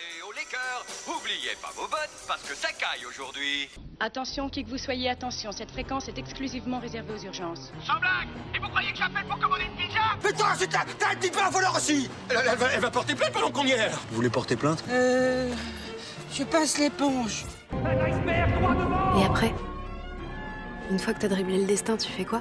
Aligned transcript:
Et 0.00 0.22
au 0.22 0.30
cœurs, 0.30 0.86
oubliez 1.08 1.56
pas 1.60 1.70
vos 1.74 1.88
bottes 1.88 2.10
parce 2.28 2.42
que 2.42 2.54
ça 2.54 2.68
caille 2.68 3.04
aujourd'hui. 3.04 3.68
Attention, 3.98 4.48
qui 4.48 4.62
que 4.62 4.70
vous 4.70 4.78
soyez, 4.78 5.10
attention, 5.10 5.50
cette 5.50 5.72
fréquence 5.72 6.08
est 6.08 6.16
exclusivement 6.18 6.78
réservée 6.78 7.14
aux 7.14 7.24
urgences. 7.24 7.72
Sans 7.84 7.98
blague 7.98 8.28
Et 8.54 8.60
vous 8.60 8.68
croyez 8.68 8.92
que 8.92 8.98
j'appelle 8.98 9.24
pour 9.26 9.40
commander 9.40 9.64
une 9.64 9.74
pizza? 9.74 9.98
Putain, 10.22 10.54
c'est 10.56 10.72
un, 10.72 10.84
t'as 10.98 11.10
un 11.10 11.16
petit 11.16 11.30
peu 11.30 11.40
un 11.42 11.50
voleur 11.50 11.74
aussi 11.74 12.08
elle, 12.30 12.36
elle 12.48 12.56
va, 12.56 12.72
elle 12.72 12.80
va 12.80 12.90
porter 12.92 13.16
plainte 13.16 13.32
pendant 13.32 13.50
qu'on 13.50 13.66
y 13.66 13.72
est 13.72 13.88
Vous 13.88 14.16
voulez 14.16 14.30
porter 14.30 14.54
plainte? 14.54 14.84
Euh. 14.88 15.52
Je 16.32 16.44
passe 16.44 16.78
l'éponge. 16.78 17.44
Et 17.72 19.24
après 19.24 19.52
Une 20.90 20.98
fois 20.98 21.14
que 21.14 21.20
t'as 21.20 21.28
dribblé 21.28 21.58
le 21.58 21.66
destin, 21.66 21.96
tu 21.96 22.10
fais 22.10 22.24
quoi? 22.24 22.40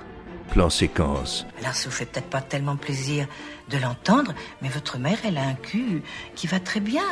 Plan 0.51 0.69
séquence. 0.69 1.45
Alors, 1.61 1.73
ça 1.73 1.89
vous 1.89 1.95
fait 1.95 2.05
peut-être 2.05 2.29
pas 2.29 2.41
tellement 2.41 2.77
plaisir 2.77 3.27
de 3.69 3.77
l'entendre, 3.77 4.33
mais 4.61 4.69
votre 4.69 4.97
mère, 4.97 5.17
elle 5.25 5.37
a 5.37 5.41
un 5.43 5.55
cul 5.55 6.01
qui 6.35 6.47
va 6.47 6.59
très 6.59 6.79
bien. 6.79 7.03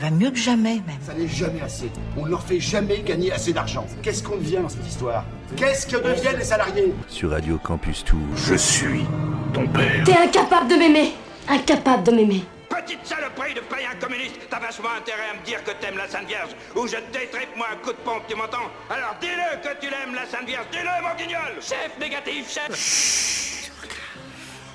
Va 0.00 0.10
mieux 0.10 0.30
que 0.30 0.38
jamais, 0.38 0.76
même. 0.86 0.96
Ça 1.02 1.12
n'est 1.12 1.26
jamais 1.28 1.60
assez. 1.60 1.90
On 2.16 2.24
ne 2.24 2.30
leur 2.30 2.42
fait 2.42 2.60
jamais 2.60 3.00
gagner 3.00 3.32
assez 3.32 3.52
d'argent. 3.52 3.84
Qu'est-ce 4.02 4.22
qu'on 4.22 4.36
devient 4.36 4.58
dans 4.62 4.68
cette 4.68 4.86
histoire? 4.86 5.24
Qu'est-ce 5.56 5.86
que 5.86 5.96
deviennent 5.96 6.38
les 6.38 6.44
salariés? 6.44 6.94
Sur 7.08 7.30
Radio 7.30 7.58
Campus 7.58 8.04
Tour. 8.04 8.20
Je 8.36 8.54
suis 8.54 9.04
ton 9.52 9.66
père. 9.66 10.04
T'es 10.04 10.16
incapable 10.16 10.68
de 10.70 10.76
m'aimer 10.76 11.12
Incapable 11.48 12.04
de 12.04 12.12
m'aimer 12.12 12.44
Petite 12.88 13.06
saloperie 13.06 13.52
de 13.52 13.60
païen 13.60 13.90
communiste 14.00 14.40
T'as 14.48 14.60
vachement 14.60 14.88
intérêt 14.96 15.28
à 15.30 15.38
me 15.38 15.44
dire 15.44 15.62
que 15.62 15.72
t'aimes 15.72 15.98
la 15.98 16.08
Sainte 16.08 16.26
Vierge 16.26 16.52
ou 16.74 16.86
je 16.86 16.96
te 16.96 17.12
détripe 17.12 17.54
moi 17.54 17.66
un 17.70 17.76
coup 17.76 17.92
de 17.92 17.98
pompe, 17.98 18.22
tu 18.26 18.34
m'entends? 18.34 18.70
Alors 18.88 19.14
dis-le 19.20 19.60
que 19.60 19.78
tu 19.78 19.90
l'aimes 19.90 20.14
la 20.14 20.24
Sainte 20.24 20.46
Vierge, 20.46 20.64
dis-le 20.72 21.02
mon 21.06 21.14
guignol 21.14 21.60
Chef 21.60 21.98
négatif, 22.00 22.50
chef 22.50 23.70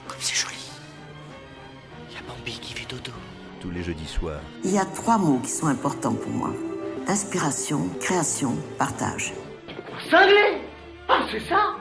Comme 0.07 0.17
c'est 0.19 0.35
joli. 0.35 0.53
Il 2.11 2.13
y 2.13 2.17
a 2.19 2.21
Bambi 2.21 2.59
qui 2.59 2.75
fait 2.75 2.85
dodo. 2.87 3.11
Tous 3.59 3.71
les 3.71 3.81
jeudis 3.81 4.07
soirs. 4.07 4.41
Il 4.63 4.71
y 4.71 4.77
a 4.77 4.85
trois 4.85 5.17
mots 5.17 5.39
qui 5.39 5.49
sont 5.49 5.65
importants 5.65 6.13
pour 6.13 6.29
moi. 6.31 6.51
Inspiration, 7.07 7.89
création, 7.99 8.55
partage. 8.77 9.33
Cinglé 10.11 10.61
Ah, 11.09 11.21
c'est 11.31 11.49
ça 11.49 11.77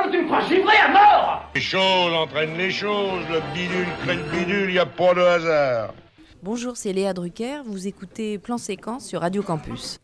Ah, 0.00 0.06
tu 0.12 0.18
me 0.22 0.26
crois 0.26 0.42
givré 0.42 0.76
à 0.76 0.92
mort 0.92 1.50
Les 1.56 1.60
choses 1.60 2.12
entraînent 2.14 2.56
les 2.56 2.70
choses, 2.70 3.24
le 3.32 3.40
bidule 3.52 3.88
crée 4.04 4.14
le 4.14 4.22
bidule, 4.30 4.70
y 4.72 4.78
a 4.78 4.86
pas 4.86 5.12
de 5.12 5.20
hasard. 5.20 5.92
Bonjour, 6.40 6.76
c'est 6.76 6.92
Léa 6.92 7.12
Drucker, 7.12 7.62
vous 7.66 7.88
écoutez 7.88 8.38
Plan 8.38 8.58
Séquence 8.58 9.06
sur 9.06 9.22
Radio 9.22 9.42
Campus. 9.42 9.98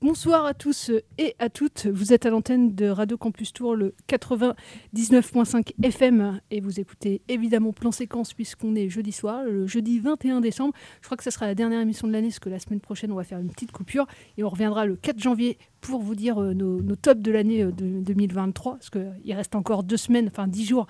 Bonsoir 0.00 0.44
à 0.44 0.54
tous 0.54 0.92
et 1.18 1.34
à 1.40 1.48
toutes. 1.50 1.86
Vous 1.86 2.12
êtes 2.12 2.24
à 2.24 2.30
l'antenne 2.30 2.76
de 2.76 2.88
Radio 2.88 3.18
Campus 3.18 3.52
Tour, 3.52 3.74
le 3.74 3.96
99.5 4.08 5.72
FM, 5.82 6.40
et 6.52 6.60
vous 6.60 6.78
écoutez 6.78 7.20
évidemment 7.26 7.72
Plan 7.72 7.90
Séquence 7.90 8.32
puisqu'on 8.32 8.76
est 8.76 8.88
jeudi 8.88 9.10
soir, 9.10 9.42
le 9.42 9.66
jeudi 9.66 9.98
21 9.98 10.40
décembre. 10.40 10.72
Je 11.00 11.06
crois 11.06 11.16
que 11.16 11.24
ce 11.24 11.30
sera 11.30 11.46
la 11.46 11.56
dernière 11.56 11.80
émission 11.80 12.06
de 12.06 12.12
l'année, 12.12 12.28
parce 12.28 12.38
que 12.38 12.48
la 12.48 12.60
semaine 12.60 12.78
prochaine, 12.78 13.10
on 13.10 13.16
va 13.16 13.24
faire 13.24 13.40
une 13.40 13.50
petite 13.50 13.72
coupure 13.72 14.06
et 14.36 14.44
on 14.44 14.48
reviendra 14.48 14.86
le 14.86 14.94
4 14.94 15.18
janvier 15.18 15.58
pour 15.80 16.00
vous 16.00 16.14
dire 16.14 16.40
euh, 16.40 16.54
nos, 16.54 16.94
tops 16.94 17.20
de 17.20 17.32
l'année 17.32 17.64
euh, 17.64 17.72
de 17.72 18.00
2023, 18.00 18.74
parce 18.74 18.90
qu'il 18.90 19.34
reste 19.34 19.56
encore 19.56 19.82
deux 19.82 19.96
semaines, 19.96 20.28
enfin 20.28 20.46
dix 20.46 20.64
jours 20.64 20.86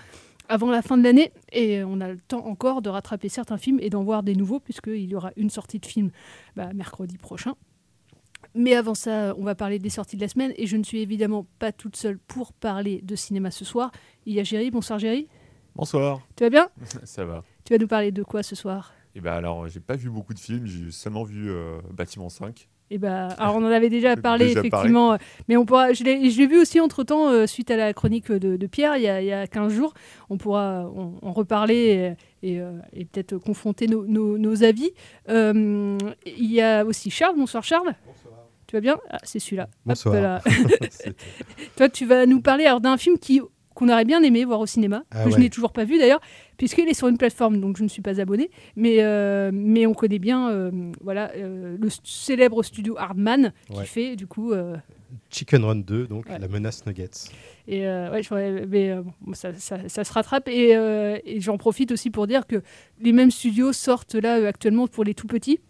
avant 0.50 0.70
la 0.70 0.82
fin 0.82 0.98
de 0.98 1.02
l'année 1.02 1.32
et 1.52 1.82
on 1.82 2.00
a 2.02 2.08
le 2.08 2.18
temps 2.18 2.46
encore 2.46 2.82
de 2.82 2.88
rattraper 2.90 3.28
certains 3.28 3.58
films 3.58 3.78
et 3.80 3.90
d'en 3.90 4.02
voir 4.02 4.22
des 4.22 4.34
nouveaux 4.34 4.60
puisqu'il 4.60 5.04
y 5.04 5.14
aura 5.14 5.30
une 5.36 5.50
sortie 5.50 5.78
de 5.78 5.86
film 5.86 6.10
bah, 6.56 6.72
mercredi 6.74 7.18
prochain. 7.18 7.54
Mais 8.54 8.74
avant 8.74 8.94
ça, 8.94 9.34
on 9.38 9.44
va 9.44 9.54
parler 9.54 9.78
des 9.78 9.90
sorties 9.90 10.16
de 10.16 10.22
la 10.22 10.28
semaine 10.28 10.52
et 10.56 10.66
je 10.66 10.76
ne 10.76 10.82
suis 10.82 11.00
évidemment 11.00 11.46
pas 11.58 11.70
toute 11.72 11.96
seule 11.96 12.18
pour 12.18 12.52
parler 12.52 13.00
de 13.02 13.14
cinéma 13.16 13.50
ce 13.50 13.64
soir. 13.64 13.90
Il 14.26 14.34
y 14.34 14.40
a 14.40 14.44
Géry. 14.44 14.70
Bonsoir 14.70 14.98
Géry. 14.98 15.28
Bonsoir. 15.76 16.20
Tu 16.36 16.44
vas 16.44 16.50
bien 16.50 16.68
Ça 17.04 17.24
va. 17.24 17.44
Tu 17.64 17.72
vas 17.74 17.78
nous 17.78 17.86
parler 17.88 18.10
de 18.10 18.22
quoi 18.22 18.42
ce 18.42 18.56
soir? 18.56 18.92
Et 19.14 19.20
ben 19.20 19.32
alors, 19.32 19.68
j'ai 19.68 19.80
pas 19.80 19.96
vu 19.96 20.10
beaucoup 20.10 20.34
de 20.34 20.38
films, 20.38 20.66
j'ai 20.66 20.90
seulement 20.90 21.24
vu 21.24 21.50
euh, 21.50 21.78
Bâtiment 21.92 22.28
5. 22.28 22.68
et 22.90 22.98
bah, 22.98 23.28
alors 23.38 23.56
on 23.56 23.64
en 23.64 23.70
avait 23.70 23.88
déjà 23.88 24.16
parlé 24.30 24.46
Déjà 24.48 24.60
effectivement, 24.60 25.12
euh, 25.14 25.16
mais 25.48 25.56
on 25.56 25.64
pourra. 25.64 25.92
Je 25.92 26.04
l'ai 26.04 26.30
je 26.30 26.38
l'ai 26.38 26.46
vu 26.46 26.60
aussi 26.60 26.78
entre 26.80 27.04
temps 27.04 27.46
suite 27.46 27.70
à 27.70 27.76
la 27.76 27.92
chronique 27.94 28.30
de, 28.30 28.56
de 28.56 28.66
Pierre 28.66 28.96
il 28.96 29.02
y, 29.02 29.08
a, 29.08 29.20
il 29.22 29.26
y 29.26 29.32
a 29.32 29.46
15 29.46 29.72
jours. 29.72 29.92
On 30.30 30.36
pourra 30.36 30.88
en, 30.94 31.14
en 31.20 31.32
reparler 31.32 32.16
et, 32.42 32.52
et, 32.54 32.60
euh, 32.60 32.78
et 32.92 33.04
peut-être 33.06 33.38
confronter 33.38 33.86
nos, 33.88 34.06
nos- 34.06 34.38
nos 34.38 34.62
avis. 34.62 34.90
Euh, 35.28 35.98
il 36.26 36.52
y 36.52 36.60
a 36.60 36.84
aussi 36.84 37.10
Charles. 37.10 37.36
Bonsoir 37.36 37.64
Charles. 37.64 37.94
Tu 38.68 38.76
vas 38.76 38.80
bien? 38.80 38.98
Ah, 39.08 39.18
C'est 39.24 39.38
celui-là. 39.38 39.68
Bonsoir. 39.86 40.42
Toi, 41.76 41.88
tu 41.88 42.04
vas 42.04 42.26
nous 42.26 42.40
parler 42.42 42.66
alors 42.66 42.80
d'un 42.80 42.96
film 42.98 43.18
qui 43.18 43.40
qu'on 43.74 43.88
aurait 43.90 44.04
bien 44.04 44.20
aimé 44.24 44.44
voir 44.44 44.58
au 44.58 44.66
cinéma, 44.66 45.04
Ah 45.12 45.24
que 45.24 45.30
je 45.30 45.36
n'ai 45.38 45.50
toujours 45.50 45.72
pas 45.72 45.84
vu 45.84 45.98
d'ailleurs, 45.98 46.20
puisqu'il 46.56 46.88
est 46.88 46.94
sur 46.94 47.06
une 47.06 47.16
plateforme, 47.16 47.60
donc 47.60 47.76
je 47.76 47.84
ne 47.84 47.88
suis 47.88 48.02
pas 48.02 48.20
abonné, 48.20 48.50
mais, 48.74 48.96
euh, 49.04 49.52
mais 49.54 49.86
on 49.86 49.94
connaît 49.94 50.18
bien 50.18 50.50
euh, 50.50 50.72
voilà, 51.00 51.30
euh, 51.36 51.76
le 51.80 51.88
célèbre 52.02 52.64
studio 52.64 52.96
Hardman 52.98 53.52
qui 53.72 53.84
fait 53.86 54.16
du 54.16 54.26
coup... 54.26 54.52
Chicken 55.30 55.64
Run 55.64 55.76
2, 55.76 56.08
donc 56.08 56.26
Ouais. 56.28 56.40
la 56.40 56.48
menace 56.48 56.84
Nuggets. 56.86 57.30
et 57.68 57.82
ouais, 57.86 58.20
je 58.20 58.28
pourrais- 58.28 58.66
mais 58.66 58.96
bon, 59.20 59.32
ça, 59.32 59.54
ça- 59.54 59.88
ça 59.88 60.02
se 60.02 60.12
rattrape. 60.12 60.48
Et, 60.48 60.70
et 60.72 61.40
j'en 61.40 61.56
profite 61.56 61.92
aussi 61.92 62.10
pour 62.10 62.26
dire 62.26 62.48
que 62.48 62.62
les 63.00 63.12
mêmes 63.12 63.30
studios 63.30 63.72
sortent 63.72 64.16
là 64.16 64.44
actuellement 64.48 64.88
pour 64.88 65.04
les 65.04 65.14
tout 65.14 65.28
petits. 65.28 65.60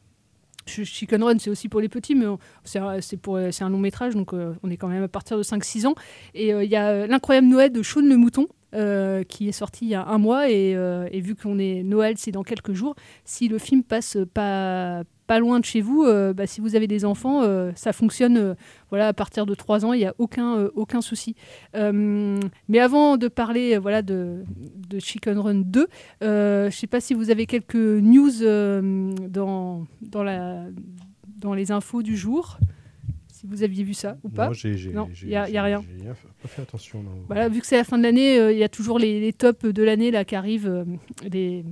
Ch- 0.68 0.86
Chicken 0.86 1.22
Run, 1.22 1.38
c'est 1.38 1.50
aussi 1.50 1.68
pour 1.68 1.80
les 1.80 1.88
petits, 1.88 2.14
mais 2.14 2.26
c'est 2.64 2.78
un, 2.78 3.68
long 3.68 3.78
métrage, 3.78 4.14
donc 4.14 4.32
euh, 4.32 4.54
on 4.62 4.70
est 4.70 4.76
quand 4.76 4.88
même 4.88 5.02
à 5.02 5.08
partir 5.08 5.36
de 5.36 5.42
5-6 5.42 5.86
ans. 5.86 5.94
Et 6.34 6.52
euh, 6.52 6.62
il 6.64 6.70
y 6.70 6.76
a 6.76 6.88
euh, 6.88 7.06
L'incroyable 7.06 7.46
Noël 7.48 7.72
de 7.72 7.82
Sean 7.82 8.02
le 8.02 8.16
Mouton, 8.16 8.46
qui 9.28 9.48
est 9.48 9.52
sorti 9.52 9.86
il 9.86 9.88
y 9.88 9.94
a 9.94 10.04
un 10.06 10.18
mois. 10.18 10.50
Et, 10.50 10.72
et 10.72 11.20
vu 11.20 11.34
qu'on 11.34 11.58
est 11.58 11.82
Noël, 11.82 12.14
c'est 12.18 12.32
dans 12.32 12.42
quelques 12.42 12.74
jours. 12.74 12.94
Si 13.24 13.48
le 13.48 13.58
film 13.58 13.82
passe 13.82 14.18
pas, 14.34 15.02
pas 15.28 15.38
loin 15.38 15.60
de 15.60 15.64
chez 15.64 15.80
vous, 15.80 16.02
euh, 16.02 16.32
bah, 16.32 16.46
si 16.48 16.60
vous 16.60 16.74
avez 16.74 16.88
des 16.88 17.04
enfants, 17.04 17.42
euh, 17.42 17.70
ça 17.76 17.92
fonctionne 17.92 18.36
euh, 18.38 18.54
voilà, 18.90 19.06
à 19.08 19.12
partir 19.12 19.46
de 19.46 19.54
3 19.54 19.84
ans, 19.84 19.92
il 19.92 19.98
n'y 19.98 20.06
a 20.06 20.14
aucun, 20.18 20.68
aucun 20.74 21.00
souci. 21.00 21.36
Mais 21.74 22.78
avant 22.80 23.16
de 23.16 23.28
parler 23.28 23.78
voilà, 23.78 24.02
de, 24.02 24.42
de 24.88 24.98
Chicken 24.98 25.38
Run 25.38 25.54
2, 25.66 25.86
euh, 26.24 26.62
je 26.62 26.66
ne 26.66 26.70
sais 26.70 26.86
pas 26.86 27.00
si 27.00 27.14
vous 27.14 27.30
avez 27.30 27.46
quelques 27.46 27.74
news 27.76 28.30
dans, 29.28 29.86
dans, 30.02 30.22
la, 30.22 30.64
dans 31.38 31.54
les 31.54 31.70
infos 31.72 32.02
du 32.02 32.16
jour. 32.16 32.58
Si 33.28 33.46
vous 33.46 33.62
aviez 33.62 33.84
vu 33.84 33.94
ça 33.94 34.16
ou 34.24 34.30
pas 34.30 34.48
Non, 34.48 34.52
j'ai- 34.52 34.76
j'ai- 34.76 34.90
Non, 34.92 35.08
j'ai- 35.12 35.26
il 35.26 35.30
n'y 35.30 35.36
a, 35.36 35.44
rien. 35.62 35.84
j'ai 36.00 36.06
pas 36.42 36.48
fait 36.48 36.62
attention. 36.62 37.02
non. 37.04 37.10
Voilà, 37.28 37.48
vu 37.48 37.60
que 37.60 37.66
c'est 37.68 37.76
la 37.76 37.84
fin 37.84 37.96
de 37.96 38.02
l'année, 38.02 38.36
euh, 38.40 38.50
il 38.52 38.58
y 38.58 38.64
a 38.64 38.68
toujours 38.68 38.98
les, 38.98 39.20
les 39.20 39.32
tops 39.32 39.64
de 39.64 39.82
l'année 39.84 40.10
là 40.10 40.24
qui 40.24 40.34
arrivent. 40.34 40.66
euh, 40.68 40.84
les- 41.30 41.64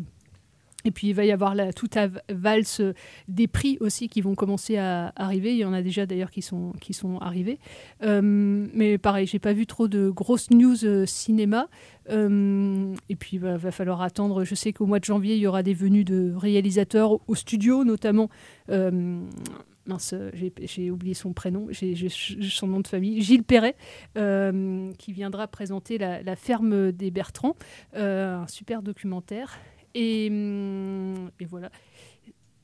Et 0.86 0.92
puis 0.92 1.08
il 1.08 1.14
va 1.14 1.24
y 1.24 1.32
avoir 1.32 1.56
la, 1.56 1.72
toute 1.72 1.96
la 1.96 2.08
valse 2.28 2.80
des 3.26 3.48
prix 3.48 3.76
aussi 3.80 4.08
qui 4.08 4.20
vont 4.20 4.36
commencer 4.36 4.76
à 4.76 5.12
arriver. 5.16 5.52
Il 5.52 5.58
y 5.58 5.64
en 5.64 5.72
a 5.72 5.82
déjà 5.82 6.06
d'ailleurs 6.06 6.30
qui 6.30 6.42
sont, 6.42 6.72
qui 6.80 6.92
sont 6.92 7.18
arrivés. 7.18 7.58
Euh, 8.04 8.20
mais 8.22 8.96
pareil, 8.96 9.26
j'ai 9.26 9.40
pas 9.40 9.52
vu 9.52 9.66
trop 9.66 9.88
de 9.88 10.10
grosses 10.10 10.50
news 10.50 10.84
euh, 10.84 11.04
cinéma. 11.04 11.68
Euh, 12.08 12.94
et 13.08 13.16
puis 13.16 13.30
il 13.32 13.40
va, 13.40 13.56
va 13.56 13.72
falloir 13.72 14.00
attendre. 14.00 14.44
Je 14.44 14.54
sais 14.54 14.72
qu'au 14.72 14.86
mois 14.86 15.00
de 15.00 15.04
janvier, 15.04 15.34
il 15.34 15.40
y 15.40 15.46
aura 15.48 15.64
des 15.64 15.74
venues 15.74 16.04
de 16.04 16.32
réalisateurs 16.36 17.18
au, 17.28 17.34
studio, 17.34 17.82
notamment. 17.84 18.30
mince, 18.68 20.14
j'ai- 20.34 20.90
oublié 20.90 21.14
son 21.14 21.32
prénom, 21.32 21.66
j'ai 21.70 22.08
son 22.08 22.66
nom 22.68 22.80
de 22.80 22.86
famille, 22.86 23.20
Gilles 23.22 23.42
Perret, 23.44 23.74
qui 24.14 25.12
viendra 25.12 25.48
présenter 25.48 25.98
la, 25.98 26.36
ferme 26.36 26.92
des 26.92 27.10
Bertrands, 27.10 27.56
un 27.94 28.46
super 28.46 28.82
documentaire. 28.82 29.58
Et, 29.98 30.28
hum, 30.30 31.30
et 31.40 31.46
voilà. 31.46 31.70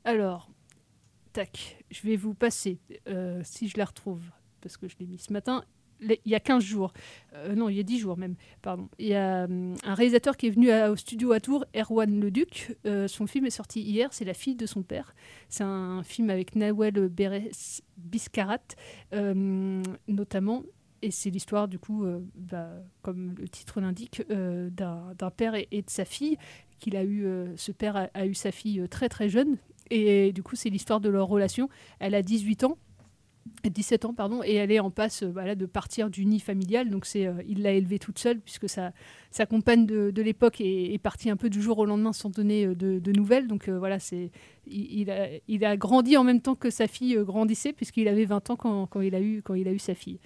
Alors, 0.04 0.50
tac, 1.32 1.82
je 1.90 2.02
vais 2.02 2.16
vous 2.16 2.34
passer, 2.34 2.78
euh, 3.08 3.40
si 3.42 3.68
je 3.68 3.78
la 3.78 3.86
retrouve, 3.86 4.20
parce 4.60 4.76
que 4.76 4.86
je 4.86 4.96
l'ai 5.00 5.06
mis 5.06 5.18
ce 5.18 5.32
matin, 5.32 5.64
il 6.02 6.18
y 6.26 6.34
a 6.34 6.40
15 6.40 6.62
jours, 6.62 6.92
euh, 7.32 7.54
non, 7.54 7.70
il 7.70 7.76
y 7.76 7.80
a 7.80 7.84
10 7.84 8.00
jours 8.00 8.18
même, 8.18 8.34
pardon. 8.60 8.90
Il 8.98 9.06
y 9.06 9.14
a 9.14 9.44
hum, 9.44 9.76
un 9.82 9.94
réalisateur 9.94 10.36
qui 10.36 10.48
est 10.48 10.50
venu 10.50 10.70
au 10.74 10.96
studio 10.96 11.32
à 11.32 11.40
Tours, 11.40 11.64
Erwan 11.74 12.20
Leduc. 12.20 12.76
Euh, 12.84 13.08
son 13.08 13.26
film 13.26 13.46
est 13.46 13.50
sorti 13.50 13.80
hier, 13.80 14.12
c'est 14.12 14.26
La 14.26 14.34
fille 14.34 14.56
de 14.56 14.66
son 14.66 14.82
père. 14.82 15.14
C'est 15.48 15.64
un 15.64 16.02
film 16.02 16.28
avec 16.28 16.54
Nawel 16.54 17.08
Beres 17.08 17.80
Biscarat, 17.96 18.58
notamment. 20.06 20.64
Et 21.02 21.10
c'est 21.10 21.30
l'histoire, 21.30 21.66
du 21.66 21.80
coup, 21.80 22.04
euh, 22.04 22.20
bah, 22.36 22.70
comme 23.02 23.34
le 23.36 23.48
titre 23.48 23.80
l'indique, 23.80 24.22
euh, 24.30 24.70
d'un 24.70 25.30
père 25.36 25.54
et, 25.56 25.66
de 25.82 25.90
sa 25.90 26.04
fille. 26.04 26.38
Qu'il 26.78 26.96
a 26.96 27.02
eu, 27.02 27.26
euh, 27.26 27.46
ce 27.56 27.70
père 27.70 28.08
a, 28.12 28.26
eu 28.26 28.34
sa 28.34 28.50
fille 28.50 28.86
très 28.88 29.08
très 29.08 29.28
jeune. 29.28 29.56
Et 29.90 30.32
du 30.32 30.42
coup, 30.42 30.56
c'est 30.56 30.70
l'histoire 30.70 31.00
de 31.00 31.08
leur 31.08 31.26
relation. 31.26 31.68
Elle 31.98 32.14
a 32.14 32.22
18 32.22 32.64
ans. 32.64 32.78
17 33.64 34.04
ans, 34.04 34.14
pardon, 34.14 34.40
et 34.44 34.54
elle 34.54 34.70
est 34.70 34.78
en 34.78 34.92
passe 34.92 35.24
de 35.24 35.66
partir 35.66 36.10
du 36.10 36.24
nid 36.24 36.38
familial. 36.38 36.90
Donc, 36.90 37.06
c'est, 37.06 37.28
il 37.48 37.62
l'a 37.62 37.72
élevée 37.72 37.98
toute 37.98 38.20
seule, 38.20 38.38
puisque 38.38 38.68
sa, 38.68 38.92
sa 39.32 39.46
compagne 39.46 39.84
de, 39.84 40.22
l'époque 40.22 40.60
est, 40.60 40.94
est, 40.94 40.98
partie 40.98 41.28
un 41.28 41.36
peu 41.36 41.50
du 41.50 41.60
jour 41.60 41.78
au 41.78 41.84
lendemain 41.84 42.12
sans 42.12 42.30
donner 42.30 42.66
de, 42.66 43.12
nouvelles. 43.12 43.48
Donc, 43.48 43.68
voilà, 43.68 43.98
c'est, 43.98 44.30
il, 44.68 45.10
a, 45.10 45.76
grandi 45.76 46.16
en 46.16 46.22
même 46.22 46.40
temps 46.40 46.54
que 46.54 46.70
sa 46.70 46.86
fille 46.86 47.16
grandissait, 47.16 47.72
puisqu'il 47.72 48.06
avait 48.06 48.24
20 48.24 48.50
ans 48.50 48.56
quand, 48.56 49.00
il, 49.00 49.14
a 49.16 49.20
eu, 49.20 49.42
quand 49.42 49.54
il 49.54 49.66
a 49.66 49.72
eu 49.72 49.80
sa 49.80 49.96
fille. 49.96 50.20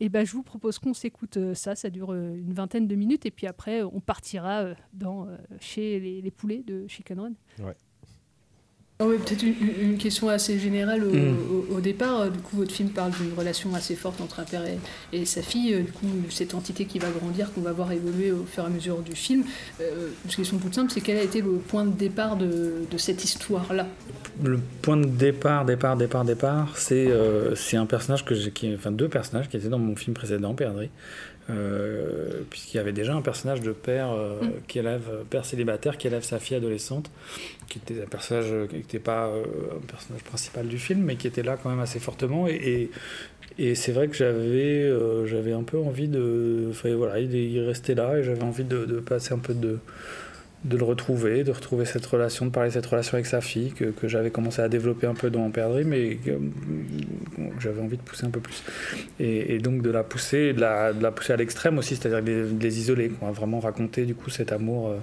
Et 0.00 0.08
ben, 0.08 0.26
je 0.26 0.32
vous 0.32 0.42
propose 0.42 0.78
qu'on 0.78 0.94
s'écoute 0.94 1.54
ça, 1.54 1.74
ça 1.74 1.90
dure 1.90 2.12
une 2.12 2.52
vingtaine 2.52 2.86
de 2.86 2.94
minutes, 2.94 3.24
et 3.26 3.30
puis 3.30 3.46
après, 3.46 3.82
on 3.82 4.00
partira 4.00 4.74
dans, 4.92 5.26
chez 5.58 6.00
les, 6.00 6.30
poulets 6.30 6.62
de 6.62 6.86
Chicken. 6.86 7.34
Ah 8.98 9.04
oui, 9.06 9.16
peut-être 9.18 9.42
une, 9.42 9.90
une, 9.90 9.98
question 9.98 10.30
assez 10.30 10.58
générale 10.58 11.04
au, 11.04 11.12
mmh. 11.12 11.36
au, 11.50 11.76
au, 11.76 11.80
départ. 11.80 12.30
Du 12.30 12.38
coup, 12.38 12.56
votre 12.56 12.72
film 12.72 12.88
parle 12.88 13.10
d'une 13.10 13.34
relation 13.36 13.74
assez 13.74 13.94
forte 13.94 14.22
entre 14.22 14.40
un 14.40 14.44
père 14.44 14.64
et, 14.64 14.78
et, 15.12 15.26
sa 15.26 15.42
fille. 15.42 15.74
Du 15.82 15.92
coup, 15.92 16.06
cette 16.30 16.54
entité 16.54 16.86
qui 16.86 16.98
va 16.98 17.10
grandir, 17.10 17.52
qu'on 17.52 17.60
va 17.60 17.72
voir 17.72 17.92
évoluer 17.92 18.32
au 18.32 18.44
fur 18.44 18.62
et 18.62 18.66
à 18.66 18.70
mesure 18.70 19.02
du 19.02 19.14
film. 19.14 19.44
Euh, 19.82 20.08
une 20.24 20.30
question 20.30 20.56
toute 20.56 20.74
simple, 20.74 20.90
c'est 20.90 21.02
quel 21.02 21.18
a 21.18 21.22
été 21.22 21.42
le 21.42 21.58
point 21.58 21.84
de 21.84 21.92
départ 21.92 22.36
de, 22.36 22.86
de 22.90 22.96
cette 22.96 23.22
histoire-là? 23.22 23.86
Le 24.42 24.58
point 24.80 24.96
de 24.96 25.04
départ, 25.04 25.66
départ, 25.66 25.98
départ, 25.98 26.24
départ, 26.24 26.78
c'est 26.78 27.06
euh, 27.10 27.54
un 27.74 27.86
personnage 27.86 28.24
que 28.24 28.34
j'ai, 28.34 28.50
enfin 28.74 28.92
deux 28.92 29.08
personnages 29.08 29.50
qui 29.50 29.58
étaient 29.58 29.68
dans 29.68 29.78
mon 29.78 29.94
film 29.94 30.14
précédent, 30.14 30.54
Perdrix. 30.54 30.88
Euh, 31.48 32.42
puisqu'il 32.50 32.76
y 32.76 32.80
avait 32.80 32.92
déjà 32.92 33.14
un 33.14 33.22
personnage 33.22 33.60
de 33.60 33.70
père 33.70 34.10
euh, 34.10 34.40
mmh. 34.42 34.50
qui 34.66 34.80
élève 34.80 35.08
père 35.30 35.44
célibataire 35.44 35.96
qui 35.96 36.08
élève 36.08 36.24
sa 36.24 36.40
fille 36.40 36.56
adolescente 36.56 37.08
qui 37.68 37.78
était 37.78 38.02
un 38.02 38.06
personnage 38.06 38.68
qui 38.68 38.74
n'était 38.74 38.98
pas 38.98 39.28
euh, 39.28 39.44
un 39.76 39.86
personnage 39.86 40.24
principal 40.24 40.66
du 40.66 40.76
film 40.76 41.02
mais 41.02 41.14
qui 41.14 41.28
était 41.28 41.44
là 41.44 41.56
quand 41.56 41.70
même 41.70 41.78
assez 41.78 42.00
fortement 42.00 42.48
et, 42.48 42.90
et, 43.58 43.64
et 43.64 43.74
c'est 43.76 43.92
vrai 43.92 44.08
que 44.08 44.16
j'avais 44.16 44.92
j'avais 45.26 45.52
un 45.52 45.62
peu 45.62 45.78
envie 45.78 46.08
de 46.08 46.66
enfin, 46.70 46.92
voilà 46.96 47.20
il, 47.20 47.32
il 47.32 47.60
restait 47.60 47.94
là 47.94 48.18
et 48.18 48.24
j'avais 48.24 48.42
envie 48.42 48.64
de, 48.64 48.84
de, 48.84 48.98
passer 48.98 49.32
un 49.32 49.38
peu 49.38 49.54
de 49.54 49.78
de 50.64 50.76
le 50.76 50.84
retrouver, 50.84 51.44
de 51.44 51.52
retrouver 51.52 51.84
cette 51.84 52.04
relation, 52.06 52.46
de 52.46 52.50
parler 52.50 52.70
de 52.70 52.74
cette 52.74 52.86
relation 52.86 53.14
avec 53.14 53.26
sa 53.26 53.40
fille 53.40 53.72
que, 53.72 53.84
que 53.84 54.08
j'avais 54.08 54.30
commencé 54.30 54.62
à 54.62 54.68
développer 54.68 55.06
un 55.06 55.14
peu 55.14 55.30
dans 55.30 55.48
Perdrix, 55.50 55.84
mais 55.84 56.16
que, 56.16 56.38
j'avais 57.60 57.80
envie 57.80 57.96
de 57.96 58.02
pousser 58.02 58.26
un 58.26 58.30
peu 58.30 58.40
plus. 58.40 58.64
Et, 59.20 59.54
et 59.54 59.58
donc 59.58 59.82
de 59.82 59.90
la 59.90 60.02
pousser, 60.02 60.52
de 60.52 60.60
la, 60.60 60.92
de 60.92 61.02
la 61.02 61.12
pousser 61.12 61.32
à 61.32 61.36
l'extrême 61.36 61.78
aussi, 61.78 61.96
c'est-à-dire 61.96 62.22
de, 62.22 62.48
les 62.60 62.78
isoler, 62.78 63.10
quoi, 63.10 63.30
vraiment 63.30 63.60
raconter 63.60 64.06
du 64.06 64.14
coup 64.14 64.30
cet 64.30 64.50
amour 64.50 64.88
euh, 64.88 64.96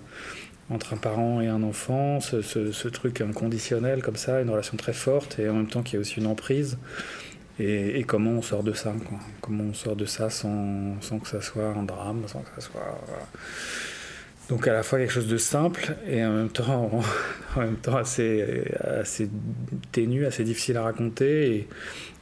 entre 0.70 0.94
un 0.94 0.98
parent 0.98 1.40
et 1.40 1.48
un 1.48 1.64
enfant, 1.64 2.20
ce, 2.20 2.42
ce, 2.42 2.88
truc 2.88 3.22
inconditionnel 3.22 4.02
comme 4.02 4.16
ça, 4.16 4.42
une 4.42 4.50
relation 4.50 4.76
très 4.76 4.94
forte 4.94 5.40
et 5.40 5.50
en 5.50 5.54
même 5.54 5.68
temps 5.68 5.84
qui 5.84 5.98
a 5.98 6.00
aussi 6.00 6.20
une 6.20 6.28
emprise. 6.28 6.78
Et, 7.60 8.00
et, 8.00 8.04
comment 8.04 8.32
on 8.32 8.42
sort 8.42 8.64
de 8.64 8.74
ça, 8.74 8.92
quoi. 9.08 9.20
comment 9.40 9.66
on 9.66 9.74
sort 9.76 9.96
de 9.96 10.06
ça 10.06 10.32
sans, 10.32 11.00
sans 11.02 11.20
que 11.20 11.28
ça 11.28 11.40
soit 11.40 11.68
un 11.68 11.84
drame, 11.84 12.24
sans 12.28 12.40
que 12.40 12.50
ça 12.56 12.62
soit... 12.62 13.00
donc 14.50 14.68
à 14.68 14.74
la 14.74 14.84
fois 14.84 15.00
quelque 15.00 15.12
chose 15.12 15.28
de 15.28 15.38
simple 15.38 15.96
et 16.08 16.24
en 16.24 16.32
même 16.32 16.50
temps, 16.50 17.02
assez, 17.96 18.66
assez 18.80 19.30
ténu, 19.92 20.26
assez 20.26 20.44
difficile 20.44 20.78
à 20.78 20.84
raconter 20.84 21.68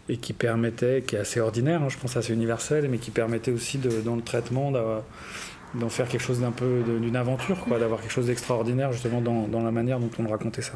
et, 0.09 0.17
qui 0.17 0.33
permettait, 0.33 1.03
qui 1.07 1.15
est 1.15 1.19
assez 1.19 1.39
ordinaire, 1.39 1.81
hein, 1.81 1.89
je 1.89 1.97
pense 1.97 2.17
assez 2.17 2.33
universel, 2.33 2.89
mais 2.89 2.97
qui 2.97 3.11
permettait 3.11 3.51
aussi 3.51 3.77
dans 3.77 4.15
le 4.15 4.21
traitement 4.21 4.71
d'en 4.71 5.89
faire 5.89 6.07
quelque 6.09 6.23
chose 6.23 6.41
d'un 6.41 6.51
peu 6.51 6.83
d'une 7.01 7.15
aventure, 7.15 7.65
d'avoir 7.69 8.01
quelque 8.01 8.11
chose 8.11 8.27
d'extraordinaire 8.27 8.91
justement 8.91 9.21
dans, 9.21 9.47
dans 9.47 9.63
la 9.63 9.71
manière 9.71 9.99
dont 9.99 10.11
on 10.19 10.27
racontait 10.27 10.61
ça. 10.61 10.73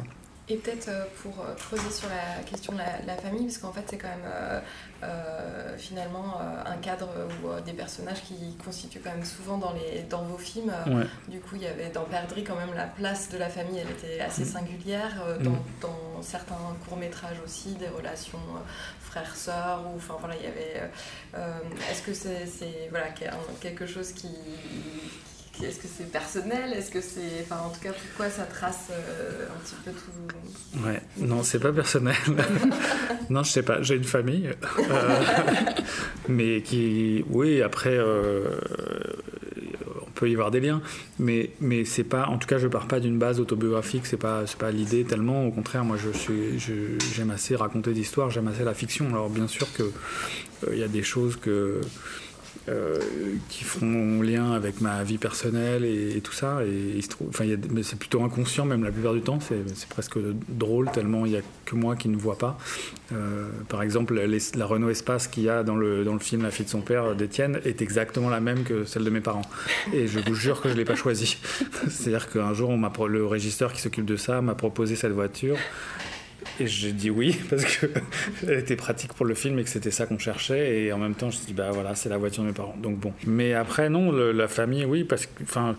Et 0.48 0.56
peut-être 0.56 0.88
euh, 0.88 1.04
pour 1.22 1.44
creuser 1.56 1.90
sur 1.90 2.08
la 2.08 2.42
question 2.44 2.72
de 2.72 2.78
la, 2.78 3.02
la 3.04 3.16
famille, 3.16 3.46
parce 3.46 3.58
qu'en 3.58 3.72
fait 3.72 3.84
c'est 3.90 3.98
quand 3.98 4.08
même 4.08 4.26
euh, 4.26 4.60
euh, 5.02 5.76
finalement 5.76 6.38
euh, 6.40 6.72
un 6.72 6.76
cadre 6.76 7.08
ou 7.42 7.48
euh, 7.48 7.60
des 7.60 7.74
personnages 7.74 8.22
qui 8.22 8.56
constituent 8.64 9.00
quand 9.04 9.10
même 9.10 9.24
souvent 9.24 9.58
dans, 9.58 9.72
les, 9.72 10.04
dans 10.04 10.22
vos 10.22 10.38
films. 10.38 10.72
Ouais. 10.86 11.04
Du 11.28 11.38
coup 11.40 11.56
il 11.56 11.62
y 11.62 11.66
avait 11.66 11.90
dans 11.90 12.04
Perdrix 12.04 12.44
quand 12.44 12.56
même 12.56 12.72
la 12.74 12.86
place 12.86 13.28
de 13.28 13.36
la 13.36 13.50
famille, 13.50 13.78
elle 13.78 13.90
était 13.90 14.20
assez 14.20 14.42
mmh. 14.42 14.46
singulière. 14.46 15.14
Dans, 15.40 15.50
mmh. 15.50 15.62
dans, 15.82 16.22
certains 16.22 16.56
courts-métrages 16.88 17.36
aussi, 17.44 17.74
des 17.74 17.88
relations 17.88 18.40
frères-sœurs, 19.00 19.82
ou 19.86 19.96
enfin 19.96 20.14
voilà, 20.18 20.34
il 20.36 20.42
y 20.42 20.46
avait... 20.46 20.90
Est-ce 21.90 22.02
que 22.02 22.14
c'est 22.14 22.88
voilà, 22.90 23.08
quelque 23.60 23.86
chose 23.86 24.12
qui 24.12 24.30
est-ce 25.64 25.78
que 25.78 25.88
c'est 25.88 26.10
personnel? 26.10 26.72
Est-ce 26.72 26.90
que 26.90 27.00
c'est. 27.00 27.42
Enfin, 27.42 27.62
en 27.64 27.70
tout 27.70 27.80
cas, 27.80 27.92
pourquoi 27.92 28.30
ça 28.30 28.44
trace 28.44 28.88
euh, 28.90 29.46
un 29.46 29.58
petit 29.60 29.74
peu 29.84 29.90
tout. 29.90 30.86
Ouais, 30.86 31.00
non, 31.18 31.42
c'est 31.42 31.58
pas 31.58 31.72
personnel. 31.72 32.16
non, 33.30 33.42
je 33.42 33.50
sais 33.50 33.62
pas. 33.62 33.82
J'ai 33.82 33.96
une 33.96 34.04
famille. 34.04 34.50
Euh, 34.78 35.20
mais 36.28 36.62
qui. 36.62 37.24
Oui, 37.30 37.62
après. 37.62 37.96
Euh, 37.96 38.50
on 40.06 40.10
peut 40.18 40.30
y 40.30 40.34
avoir 40.34 40.50
des 40.50 40.60
liens. 40.60 40.82
Mais, 41.18 41.50
mais 41.60 41.84
c'est 41.84 42.04
pas. 42.04 42.26
En 42.26 42.38
tout 42.38 42.46
cas, 42.46 42.58
je 42.58 42.68
pars 42.68 42.86
pas 42.86 43.00
d'une 43.00 43.18
base 43.18 43.40
autobiographique. 43.40 44.06
C'est 44.06 44.16
pas, 44.16 44.44
pas 44.58 44.70
l'idée 44.70 45.04
tellement. 45.04 45.46
Au 45.46 45.50
contraire, 45.50 45.84
moi, 45.84 45.96
je 45.96 46.16
suis. 46.16 46.58
J'aime 47.14 47.30
assez 47.30 47.56
raconter 47.56 47.92
d'histoires. 47.92 48.30
J'aime 48.30 48.48
assez 48.48 48.64
la 48.64 48.74
fiction. 48.74 49.08
Alors, 49.08 49.30
bien 49.30 49.48
sûr 49.48 49.66
qu'il 49.72 49.86
il 50.72 50.78
y 50.78 50.84
a 50.84 50.88
des 50.88 51.02
choses 51.02 51.36
que 51.36 51.80
euh, 52.68 52.98
qui 53.48 53.62
font 53.62 54.22
lien 54.22 54.52
avec 54.52 54.80
ma 54.80 55.04
vie 55.04 55.18
personnelle 55.18 55.84
et, 55.84 56.20
tout 56.20 56.32
ça. 56.32 56.60
Et 56.64 57.00
c'est 57.82 57.98
plutôt 57.98 58.24
inconscient 58.24 58.64
même 58.64 58.82
la 58.82 58.90
plupart 58.90 59.14
du 59.14 59.20
temps. 59.20 59.38
C'est 59.40 59.88
presque 59.88 60.18
drôle 60.48 60.90
tellement 60.90 61.26
il 61.26 61.32
n'y 61.32 61.38
a 61.38 61.42
que 61.64 61.76
moi 61.76 61.94
qui 61.94 62.08
ne 62.08 62.16
vois 62.16 62.38
pas. 62.38 62.58
Euh, 63.12 63.48
par 63.68 63.82
exemple, 63.82 64.20
la 64.56 64.66
Renault 64.66 64.88
Espace 64.88 65.28
qu'il 65.28 65.44
y 65.44 65.48
a 65.48 65.62
dans 65.62 65.76
le, 65.76 66.04
dans 66.04 66.14
le 66.14 66.18
film 66.18 66.42
La 66.42 66.50
fille 66.50 66.64
de 66.64 66.70
son 66.70 66.80
père 66.80 67.14
d'Étienne 67.14 67.60
est 67.64 67.82
exactement 67.82 68.28
la 68.28 68.40
même 68.40 68.64
que 68.64 68.84
celle 68.84 69.04
de 69.04 69.10
mes 69.10 69.20
parents. 69.20 69.48
Et 69.92 70.08
je 70.08 70.18
vous 70.18 70.34
jure 70.34 70.60
que 70.60 70.68
je 70.68 70.74
ne 70.74 70.78
l'ai 70.78 70.84
pas 70.84 70.96
choisie. 70.96 71.38
C'est-à-dire 71.88 72.28
qu'un 72.30 72.52
jour, 72.52 72.76
le 73.08 73.26
régisseur 73.26 73.72
qui 73.72 73.80
s'occupe 73.80 74.06
de 74.06 74.16
ça 74.16 74.40
m'a 74.42 74.54
proposé 74.54 74.96
cette 74.96 75.12
voiture. 75.12 75.56
Et 76.58 76.66
j'ai 76.66 76.92
dit 76.92 77.10
oui 77.10 77.38
parce 77.50 77.64
qu'elle 77.64 78.02
était 78.58 78.76
pratique 78.76 79.12
pour 79.14 79.26
le 79.26 79.34
film 79.34 79.58
et 79.58 79.64
que 79.64 79.70
c'était 79.70 79.90
ça 79.90 80.06
qu'on 80.06 80.18
cherchait. 80.18 80.82
Et 80.82 80.92
en 80.92 80.98
même 80.98 81.14
temps, 81.14 81.30
je 81.30 81.36
me 81.36 81.42
suis 81.42 81.46
dit, 81.46 81.54
bah 81.54 81.70
voilà, 81.72 81.94
c'est 81.94 82.08
la 82.08 82.18
voiture 82.18 82.42
de 82.42 82.48
mes 82.48 82.54
parents. 82.54 82.76
Donc 82.82 82.98
bon. 82.98 83.12
Mais 83.26 83.54
après, 83.54 83.88
non, 83.88 84.12
la 84.12 84.48
famille, 84.48 84.84
oui, 84.84 85.04
parce 85.04 85.26
que, 85.26 85.42
enfin, 85.42 85.76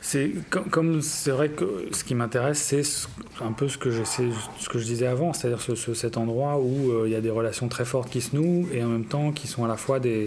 c'est 0.00 0.32
comme 0.48 1.00
c'est 1.00 1.30
vrai 1.30 1.48
que 1.48 1.86
ce 1.92 2.02
qui 2.02 2.14
m'intéresse, 2.14 2.58
c'est 2.58 2.82
un 3.40 3.52
peu 3.52 3.68
ce 3.68 3.78
que, 3.78 3.90
je, 3.90 4.02
ce 4.02 4.68
que 4.68 4.78
je 4.78 4.84
disais 4.84 5.06
avant, 5.06 5.32
c'est-à-dire 5.32 5.60
ce, 5.60 5.76
ce, 5.76 5.94
cet 5.94 6.16
endroit 6.16 6.58
où 6.58 6.90
euh, 6.90 7.04
il 7.06 7.12
y 7.12 7.14
a 7.14 7.20
des 7.20 7.30
relations 7.30 7.68
très 7.68 7.84
fortes 7.84 8.10
qui 8.10 8.20
se 8.20 8.34
nouent 8.34 8.66
et 8.72 8.82
en 8.82 8.88
même 8.88 9.04
temps 9.04 9.30
qui 9.30 9.46
sont 9.46 9.64
à 9.64 9.68
la 9.68 9.76
fois 9.76 10.00
des 10.00 10.26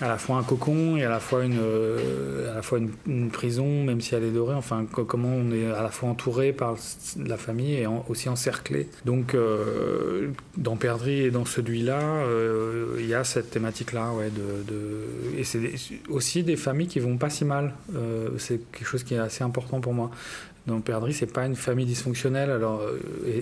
à 0.00 0.08
la 0.08 0.18
fois 0.18 0.36
un 0.36 0.42
cocon 0.42 0.96
et 0.96 1.04
à 1.04 1.10
la 1.10 1.20
fois 1.20 1.44
une, 1.44 1.58
euh, 1.60 2.50
à 2.50 2.54
la 2.54 2.62
fois 2.62 2.78
une, 2.78 2.90
une, 3.06 3.30
prison, 3.30 3.84
même 3.84 4.00
si 4.00 4.14
elle 4.14 4.24
est 4.24 4.30
dorée. 4.30 4.54
Enfin, 4.54 4.86
comment 4.86 5.28
on 5.28 5.52
est 5.52 5.66
à 5.66 5.82
la 5.82 5.90
fois 5.90 6.08
entouré 6.08 6.52
par 6.52 6.76
la 7.16 7.36
famille 7.36 7.74
et 7.74 7.86
aussi 7.86 8.28
encerclé. 8.28 8.88
Donc, 9.04 9.34
euh, 9.34 10.28
dans 10.56 10.76
Perdrix 10.76 11.22
et 11.22 11.30
dans 11.30 11.44
celui-là, 11.44 12.00
euh, 12.00 12.96
il 12.98 13.06
y 13.06 13.14
a 13.14 13.24
cette 13.24 13.50
thématique-là, 13.50 14.12
ouais, 14.12 14.30
de, 14.30 14.72
de... 14.72 15.38
et 15.38 15.44
c'est 15.44 15.72
aussi 16.08 16.42
des 16.42 16.56
familles 16.56 16.88
qui 16.88 17.00
vont 17.00 17.18
pas 17.18 17.30
si 17.30 17.44
mal. 17.44 17.74
Euh, 17.94 18.30
c'est 18.38 18.60
quelque 18.72 18.88
chose 18.88 19.04
qui 19.04 19.14
est 19.14 19.18
assez 19.18 19.44
important 19.44 19.80
pour 19.80 19.92
moi 19.92 20.10
dans 20.66 20.80
Perdrix, 20.80 21.14
c'est 21.14 21.32
pas 21.32 21.46
une 21.46 21.56
famille 21.56 21.86
dysfonctionnelle, 21.86 22.50
alors, 22.50 22.82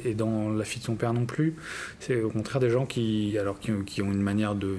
et, 0.05 0.15
dans 0.15 0.51
La 0.51 0.65
fille 0.65 0.81
de 0.81 0.87
son 0.87 0.95
père 0.95 1.13
non 1.13 1.27
plus. 1.27 1.57
C'est 2.01 2.23
au 2.23 2.31
contraire 2.31 2.61
des 2.61 2.71
gens 2.71 2.87
qui, 2.87 3.37
ont 3.39 4.13
une 4.13 4.23
manière 4.23 4.55
de, 4.55 4.77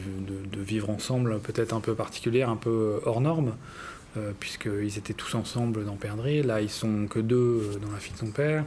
vivre 0.58 0.90
ensemble 0.90 1.40
peut-être 1.40 1.74
un 1.74 1.82
peu 1.82 1.96
particulière, 1.96 2.50
un 2.50 2.56
peu 2.56 3.00
hors 3.06 3.22
norme, 3.22 3.56
euh, 4.18 4.32
puisqu'ils 4.40 4.98
étaient 4.98 5.14
tous 5.14 5.36
ensemble 5.36 5.86
dans 5.86 5.96
Perdrix. 5.96 6.44
Là, 6.44 6.62
ils 6.62 6.70
sont 6.70 7.08
que 7.08 7.20
deux 7.20 7.78
dans 7.82 7.92
La 7.92 8.00
fille 8.00 8.14
de 8.14 8.20
son 8.20 8.32
père. 8.32 8.64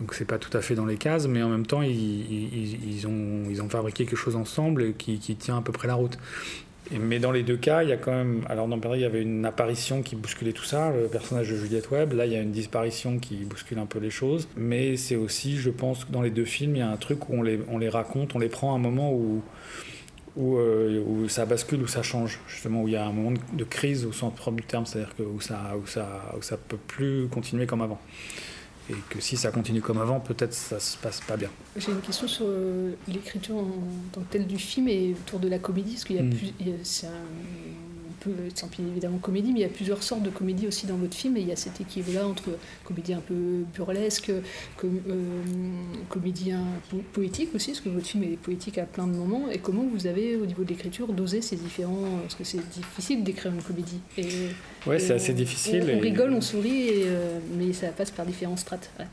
Donc 0.00 0.14
c'est 0.14 0.24
pas 0.24 0.38
tout 0.38 0.56
à 0.56 0.60
fait 0.60 0.76
dans 0.76 0.86
les 0.86 0.96
cases, 0.96 1.26
mais 1.26 1.42
en 1.42 1.48
même 1.48 1.66
temps, 1.66 1.82
ils, 1.82 3.06
ont, 3.06 3.68
fabriqué 3.68 4.04
quelque 4.04 4.16
chose 4.16 4.36
ensemble 4.36 4.94
qui 4.94 5.18
tient 5.18 5.58
à 5.58 5.62
peu 5.62 5.72
près 5.72 5.88
la 5.88 5.94
route. 5.94 6.18
Mais 6.90 7.18
dans 7.18 7.32
les 7.32 7.42
deux 7.42 7.56
cas, 7.56 7.82
il 7.82 7.90
y 7.90 7.92
a 7.92 7.96
quand 7.96 8.12
même. 8.12 8.44
Alors, 8.48 8.66
dans 8.66 8.78
Perdrix, 8.78 9.00
il 9.00 9.02
y 9.02 9.06
avait 9.06 9.22
une 9.22 9.44
apparition 9.44 10.02
qui 10.02 10.16
bousculait 10.16 10.52
tout 10.52 10.64
ça, 10.64 10.90
le 10.90 11.08
personnage 11.08 11.50
de 11.50 11.56
Juliette 11.56 11.90
Webb. 11.90 12.14
Là, 12.14 12.26
il 12.26 12.32
y 12.32 12.36
a 12.36 12.40
une 12.40 12.50
disparition 12.50 13.18
qui 13.18 13.36
bouscule 13.44 13.78
un 13.78 13.86
peu 13.86 13.98
les 13.98 14.10
choses. 14.10 14.48
Mais 14.56 14.96
c'est 14.96 15.16
aussi, 15.16 15.56
je 15.56 15.70
pense, 15.70 16.04
que 16.04 16.12
dans 16.12 16.22
les 16.22 16.30
deux 16.30 16.46
films, 16.46 16.76
il 16.76 16.78
y 16.78 16.82
a 16.82 16.88
un 16.88 16.96
truc 16.96 17.28
où 17.28 17.34
on 17.34 17.42
les, 17.42 17.60
on 17.68 17.78
les 17.78 17.88
raconte, 17.88 18.34
on 18.34 18.38
les 18.38 18.48
prend 18.48 18.72
à 18.72 18.76
un 18.76 18.80
moment 18.80 19.12
où, 19.12 19.42
euh, 20.38 21.02
où 21.06 21.28
ça 21.28 21.44
bascule, 21.44 21.82
où 21.82 21.88
ça 21.88 22.02
change. 22.02 22.40
Justement, 22.48 22.82
où 22.82 22.88
il 22.88 22.94
y 22.94 22.96
a 22.96 23.04
un 23.04 23.12
moment 23.12 23.36
de 23.52 23.64
crise 23.64 24.06
au 24.06 24.12
sens 24.12 24.34
propre 24.34 24.56
du 24.56 24.64
terme, 24.64 24.86
c'est-à-dire 24.86 25.12
où 25.20 25.40
ça, 25.40 25.74
où, 25.82 25.86
ça, 25.86 26.34
où 26.38 26.42
ça 26.42 26.56
peut 26.56 26.78
plus 26.86 27.28
continuer 27.28 27.66
comme 27.66 27.82
avant 27.82 28.00
et 28.90 28.94
que 29.10 29.20
si 29.20 29.36
ça 29.36 29.50
continue 29.50 29.80
comme 29.82 29.98
avant, 29.98 30.18
peut-être 30.20 30.54
ça 30.54 30.80
se 30.80 30.96
passe 30.96 31.20
pas 31.20 31.36
bien. 31.36 31.50
J'ai 31.76 31.92
une 31.92 32.00
question 32.00 32.26
sur 32.26 32.46
euh, 32.48 32.92
l'écriture 33.06 33.56
en 33.56 33.66
tant 34.12 34.20
que 34.22 34.26
telle 34.32 34.46
du 34.46 34.58
film 34.58 34.88
et 34.88 35.12
autour 35.12 35.40
de 35.40 35.48
la 35.48 35.58
comédie, 35.58 35.92
parce 35.92 36.04
qu'il 36.04 36.16
y 36.16 36.20
a, 36.20 36.22
Mm. 36.22 36.30
plus, 36.30 36.52
c'est 36.84 37.06
un 37.06 37.10
peu, 38.20 38.30
sans 38.54 38.68
évidemment 38.90 39.18
comédie, 39.18 39.52
mais 39.52 39.60
il 39.60 39.62
y 39.62 39.66
a 39.66 39.68
plusieurs 39.68 40.02
sortes 40.02 40.22
de 40.22 40.30
comédie 40.30 40.66
aussi 40.66 40.86
dans 40.86 40.96
votre 40.96 41.14
film, 41.14 41.36
et 41.36 41.40
il 41.40 41.48
y 41.48 41.52
a 41.52 41.56
cet 41.56 41.80
équilibre-là 41.80 42.26
entre 42.26 42.50
comédie 42.84 43.12
un 43.14 43.20
peu 43.20 43.64
burlesque, 43.74 44.30
com- 44.76 45.00
euh, 45.08 45.42
comédie 46.08 46.52
un 46.52 46.64
peu 46.90 46.98
poétique 47.12 47.54
aussi, 47.54 47.72
parce 47.72 47.80
que 47.80 47.88
votre 47.88 48.06
film 48.06 48.24
est 48.24 48.36
poétique 48.36 48.78
à 48.78 48.84
plein 48.84 49.06
de 49.06 49.12
moments, 49.16 49.50
et 49.50 49.58
comment 49.58 49.84
vous 49.92 50.06
avez, 50.06 50.36
au 50.36 50.46
niveau 50.46 50.64
de 50.64 50.68
l'écriture, 50.68 51.08
dosé 51.12 51.40
ces 51.42 51.56
différents... 51.56 52.18
Parce 52.22 52.34
que 52.34 52.44
c'est 52.44 52.68
difficile 52.70 53.24
d'écrire 53.24 53.52
une 53.52 53.62
comédie. 53.62 54.00
Et, 54.16 54.26
Ouais, 54.86 54.98
c'est 54.98 55.14
assez 55.14 55.34
difficile 55.34 55.82
On, 55.86 55.94
on 55.94 55.98
et- 55.98 56.00
rigole, 56.00 56.32
on 56.32 56.40
sourit, 56.40 56.88
et, 56.88 57.02
euh, 57.06 57.38
mais 57.58 57.72
ça 57.72 57.88
passe 57.88 58.10
par 58.10 58.24
différentes 58.26 58.58
strates. 58.60 58.90
ouais. 58.98 59.06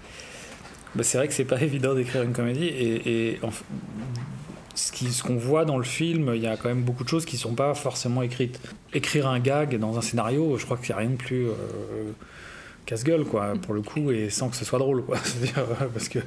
Bah, 0.95 1.03
c'est 1.03 1.17
vrai 1.17 1.27
que 1.27 1.33
c'est 1.33 1.43
pas 1.45 1.61
évident 1.61 1.93
d'écrire 1.93 2.21
une 2.23 2.31
comédie 2.33 2.65
et, 2.67 3.31
et 3.33 3.39
en 3.41 3.49
f- 3.49 3.63
ce 4.75 5.23
qu'on 5.23 5.37
voit 5.37 5.65
dans 5.65 5.77
le 5.77 5.83
film, 5.83 6.31
il 6.35 6.41
y 6.41 6.47
a 6.47 6.57
quand 6.57 6.69
même 6.69 6.83
beaucoup 6.83 7.03
de 7.03 7.09
choses 7.09 7.25
qui 7.25 7.37
sont 7.37 7.53
pas 7.53 7.73
forcément 7.73 8.21
écrites. 8.21 8.59
Écrire 8.93 9.27
un 9.27 9.39
gag 9.39 9.77
dans 9.79 9.97
un 9.97 10.01
scénario, 10.01 10.57
je 10.57 10.65
crois 10.65 10.77
qu'il 10.77 10.87
n'y 10.87 10.93
a 10.93 10.97
rien 10.97 11.09
de 11.09 11.15
plus 11.15 11.47
euh, 11.47 11.53
casse-gueule 12.85 13.25
quoi 13.25 13.53
pour 13.61 13.73
le 13.73 13.81
coup 13.81 14.11
et 14.11 14.29
sans 14.29 14.49
que 14.49 14.55
ce 14.55 14.65
soit 14.65 14.79
drôle 14.79 15.03
quoi. 15.03 15.17
Euh, 15.57 15.87
parce 15.93 16.09
que 16.09 16.19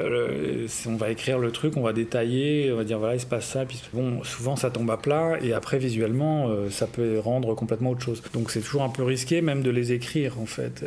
euh, 0.00 0.66
on 0.86 0.96
va 0.96 1.10
écrire 1.10 1.38
le 1.38 1.50
truc, 1.50 1.76
on 1.76 1.82
va 1.82 1.92
détailler, 1.92 2.70
on 2.72 2.76
va 2.76 2.84
dire 2.84 2.98
voilà 2.98 3.14
il 3.14 3.20
se 3.20 3.26
passe 3.26 3.46
ça, 3.46 3.64
puis 3.64 3.80
bon 3.94 4.22
souvent 4.22 4.54
ça 4.56 4.70
tombe 4.70 4.90
à 4.90 4.96
plat 4.96 5.38
et 5.40 5.52
après 5.52 5.78
visuellement 5.78 6.48
euh, 6.48 6.68
ça 6.68 6.86
peut 6.86 7.18
rendre 7.18 7.54
complètement 7.54 7.90
autre 7.90 8.02
chose. 8.02 8.22
Donc 8.34 8.50
c'est 8.50 8.60
toujours 8.60 8.82
un 8.82 8.88
peu 8.88 9.02
risqué 9.02 9.40
même 9.40 9.62
de 9.62 9.70
les 9.70 9.92
écrire 9.92 10.38
en 10.40 10.46
fait. 10.46 10.84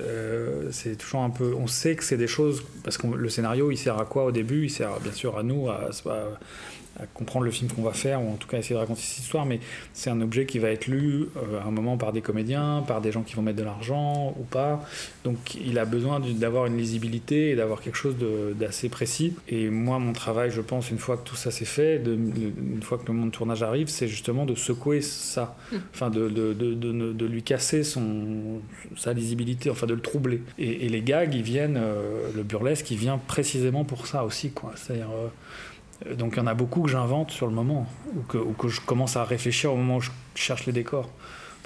C'est 0.72 0.98
toujours 0.98 1.22
un 1.22 1.30
peu, 1.30 1.54
on 1.58 1.68
sait 1.68 1.96
que 1.96 2.04
c'est 2.04 2.18
des 2.18 2.28
choses 2.28 2.64
parce 2.84 2.98
que 2.98 3.08
le 3.08 3.30
scénario 3.30 3.72
il 3.72 3.78
sert 3.78 3.98
à 3.98 4.06
quoi 4.06 4.26
au 4.26 4.32
début? 4.32 4.66
Il 4.66 4.70
sert 4.70 5.00
bien 5.00 5.14
sûr 5.14 5.38
à 5.38 5.44
nous 5.44 5.70
à- 5.70 5.90
à 7.02 7.06
comprendre 7.06 7.46
le 7.46 7.52
film 7.52 7.70
qu'on 7.72 7.82
va 7.84 7.94
faire, 7.94 8.22
ou 8.22 8.30
en 8.30 8.36
tout 8.36 8.48
cas 8.48 8.58
essayer 8.58 8.76
de 8.76 8.80
raconter 8.80 9.02
cette 9.02 9.20
histoire, 9.24 9.46
mais 9.46 9.60
c'est 9.94 10.10
un 10.10 10.20
objet 10.22 10.46
qui 10.46 10.60
va 10.60 10.70
être 10.70 10.88
lu 10.88 11.28
euh, 11.38 11.60
à 11.62 11.68
un 11.68 11.72
moment 11.72 11.98
par 11.98 12.12
des 12.14 12.22
comédiens, 12.22 12.84
par 12.88 13.02
des 13.02 13.12
gens 13.12 13.22
qui 13.22 13.36
vont 13.36 13.42
mettre 13.42 13.58
de 13.58 13.64
l'argent 13.64 14.36
ou 14.40 14.44
pas. 14.44 14.86
Donc 15.24 15.56
il 15.56 15.80
a 15.80 15.86
besoin 15.86 16.20
d'avoir 16.20 16.66
une 16.66 16.78
lisibilité 16.78 17.52
et 17.52 17.56
d'avoir 17.56 17.82
quelque 17.82 17.96
chose 17.98 18.16
d'assez 18.60 18.90
précis. 18.90 19.34
Et 19.48 19.70
moi, 19.70 20.00
mon 20.00 20.14
travail, 20.14 20.52
je 20.52 20.62
pense, 20.62 20.92
une 20.92 20.98
fois 20.98 21.18
que 21.18 21.24
tout 21.28 21.36
ça 21.36 21.52
c'est 21.52 21.66
fait, 21.66 22.00
de- 22.00 22.14
une 22.16 22.82
fois 22.84 22.98
que 22.98 23.06
le 23.08 23.14
moment 23.14 23.28
de 23.28 23.32
tournage 23.32 23.64
arrive, 23.64 23.88
c'est 23.88 24.08
justement 24.08 24.46
de 24.46 24.56
secouer 24.56 25.02
ça, 25.02 25.56
Mm. 25.72 25.76
enfin 25.94 26.10
de, 26.10 26.30
de, 26.30 26.54
de, 26.54 27.26
lui 27.26 27.44
casser 27.44 27.84
son, 27.84 28.60
sa 28.98 29.14
lisibilité, 29.14 29.70
enfin 29.70 29.88
de 29.88 29.94
le 29.94 30.02
troubler. 30.02 30.42
Et, 30.58 30.86
et 30.86 30.90
les 30.90 31.02
gags, 31.02 31.34
ils 31.34 31.44
viennent, 31.44 31.78
euh, 31.78 32.30
le 32.36 32.44
burlesque, 32.44 32.90
il 32.92 32.98
vient 32.98 33.18
précisément 33.18 33.84
pour 33.86 34.08
ça 34.08 34.24
aussi, 34.26 34.52
quoi. 34.52 34.74
C'est-à-dire. 34.76 35.10
euh, 35.12 35.28
Donc 36.18 36.34
il 36.36 36.38
y 36.38 36.42
en 36.42 36.48
a 36.48 36.54
beaucoup 36.54 36.82
que 36.82 36.90
j'invente 36.90 37.32
sur 37.32 37.48
le 37.48 37.54
moment, 37.54 37.86
ou 38.16 38.54
que, 38.54 38.68
je 38.68 38.82
commence 38.82 39.18
à 39.18 39.24
réfléchir 39.24 39.74
au 39.74 39.76
moment 39.76 39.98
où 39.98 40.02
je 40.02 40.12
cherche 40.36 40.66
les 40.66 40.74
décors. 40.74 41.10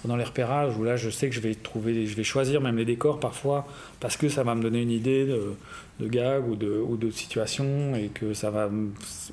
Pendant 0.01 0.17
les 0.17 0.23
repérages, 0.23 0.75
où 0.75 0.83
là 0.83 0.97
je 0.97 1.09
sais 1.09 1.29
que 1.29 1.35
je 1.35 1.39
vais 1.39 1.55
trouver, 1.55 2.05
je 2.07 2.15
vais 2.15 2.25
choisir 2.25 2.59
même 2.59 2.75
les 2.75 2.83
décors 2.83 3.19
parfois, 3.19 3.65
parce 4.01 4.17
que 4.17 4.27
ça 4.27 4.43
va 4.43 4.53
me 4.53 4.61
donner 4.61 4.81
une 4.81 4.91
idée 4.91 5.25
de, 5.25 5.53
de 6.01 6.07
gag 6.07 6.45
ou 6.45 6.55
de, 6.55 6.67
ou 6.67 7.11
situation, 7.11 7.95
et 7.95 8.07
que 8.07 8.33
ça 8.33 8.49
va, 8.49 8.69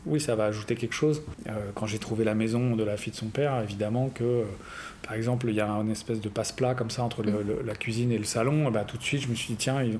oui, 0.06 0.20
ça 0.20 0.36
va 0.36 0.44
ajouter 0.44 0.76
quelque 0.76 0.94
chose. 0.94 1.22
Euh, 1.48 1.70
quand 1.74 1.86
j'ai 1.86 1.98
trouvé 1.98 2.24
la 2.24 2.34
maison 2.34 2.76
de 2.76 2.84
la 2.84 2.96
fille 2.96 3.12
de 3.12 3.16
son 3.16 3.28
père, 3.28 3.60
évidemment 3.62 4.10
que, 4.10 4.22
euh, 4.22 4.44
par 5.02 5.14
exemple, 5.14 5.48
il 5.48 5.56
y 5.56 5.60
a 5.60 5.68
une 5.68 5.90
espèce 5.90 6.20
de 6.20 6.28
passe-plat 6.28 6.74
comme 6.74 6.90
ça 6.90 7.02
entre 7.02 7.24
la 7.24 7.74
cuisine 7.74 8.12
et 8.12 8.18
le 8.18 8.24
salon, 8.24 8.68
et 8.68 8.70
bah, 8.70 8.84
tout 8.84 8.98
de 8.98 9.02
suite 9.02 9.22
je 9.22 9.28
me 9.28 9.34
suis 9.34 9.54
dit, 9.54 9.56
tiens, 9.56 9.82
il, 9.82 9.98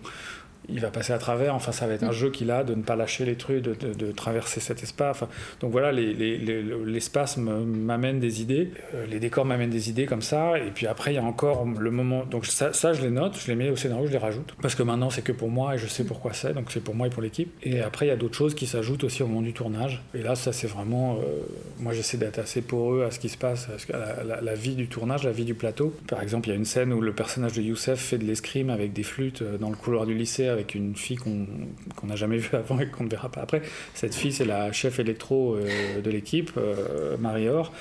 il 0.68 0.80
va 0.80 0.90
passer 0.90 1.12
à 1.12 1.18
travers. 1.18 1.54
Enfin, 1.54 1.72
ça 1.72 1.86
va 1.86 1.94
être 1.94 2.02
un 2.04 2.12
jeu 2.12 2.30
qu'il 2.30 2.50
a 2.50 2.64
de 2.64 2.74
ne 2.74 2.82
pas 2.82 2.96
lâcher 2.96 3.24
les 3.24 3.36
trucs, 3.36 3.62
de, 3.62 3.74
de- 3.74 3.94
de 3.94 4.12
traverser 4.12 4.60
cet 4.60 4.82
espace. 4.82 5.16
Enfin, 5.16 5.28
donc 5.60 5.72
voilà, 5.72 5.90
les- 5.92 6.12
les- 6.14 6.38
les- 6.38 6.62
l'espace 6.86 7.36
m'amène 7.36 8.20
des 8.20 8.42
idées, 8.42 8.70
euh, 8.94 9.06
les 9.06 9.18
décors 9.20 9.44
m'amènent 9.44 9.70
des 9.70 9.90
idées 9.90 10.06
comme 10.06 10.22
ça. 10.22 10.58
Et 10.58 10.70
puis 10.70 10.86
après, 10.86 11.12
il 11.12 11.16
y 11.16 11.18
a 11.18 11.22
encore 11.24 11.64
le 11.66 11.90
moment. 11.90 12.24
Donc 12.24 12.46
ça, 12.46 12.72
ça, 12.72 12.92
je 12.92 13.02
les 13.02 13.10
note, 13.10 13.36
je 13.38 13.46
les 13.48 13.54
mets 13.56 13.70
au 13.70 13.76
scénario, 13.76 14.06
je 14.06 14.12
les 14.12 14.18
rajoute. 14.18 14.54
Parce 14.62 14.74
que 14.74 14.82
maintenant, 14.82 15.10
c'est 15.10 15.22
que 15.22 15.32
pour 15.32 15.48
moi 15.50 15.74
et 15.74 15.78
je 15.78 15.86
sais 15.86 16.04
pourquoi 16.04 16.32
c'est. 16.32 16.52
Donc 16.54 16.70
c'est 16.70 16.82
pour 16.82 16.94
moi 16.94 17.06
et 17.06 17.10
pour 17.10 17.22
l'équipe. 17.22 17.52
Et 17.62 17.80
après, 17.80 18.06
il 18.06 18.08
y 18.08 18.12
a 18.12 18.16
d'autres 18.16 18.36
choses 18.36 18.54
qui 18.54 18.66
s'ajoutent 18.66 19.04
aussi 19.04 19.22
au 19.22 19.26
moment 19.26 19.42
du 19.42 19.52
tournage. 19.52 20.02
Et 20.14 20.22
là, 20.22 20.34
ça, 20.34 20.52
c'est 20.52 20.66
vraiment. 20.66 21.16
euh, 21.16 21.24
moi, 21.78 21.92
j'essaie 21.92 22.16
d'être 22.16 22.38
assez 22.38 22.60
poreux 22.62 23.04
à 23.04 23.10
ce 23.10 23.18
qui 23.18 23.28
se 23.28 23.38
passe, 23.38 23.68
à, 23.92 24.24
la- 24.24 24.40
la 24.40 24.54
vie 24.54 24.74
du 24.74 24.86
tournage, 24.88 25.24
la 25.24 25.32
vie 25.32 25.44
du 25.44 25.54
plateau. 25.54 25.94
Par 26.08 26.22
exemple, 26.22 26.48
il 26.48 26.50
y 26.52 26.54
a 26.54 26.56
une 26.56 26.64
scène 26.64 26.92
où 26.92 27.00
le 27.00 27.12
personnage 27.12 27.52
de 27.54 27.62
Youssef 27.62 27.98
fait 28.00 28.18
de 28.18 28.24
l'escrime 28.24 28.70
avec 28.70 28.92
des 28.92 29.02
flûtes 29.02 29.42
euh, 29.42 29.56
dans 29.58 29.70
le 29.70 29.76
couloir 29.76 30.06
du 30.06 30.14
lycée 30.14 30.48
avec 30.50 30.74
une 30.74 30.96
fille 30.96 31.16
qu'on 31.16 32.06
n'a 32.06 32.16
jamais 32.16 32.36
vue 32.36 32.56
avant 32.56 32.78
et 32.80 32.86
qu'on 32.86 33.04
ne 33.04 33.08
verra 33.08 33.30
pas 33.30 33.40
après. 33.42 33.62
Cette 33.94 34.14
fille, 34.14 34.32
c'est 34.32 34.44
la 34.44 34.72
chef 34.72 34.98
électro 34.98 35.54
euh, 35.54 36.00
de 36.00 36.10
l'équipe, 36.10 36.52
euh, 36.56 37.16
Marie-Or. 37.18 37.72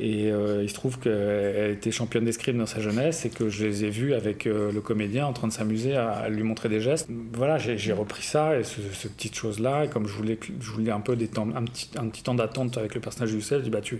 Et 0.00 0.30
euh, 0.30 0.62
il 0.62 0.68
se 0.68 0.74
trouve 0.74 0.98
qu'elle 1.00 1.72
était 1.72 1.90
championne 1.90 2.24
d'escrime 2.24 2.58
dans 2.58 2.66
sa 2.66 2.80
jeunesse 2.80 3.26
et 3.26 3.30
que 3.30 3.48
je 3.48 3.66
les 3.66 3.84
ai 3.84 3.90
vus 3.90 4.14
avec 4.14 4.46
euh, 4.46 4.70
le 4.70 4.80
comédien 4.80 5.26
en 5.26 5.32
train 5.32 5.48
de 5.48 5.52
s'amuser 5.52 5.96
à, 5.96 6.28
lui 6.28 6.44
montrer 6.44 6.68
des 6.68 6.80
gestes. 6.80 7.08
Voilà, 7.32 7.58
j'ai 7.58 7.92
repris 7.92 8.22
ça 8.22 8.58
et 8.58 8.62
ce, 8.62 8.80
ce 8.92 9.08
petite 9.08 9.34
chose-là. 9.34 9.86
Et 9.86 9.88
comme 9.88 10.06
je 10.06 10.12
voulais, 10.12 10.38
un 10.92 11.00
peu 11.00 11.12
un, 11.12 11.64
petit, 11.64 11.90
un 11.98 12.08
petit 12.08 12.22
temps 12.22 12.34
d'attente 12.34 12.78
avec 12.78 12.94
le 12.94 13.00
personnage 13.00 13.30
de 13.30 13.36
Youssef, 13.36 13.58
je 13.58 13.64
dis 13.64 13.70
bah 13.70 13.80
tu, 13.80 13.98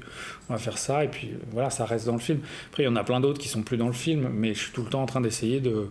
on 0.48 0.52
va 0.52 0.58
faire 0.58 0.78
ça 0.78 1.02
et 1.02 1.08
puis 1.08 1.30
voilà, 1.50 1.70
ça 1.70 1.84
reste 1.84 2.06
dans 2.06 2.12
le 2.12 2.20
film. 2.20 2.40
Après, 2.68 2.84
il 2.84 2.86
y 2.86 2.88
en 2.88 2.96
a 2.96 3.04
plein 3.04 3.18
d'autres 3.18 3.40
qui 3.40 3.48
sont 3.48 3.62
plus 3.62 3.76
dans 3.76 3.88
le 3.88 3.92
film, 3.92 4.28
mais 4.32 4.54
je 4.54 4.60
suis 4.60 4.72
tout 4.72 4.84
le 4.84 4.90
temps 4.90 5.02
en 5.02 5.06
train 5.06 5.20
d'essayer 5.20 5.60
de 5.60 5.88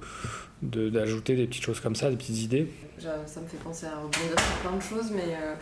de- 0.61 0.89
d'ajouter 0.89 1.35
des 1.35 1.45
petites 1.47 1.63
choses 1.63 1.79
comme 1.79 1.95
ça, 1.95 2.09
des 2.09 2.15
petites 2.17 2.37
idées. 2.39 2.67
Ça 2.99 3.39
me 3.41 3.47
fait 3.47 3.57
penser 3.63 3.85
à 3.85 3.95
rebondir 3.97 4.19
sur 4.39 4.57
plein 4.69 4.75
de 4.75 4.81
choses, 4.81 5.11
mais 5.11 5.35
euh, 5.35 5.53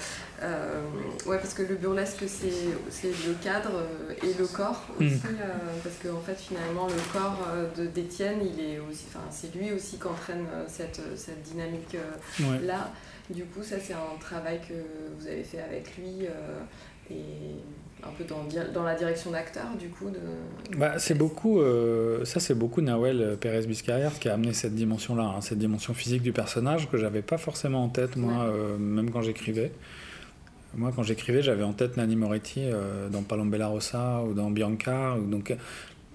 euh, 0.42 0.82
ouais, 1.26 1.38
parce 1.38 1.54
que 1.54 1.64
le 1.64 1.76
burlesque, 1.76 2.24
c'est 2.28 2.50
c'est 2.90 3.10
le 3.28 3.34
cadre 3.44 3.72
euh, 3.76 4.14
et 4.24 4.34
le 4.40 4.48
corps 4.48 4.86
Mm. 5.00 5.06
aussi, 5.06 5.16
euh, 5.26 5.54
parce 5.84 5.96
qu'en 6.02 6.22
fait, 6.22 6.36
finalement, 6.40 6.88
le 6.88 7.12
corps 7.12 7.46
de 7.78 7.88
d'Étienne, 7.88 8.40
il 8.42 8.58
est 8.64 8.80
aussi, 8.80 9.04
enfin, 9.10 9.26
c'est 9.32 9.54
lui 9.54 9.74
aussi 9.74 9.98
qui 9.98 10.08
entraîne 10.08 10.46
cette, 10.68 11.02
cette 11.18 11.42
dynamique 11.44 11.98
Ouais. 12.40 12.60
là. 12.66 12.92
Du 13.30 13.44
coup, 13.46 13.64
ça, 13.64 13.78
c'est 13.82 13.94
un 13.94 14.18
travail 14.22 14.62
que 14.62 14.74
vous 15.20 15.28
avez 15.28 15.44
fait 15.44 15.60
avec 15.60 15.98
lui 15.98 16.26
et 17.12 17.16
un 18.08 18.12
peu 18.12 18.24
dans, 18.74 18.84
la 18.84 18.96
direction 18.96 19.32
d'acteur, 19.32 19.68
du 19.80 19.90
coup. 19.90 20.10
De... 20.10 20.78
Bah, 20.78 21.00
c'est 21.00 21.14
beaucoup, 21.16 21.60
euh, 21.60 22.24
ça 22.26 22.40
c'est 22.40 22.54
beaucoup 22.54 22.82
Nawel 22.82 23.38
Pérez 23.40 23.66
Biscarrière 23.66 24.20
qui 24.20 24.30
a 24.30 24.34
amené 24.34 24.54
cette 24.54 24.76
dimension-là, 24.76 25.24
hein, 25.24 25.42
cette 25.42 25.60
dimension 25.60 25.94
physique 25.94 26.22
du 26.22 26.32
personnage 26.32 26.90
que 26.90 26.98
j'avais 26.98 27.22
pas 27.22 27.38
forcément 27.38 27.84
en 27.84 27.90
tête 27.90 28.16
moi, 28.16 28.44
euh, 28.44 28.78
même 28.78 29.12
quand 29.12 29.22
j'écrivais. 29.22 29.72
Moi, 30.76 30.92
quand 30.94 31.04
j'écrivais, 31.04 31.42
j'avais 31.42 31.64
en 31.64 31.72
tête 31.72 31.96
Nanni 31.96 32.18
Moretti 32.18 32.62
euh, 32.64 33.08
dans 33.08 33.22
Palombella 33.22 33.68
Rossa 33.68 34.22
ou 34.28 34.34
dans 34.34 34.50
Bianca, 34.50 35.16
ou 35.16 35.26
donc 35.26 35.56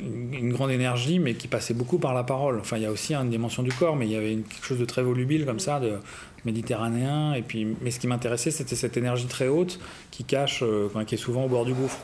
une, 0.01 0.53
grande 0.53 0.71
énergie, 0.71 1.19
mais 1.19 1.35
qui 1.35 1.49
passait 1.49 1.75
beaucoup 1.75 1.99
par 1.99 2.15
la 2.15 2.25
parole. 2.25 2.59
Enfin, 2.61 2.77
il 2.77 2.83
y 2.83 2.87
a 2.87 2.91
aussi 2.91 3.15
une 3.15 3.31
dimension 3.31 3.63
du 3.63 3.73
corps, 3.73 3.97
mais 3.97 4.07
il 4.07 4.13
y 4.13 4.17
avait 4.17 4.37
quelque 4.37 4.65
chose 4.65 4.79
de 4.79 4.85
très 4.85 5.03
volubile 5.03 5.45
comme 5.45 5.61
ça, 5.61 5.81
de 5.81 5.99
méditerranéen. 6.45 7.35
Et 7.35 7.43
puis, 7.43 7.77
mais 7.81 7.91
ce 7.91 8.01
qui 8.01 8.07
m'intéressait, 8.07 8.51
c'était 8.51 8.77
cette 8.77 8.97
énergie 8.97 9.27
très 9.27 9.49
haute 9.49 9.79
qui 10.11 10.25
cache, 10.25 10.63
euh, 10.63 10.89
qui 11.07 11.15
est 11.15 11.19
souvent 11.19 11.45
au 11.45 11.49
bord 11.49 11.65
du 11.65 11.75
gouffre. 11.75 11.99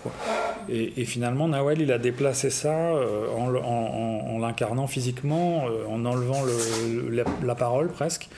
Et, 0.68 1.04
finalement, 1.04 1.46
Nawel, 1.46 1.80
il 1.80 1.92
a 1.92 1.98
déplacé 1.98 2.50
ça 2.50 2.74
euh, 2.74 3.28
en, 3.30 4.38
l'incarnant 4.40 4.88
physiquement, 4.88 5.66
euh, 5.68 5.86
en 5.88 6.04
enlevant 6.04 6.42
le- 6.42 7.24
la, 7.44 7.54
parole 7.54 7.88
presque. 7.88 8.28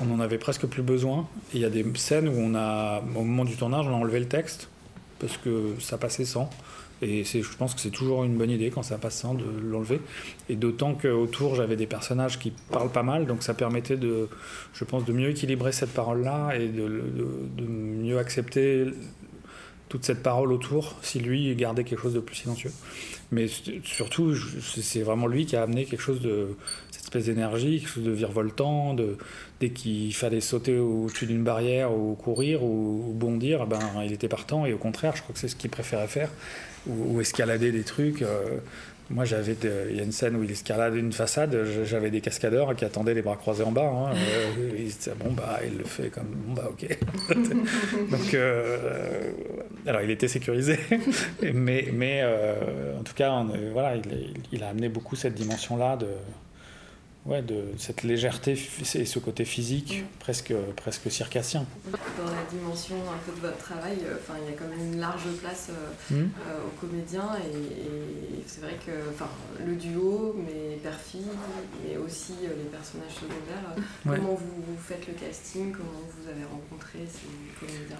On 0.00 0.10
en 0.14 0.20
avait 0.20 0.38
presque 0.38 0.66
plus 0.66 0.82
besoin. 0.82 1.26
Il 1.52 1.60
y 1.60 1.64
a 1.64 1.70
des 1.70 1.84
scènes 1.96 2.28
où 2.28 2.36
on 2.38 2.54
a, 2.54 3.02
au 3.14 3.22
moment 3.22 3.44
du 3.44 3.56
tournage, 3.56 3.86
on 3.86 3.90
a 3.90 3.96
enlevé 3.96 4.18
le 4.18 4.28
texte 4.28 4.70
parce 5.18 5.36
que 5.36 5.74
ça 5.80 5.98
passait 5.98 6.24
sans. 6.24 6.48
Et 7.00 7.22
je 7.24 7.56
pense 7.56 7.74
que 7.74 7.80
c'est 7.80 7.90
toujours 7.90 8.24
une 8.24 8.36
bonne 8.36 8.50
idée 8.50 8.70
quand 8.70 8.82
ça 8.82 8.98
passe 8.98 9.18
sans 9.18 9.34
de 9.34 9.44
l'enlever. 9.62 10.00
Et 10.48 10.56
d'autant 10.56 10.94
qu'autour, 10.94 11.54
j'avais 11.54 11.76
des 11.76 11.86
personnages 11.86 12.38
qui 12.38 12.52
parlent 12.70 12.90
pas 12.90 13.04
mal, 13.04 13.26
donc 13.26 13.42
ça 13.42 13.54
permettait 13.54 13.96
de, 13.96 14.28
je 14.72 14.84
pense, 14.84 15.04
de 15.04 15.12
mieux 15.12 15.30
équilibrer 15.30 15.72
cette 15.72 15.92
parole-là 15.92 16.56
et 16.56 16.68
de, 16.68 16.88
mieux 17.68 18.18
accepter 18.18 18.86
toute 19.88 20.04
cette 20.04 20.22
parole 20.22 20.52
autour 20.52 20.96
si 21.00 21.18
lui 21.18 21.54
gardait 21.54 21.84
quelque 21.84 22.02
chose 22.02 22.14
de 22.14 22.20
plus 22.20 22.36
silencieux. 22.36 22.72
Mais 23.30 23.46
surtout, 23.84 24.34
c'est 24.34 25.02
vraiment 25.02 25.26
lui 25.26 25.46
qui 25.46 25.56
a 25.56 25.62
amené 25.62 25.84
quelque 25.84 26.00
chose 26.00 26.20
de 26.20 26.48
cette 26.90 27.04
espèce 27.04 27.26
d'énergie, 27.26 27.78
quelque 27.78 27.90
chose 27.90 28.04
de 28.04 28.10
virevoltant, 28.10 28.92
de 28.94 29.16
dès 29.60 29.70
qu'il 29.70 30.14
fallait 30.14 30.40
sauter 30.40 30.78
au-dessus 30.78 31.26
d'une 31.26 31.44
barrière 31.44 31.92
ou 31.92 32.14
courir 32.14 32.62
ou, 32.62 33.06
ou 33.08 33.12
bondir, 33.12 33.66
ben 33.66 33.80
il 34.04 34.12
était 34.12 34.28
partant 34.28 34.66
et 34.66 34.72
au 34.72 34.78
contraire, 34.78 35.16
je 35.16 35.22
crois 35.22 35.32
que 35.32 35.38
c'est 35.38 35.48
ce 35.48 35.56
qu'il 35.56 35.70
préférait 35.70 36.08
faire 36.08 36.30
ou, 36.86 37.16
ou 37.16 37.20
escalader 37.20 37.72
des 37.72 37.82
trucs. 37.84 38.22
euh, 38.22 38.58
moi, 39.10 39.24
j'avais, 39.24 39.56
il 39.90 39.96
y 39.96 40.00
a 40.00 40.02
une 40.02 40.12
scène 40.12 40.36
où 40.36 40.42
il 40.44 40.50
escalade 40.50 40.94
une 40.94 41.14
façade, 41.14 41.56
j'avais 41.84 42.10
des 42.10 42.20
cascadeurs 42.20 42.76
qui 42.76 42.84
attendaient 42.84 43.14
les 43.14 43.22
bras 43.22 43.36
croisés 43.36 43.62
en 43.64 43.72
bas. 43.72 43.90
hein, 43.90 44.12
euh, 44.14 44.70
se 44.90 44.98
disaient, 44.98 45.12
bon, 45.18 45.32
bah, 45.32 45.60
il 45.66 45.78
le 45.78 45.84
fait 45.84 46.10
comme, 46.10 46.26
bon, 46.26 46.52
bah, 46.52 46.68
ok. 46.70 46.86
Donc, 48.10 48.34
euh, 48.34 49.30
alors, 49.86 50.02
il 50.02 50.10
était 50.10 50.28
sécurisé, 50.28 50.78
mais, 51.54 51.88
mais 51.92 52.20
euh, 52.22 52.98
en 52.98 53.02
tout 53.02 53.14
cas, 53.14 53.30
on- 53.32 53.50
voilà, 53.72 53.96
il, 53.96 54.34
il 54.52 54.62
a 54.62 54.68
amené 54.68 54.90
beaucoup 54.90 55.16
cette 55.16 55.34
dimension-là 55.34 55.96
de, 55.96 56.06
ouais, 57.28 57.42
de 57.42 57.64
cette 57.76 58.02
légèreté 58.02 58.58
et 58.94 59.04
ce 59.04 59.18
côté 59.20 59.44
physique 59.44 60.04
presque, 60.18 60.52
presque 60.76 61.10
circassien. 61.10 61.64
Dans 62.18 62.24
la 62.24 62.42
dimension 62.50 62.96
un 62.96 63.18
peu 63.24 63.36
de 63.36 63.46
votre 63.46 63.58
travail, 63.58 63.98
euh, 64.04 64.16
enfin, 64.20 64.38
il 64.42 64.50
y 64.50 64.54
a 64.54 64.58
quand 64.58 64.68
même 64.68 64.92
une 64.94 64.98
large 65.00 65.22
place 65.40 65.68
euh, 65.70 66.14
Mhm. 66.14 66.30
euh, 66.48 66.66
aux 66.66 66.80
comédiens 66.86 67.30
et, 67.44 67.56
et 68.38 68.42
c'est 68.46 68.60
vrai 68.62 68.74
que 68.84 68.92
enfin, 69.14 69.28
le 69.64 69.74
duo, 69.76 70.34
mais 70.44 70.76
père-fille, 70.82 71.20
mais 71.84 71.96
aussi 71.98 72.32
euh, 72.44 72.48
les 72.58 72.68
personnages 72.70 73.14
secondaires, 73.14 73.74
euh, 73.76 74.10
Ouais. 74.10 74.16
comment 74.16 74.34
vous, 74.34 74.62
vous 74.66 74.78
faites 74.82 75.06
le 75.06 75.14
casting, 75.14 75.70
comment 75.72 76.00
vous 76.16 76.28
avez 76.28 76.44
rencontré 76.44 76.98
ces 77.06 77.28
comédiens 77.60 77.96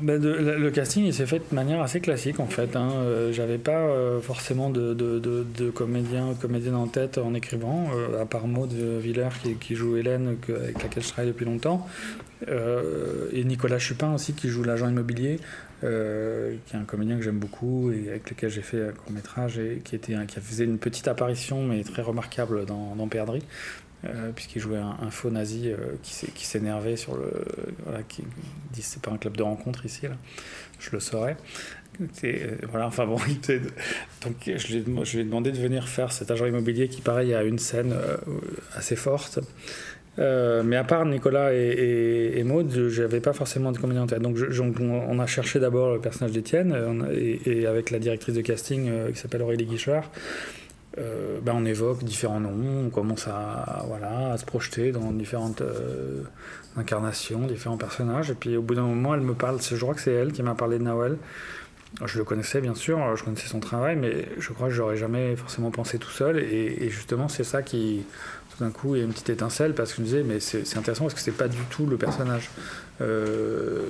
Ben, 0.00 0.18
de- 0.20 0.28
le, 0.32 0.58
le 0.58 0.70
casting 0.70 1.04
il 1.04 1.12
s'est 1.12 1.26
fait 1.26 1.38
de 1.50 1.54
manière 1.54 1.82
assez 1.82 2.00
classique 2.00 2.40
en 2.40 2.46
fait. 2.46 2.74
Hein. 2.76 2.90
Euh, 2.94 3.32
J'avais 3.32 3.58
pas 3.58 3.72
euh, 3.78 4.20
forcément 4.20 4.70
de, 4.70 4.94
de, 4.94 5.18
de, 5.18 5.44
de 5.58 5.70
comédien, 5.70 6.34
comédienne 6.40 6.74
en 6.76 6.86
tête 6.86 7.18
en 7.18 7.34
écrivant, 7.34 7.89
à 8.20 8.26
part 8.26 8.46
Maud 8.46 8.72
Villers 8.72 9.28
qui, 9.60 9.74
joue 9.74 9.96
Hélène, 9.96 10.36
avec 10.48 10.82
laquelle 10.82 11.02
je 11.02 11.08
travaille 11.08 11.30
depuis 11.30 11.44
longtemps, 11.44 11.86
Euh, 12.48 13.28
et 13.32 13.44
Nicolas 13.44 13.78
Chupin 13.78 14.14
aussi 14.14 14.32
qui 14.32 14.48
joue 14.48 14.62
l'agent 14.62 14.88
immobilier, 14.88 15.40
euh, 15.84 16.56
qui 16.66 16.76
est 16.76 16.78
un 16.78 16.84
comédien 16.84 17.16
que 17.16 17.22
j'aime 17.22 17.38
beaucoup 17.38 17.92
et 17.92 18.08
avec 18.08 18.30
lequel 18.30 18.50
j'ai 18.50 18.62
fait 18.62 18.88
un 18.88 18.92
court 18.92 19.12
métrage 19.12 19.58
et 19.58 19.82
qui, 19.84 19.98
faisait 19.98 20.64
une 20.64 20.78
petite 20.78 21.08
apparition 21.08 21.62
mais 21.64 21.82
très 21.84 22.02
remarquable 22.02 22.64
dans, 22.66 22.94
dans 22.96 23.08
Perdrix. 23.08 23.42
euh, 24.04 24.32
puisqu'il 24.32 24.60
jouait 24.60 24.78
un, 24.78 25.10
faux 25.10 25.30
nazi 25.30 25.68
euh, 25.70 25.76
qui 26.02 26.46
s'énervait 26.46 26.96
sur 26.96 27.16
le. 27.16 27.44
Voilà, 27.84 28.02
qui 28.02 28.22
dit 28.72 28.82
c'est 28.82 29.02
pas 29.02 29.10
un 29.10 29.18
club 29.18 29.36
de 29.36 29.42
rencontre 29.42 29.84
ici, 29.84 30.06
là. 30.06 30.16
Je 30.78 30.90
le 30.92 31.00
saurais. 31.00 31.36
Euh, 32.24 32.56
voilà, 32.68 32.86
enfin 32.86 33.06
bon, 33.06 33.16
donc 34.22 34.34
je 34.46 34.66
lui, 34.68 34.76
ai, 34.76 35.04
je 35.04 35.16
lui 35.16 35.20
ai 35.20 35.24
demandé 35.24 35.52
de 35.52 35.58
venir 35.58 35.88
faire 35.88 36.12
cet 36.12 36.30
agent 36.30 36.46
immobilier 36.46 36.88
qui, 36.88 37.00
pareil, 37.00 37.34
a 37.34 37.42
une 37.42 37.58
scène 37.58 37.92
euh, 37.92 38.16
assez 38.74 38.96
forte. 38.96 39.40
Euh, 40.18 40.62
mais 40.64 40.76
à 40.76 40.84
part 40.84 41.06
Nicolas 41.06 41.54
et, 41.54 42.32
et, 42.36 42.44
Maud, 42.44 42.70
je 42.70 43.02
n'avais 43.02 43.20
pas 43.20 43.32
forcément 43.32 43.72
de 43.72 43.78
comédien. 43.78 44.06
Donc, 44.06 44.36
on 44.80 45.18
a 45.18 45.26
cherché 45.26 45.60
d'abord 45.60 45.94
le 45.94 46.00
personnage 46.00 46.32
d'Étienne, 46.32 47.06
et, 47.12 47.40
et 47.60 47.66
avec 47.66 47.90
la 47.90 47.98
directrice 47.98 48.34
de 48.34 48.40
casting 48.40 48.90
qui 49.12 49.18
s'appelle 49.18 49.42
Aurélie 49.42 49.66
Guichard, 49.66 50.10
ben, 50.96 51.52
on 51.54 51.64
évoque 51.64 52.02
différents 52.02 52.40
noms, 52.40 52.86
on 52.86 52.90
commence 52.90 53.28
à, 53.28 53.84
voilà, 53.86 54.32
à 54.32 54.36
se 54.36 54.44
projeter 54.44 54.90
dans 54.90 55.12
différentes 55.12 55.62
incarnations, 56.76 57.46
différents 57.46 57.78
personnages. 57.78 58.30
Et 58.30 58.34
puis 58.34 58.56
au 58.56 58.62
bout 58.62 58.74
d'un 58.74 58.82
moment, 58.82 59.14
elle 59.14 59.22
me 59.22 59.34
parle, 59.34 59.58
je 59.62 59.76
crois 59.76 59.94
que 59.94 60.00
c'est 60.00 60.12
elle 60.12 60.32
qui 60.32 60.42
m'a 60.42 60.56
parlé 60.56 60.78
de 60.78 60.84
Nawel. 60.84 61.16
Je 62.04 62.18
le 62.18 62.24
connaissais 62.24 62.60
bien 62.60 62.74
sûr, 62.74 63.16
je 63.16 63.24
connaissais 63.24 63.48
son 63.48 63.60
travail, 63.60 63.96
mais 63.96 64.28
je 64.38 64.52
crois 64.52 64.68
que 64.68 64.74
j'aurais 64.74 64.96
jamais 64.96 65.36
forcément 65.36 65.70
pensé 65.70 65.98
tout 65.98 66.10
seul. 66.10 66.38
Et, 66.38 66.88
justement, 66.88 67.28
c'est 67.28 67.44
ça 67.44 67.62
qui, 67.62 68.04
tout 68.50 68.64
d'un 68.64 68.70
coup, 68.70 68.94
il 68.94 68.98
y 68.98 69.02
a 69.02 69.04
une 69.04 69.12
petite 69.12 69.30
étincelle 69.30 69.74
parce 69.74 69.90
que 69.90 69.96
je 69.96 70.00
me 70.02 70.06
disais, 70.06 70.22
mais 70.22 70.40
c'est 70.40 70.78
intéressant 70.78 71.04
parce 71.04 71.14
que 71.14 71.20
c'est 71.20 71.30
pas 71.32 71.48
du 71.48 71.62
tout 71.68 71.86
le 71.86 71.96
personnage. 71.96 72.50
Euh, 73.00 73.82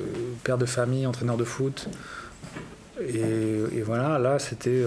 père 0.44 0.56
de 0.56 0.66
famille, 0.66 1.06
entraîneur 1.06 1.36
de 1.36 1.44
foot. 1.44 1.88
Et, 3.00 3.82
voilà, 3.82 4.18
là, 4.18 4.38
c'était. 4.38 4.84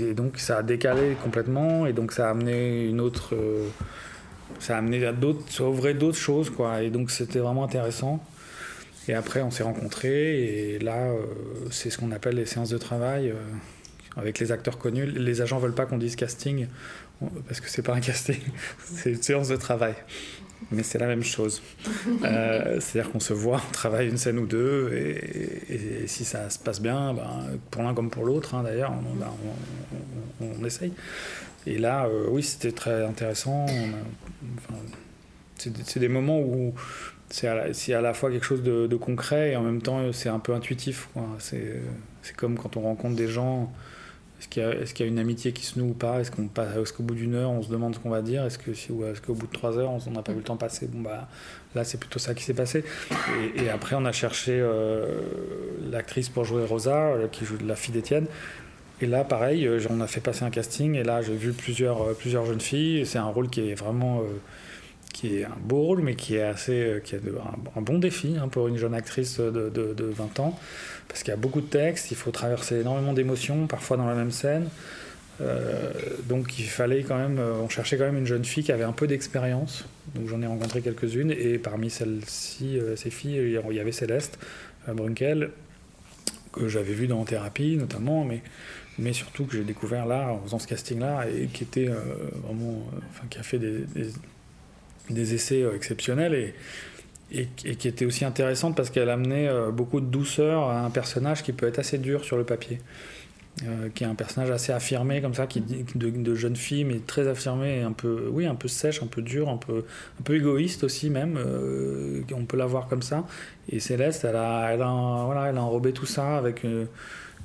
Et 0.00 0.14
donc, 0.14 0.38
ça 0.38 0.58
a 0.58 0.62
décalé 0.62 1.16
complètement, 1.22 1.86
et 1.86 1.92
donc, 1.92 2.12
ça 2.12 2.28
a 2.28 2.30
amené 2.30 2.86
une 2.86 3.00
autre. 3.00 3.34
euh, 3.34 3.68
ça 4.58 4.74
a 4.74 4.78
amené 4.78 5.04
à 5.06 5.12
d'autres. 5.12 5.40
Ça 5.50 5.64
ouvrait 5.64 5.94
d'autres 5.94 6.18
choses, 6.18 6.50
quoi. 6.50 6.82
Et 6.82 6.90
donc, 6.90 7.10
c'était 7.10 7.38
vraiment 7.38 7.64
intéressant. 7.64 8.24
Et 9.08 9.14
après, 9.14 9.40
on 9.42 9.50
s'est 9.50 9.62
rencontrés, 9.62 10.74
et 10.74 10.78
là, 10.78 11.08
euh, 11.08 11.22
c'est 11.70 11.90
ce 11.90 11.98
qu'on 11.98 12.12
appelle 12.12 12.36
les 12.36 12.46
séances 12.46 12.70
de 12.70 12.78
travail. 12.78 13.30
euh, 13.30 13.34
avec 14.16 14.40
les 14.40 14.50
acteurs 14.50 14.78
connus, 14.78 15.06
les 15.06 15.42
agents 15.42 15.58
veulent 15.60 15.74
pas 15.74 15.86
qu'on 15.86 15.98
dise 15.98 16.16
casting 16.16 16.66
parce 17.46 17.60
que 17.60 17.68
c'est 17.70 17.82
pas 17.82 17.94
un 17.94 18.00
casting, 18.10 18.40
c'est 18.84 19.10
une 19.12 19.22
séance 19.22 19.48
de 19.48 19.56
travail. 19.56 19.94
Mais 20.72 20.82
c'est 20.82 20.98
la 20.98 21.06
même 21.06 21.22
chose. 21.22 21.62
Euh, 22.24 22.80
C'est-à-dire 22.80 23.12
qu'on 23.12 23.20
se 23.20 23.32
voit, 23.32 23.62
on 23.68 23.72
travaille 23.72 24.08
une 24.08 24.16
scène 24.18 24.38
ou 24.40 24.46
deux, 24.46 24.90
et, 24.92 25.72
et- 25.72 26.02
et 26.02 26.06
si 26.08 26.24
ça 26.24 26.50
se 26.50 26.58
passe 26.58 26.80
bien, 26.80 27.14
ben, 27.14 27.44
pour 27.70 27.82
l'un 27.84 27.94
comme 27.94 28.10
pour 28.10 28.24
l'autre, 28.24 28.54
hein, 28.56 28.64
d'ailleurs, 28.64 28.92
on, 28.92 29.14
ben, 29.14 29.28
on- 30.40 30.44
on- 30.44 30.60
on 30.60 30.64
essaye. 30.64 30.92
Et 31.66 31.78
là, 31.78 32.06
euh, 32.06 32.26
oui, 32.28 32.42
c'était 32.42 32.72
très 32.72 33.04
intéressant. 33.04 33.66
Enfin, 33.66 34.80
c'est 35.56 35.98
des 36.00 36.08
moments 36.08 36.40
où 36.40 36.74
c'est 37.30 37.46
à, 37.48 38.00
la- 38.00 38.14
fois 38.14 38.30
quelque 38.30 38.46
chose 38.46 38.62
de, 38.62 38.96
concret 38.96 39.52
et 39.52 39.56
en 39.56 39.62
même 39.62 39.82
temps 39.82 40.12
c'est 40.12 40.28
un 40.28 40.38
peu 40.38 40.54
intuitif. 40.54 41.08
C'est 41.40 42.36
comme 42.36 42.58
quand 42.58 42.76
on 42.76 42.80
rencontre 42.80 43.16
des 43.16 43.28
gens. 43.28 43.72
Est-ce 44.40 44.48
qu'il 44.48 44.62
y, 44.62 45.08
a- 45.08 45.10
une 45.10 45.18
amitié 45.18 45.52
qui 45.52 45.66
se 45.66 45.78
noue 45.78 45.90
ou 45.90 45.94
pas? 45.94 46.20
Est-ce 46.20 46.30
qu'au 46.92 47.02
bout 47.02 47.14
d'une 47.14 47.34
heure 47.34 47.50
on 47.50 47.62
se 47.62 47.68
demande 47.70 47.94
ce 47.94 48.00
qu'on 48.00 48.10
va 48.10 48.22
dire? 48.22 48.44
Est-ce 48.44 48.58
qu'au 49.20 49.34
bout 49.34 49.46
de 49.46 49.52
trois 49.52 49.76
heures 49.78 49.90
on 49.90 50.10
n'a 50.10 50.22
pas 50.22 50.32
vu 50.32 50.38
le 50.38 50.44
temps 50.44 50.56
passer 50.56 50.86
Bon 50.86 51.00
bah 51.00 51.28
là 51.74 51.84
c'est 51.84 51.98
plutôt 51.98 52.18
ça 52.18 52.34
qui 52.34 52.44
s'est 52.44 52.54
passé. 52.54 52.84
Et, 53.56 53.68
après 53.68 53.96
on 53.96 54.04
a 54.04 54.12
cherché 54.12 54.52
euh, 54.52 55.20
l'actrice 55.90 56.28
pour 56.28 56.44
jouer 56.44 56.64
Rosa, 56.64 56.96
euh, 56.96 57.28
qui 57.28 57.44
joue 57.44 57.56
la 57.66 57.76
fille 57.76 57.92
d'Étienne. 57.92 58.26
Et 59.00 59.06
là, 59.06 59.22
pareil, 59.22 59.64
euh, 59.66 59.78
on 59.90 60.00
a 60.00 60.06
fait 60.08 60.20
passer 60.20 60.44
un 60.44 60.50
casting 60.50 60.94
et 60.96 61.04
là, 61.04 61.22
j'ai 61.22 61.34
vu 61.34 61.52
plusieurs, 61.52 62.14
jeunes 62.46 62.60
filles. 62.60 63.06
C'est 63.06 63.18
un 63.18 63.26
rôle 63.26 63.48
qui 63.48 63.70
est 63.70 63.74
vraiment, 63.74 64.22
qui 65.18 65.38
est 65.38 65.44
un 65.44 65.56
beau 65.60 65.82
rôle, 65.82 66.00
mais 66.00 66.14
qui 66.14 66.36
est 66.36 66.42
assez, 66.42 66.80
euh, 66.80 67.00
qui 67.00 67.16
est 67.16 67.20
un, 67.74 67.80
bon 67.80 67.98
défi 67.98 68.36
hein, 68.40 68.46
pour 68.46 68.68
une 68.68 68.76
jeune 68.76 68.94
actrice 68.94 69.40
de, 69.40 69.68
de, 69.68 69.92
de 69.92 70.04
20 70.04 70.38
ans, 70.38 70.56
parce 71.08 71.24
qu'il 71.24 71.32
y 71.32 71.34
a 71.34 71.36
beaucoup 71.36 71.60
de 71.60 71.66
textes, 71.66 72.12
il 72.12 72.16
faut 72.16 72.30
traverser 72.30 72.82
énormément 72.82 73.12
d'émotions, 73.12 73.66
parfois 73.66 73.96
dans 73.96 74.06
la 74.06 74.14
même 74.14 74.30
scène. 74.30 74.68
Euh, 75.40 75.90
donc 76.28 76.60
il 76.60 76.66
fallait 76.66 77.02
quand 77.02 77.18
même, 77.18 77.40
euh, 77.40 77.54
on 77.60 77.68
cherchait 77.68 77.98
quand 77.98 78.04
même 78.04 78.18
une 78.18 78.26
jeune 78.26 78.44
fille 78.44 78.62
qui 78.62 78.70
avait 78.70 78.84
un 78.84 78.92
peu 78.92 79.08
d'expérience. 79.08 79.86
Donc 80.14 80.28
j'en 80.28 80.40
ai 80.40 80.46
rencontré 80.46 80.82
quelques-unes 80.82 81.32
et 81.32 81.58
parmi 81.58 81.90
celles-ci, 81.90 82.78
ces 82.94 83.10
filles, 83.10 83.58
il 83.68 83.74
y 83.74 83.80
avait 83.80 83.92
Céleste 83.92 84.38
Brunkel 84.86 85.50
que 86.52 86.68
j'avais 86.68 86.94
vu 86.94 87.08
dans 87.08 87.24
Thérapie 87.24 87.76
notamment, 87.76 88.24
mais 88.24 88.42
mais 89.00 89.12
surtout 89.12 89.44
que 89.44 89.56
j'ai 89.56 89.64
découvert 89.64 90.06
là 90.06 90.32
en 90.32 90.42
faisant 90.42 90.58
ce 90.58 90.66
casting-là 90.66 91.26
et 91.28 91.46
qui 91.46 91.62
était 91.62 91.88
vraiment, 92.42 92.84
qui 93.30 93.38
a 93.38 93.42
fait 93.44 93.58
des, 93.58 93.84
des 95.10 95.34
essais 95.34 95.62
euh, 95.62 95.74
exceptionnels 95.74 96.34
et, 96.34 96.54
et, 97.32 97.46
qui 97.74 97.88
était 97.88 98.04
aussi 98.04 98.24
intéressante 98.24 98.76
parce 98.76 98.90
qu'elle 98.90 99.10
amenait 99.10 99.48
euh, 99.48 99.70
beaucoup 99.70 100.00
de 100.00 100.06
douceur 100.06 100.64
à 100.64 100.84
un 100.84 100.90
personnage 100.90 101.42
qui 101.42 101.52
peut 101.52 101.66
être 101.66 101.78
assez 101.78 101.98
dur 101.98 102.24
sur 102.24 102.36
le 102.36 102.44
papier. 102.44 102.78
Euh, 103.66 103.88
qui 103.92 104.04
est 104.04 104.06
un 104.06 104.14
personnage 104.14 104.52
assez 104.52 104.70
affirmé 104.70 105.20
comme 105.20 105.34
ça, 105.34 105.48
qui 105.48 105.60
de, 105.60 106.34
jeune 106.36 106.54
fille 106.54 106.84
mais 106.84 107.00
très 107.04 107.26
affirmé, 107.26 107.82
un 107.82 107.90
peu, 107.90 108.28
oui, 108.30 108.46
un 108.46 108.54
peu 108.54 108.68
sèche, 108.68 109.02
un 109.02 109.08
peu 109.08 109.20
dur, 109.20 109.48
un 109.48 109.56
peu, 109.56 109.84
un 110.20 110.22
peu 110.22 110.36
égoïste 110.36 110.84
aussi 110.84 111.10
même. 111.10 111.36
on 112.32 112.44
peut 112.44 112.56
la 112.56 112.66
voir 112.66 112.86
comme 112.86 113.02
ça. 113.02 113.26
Et 113.68 113.80
Céleste, 113.80 114.24
elle 114.24 114.36
a, 114.36 114.68
elle 114.70 114.78
voilà, 114.78 115.48
elle 115.48 115.58
a 115.58 115.62
enrobé 115.62 115.92
tout 115.92 116.06
ça 116.06 116.36
avec 116.36 116.62
une, 116.62 116.86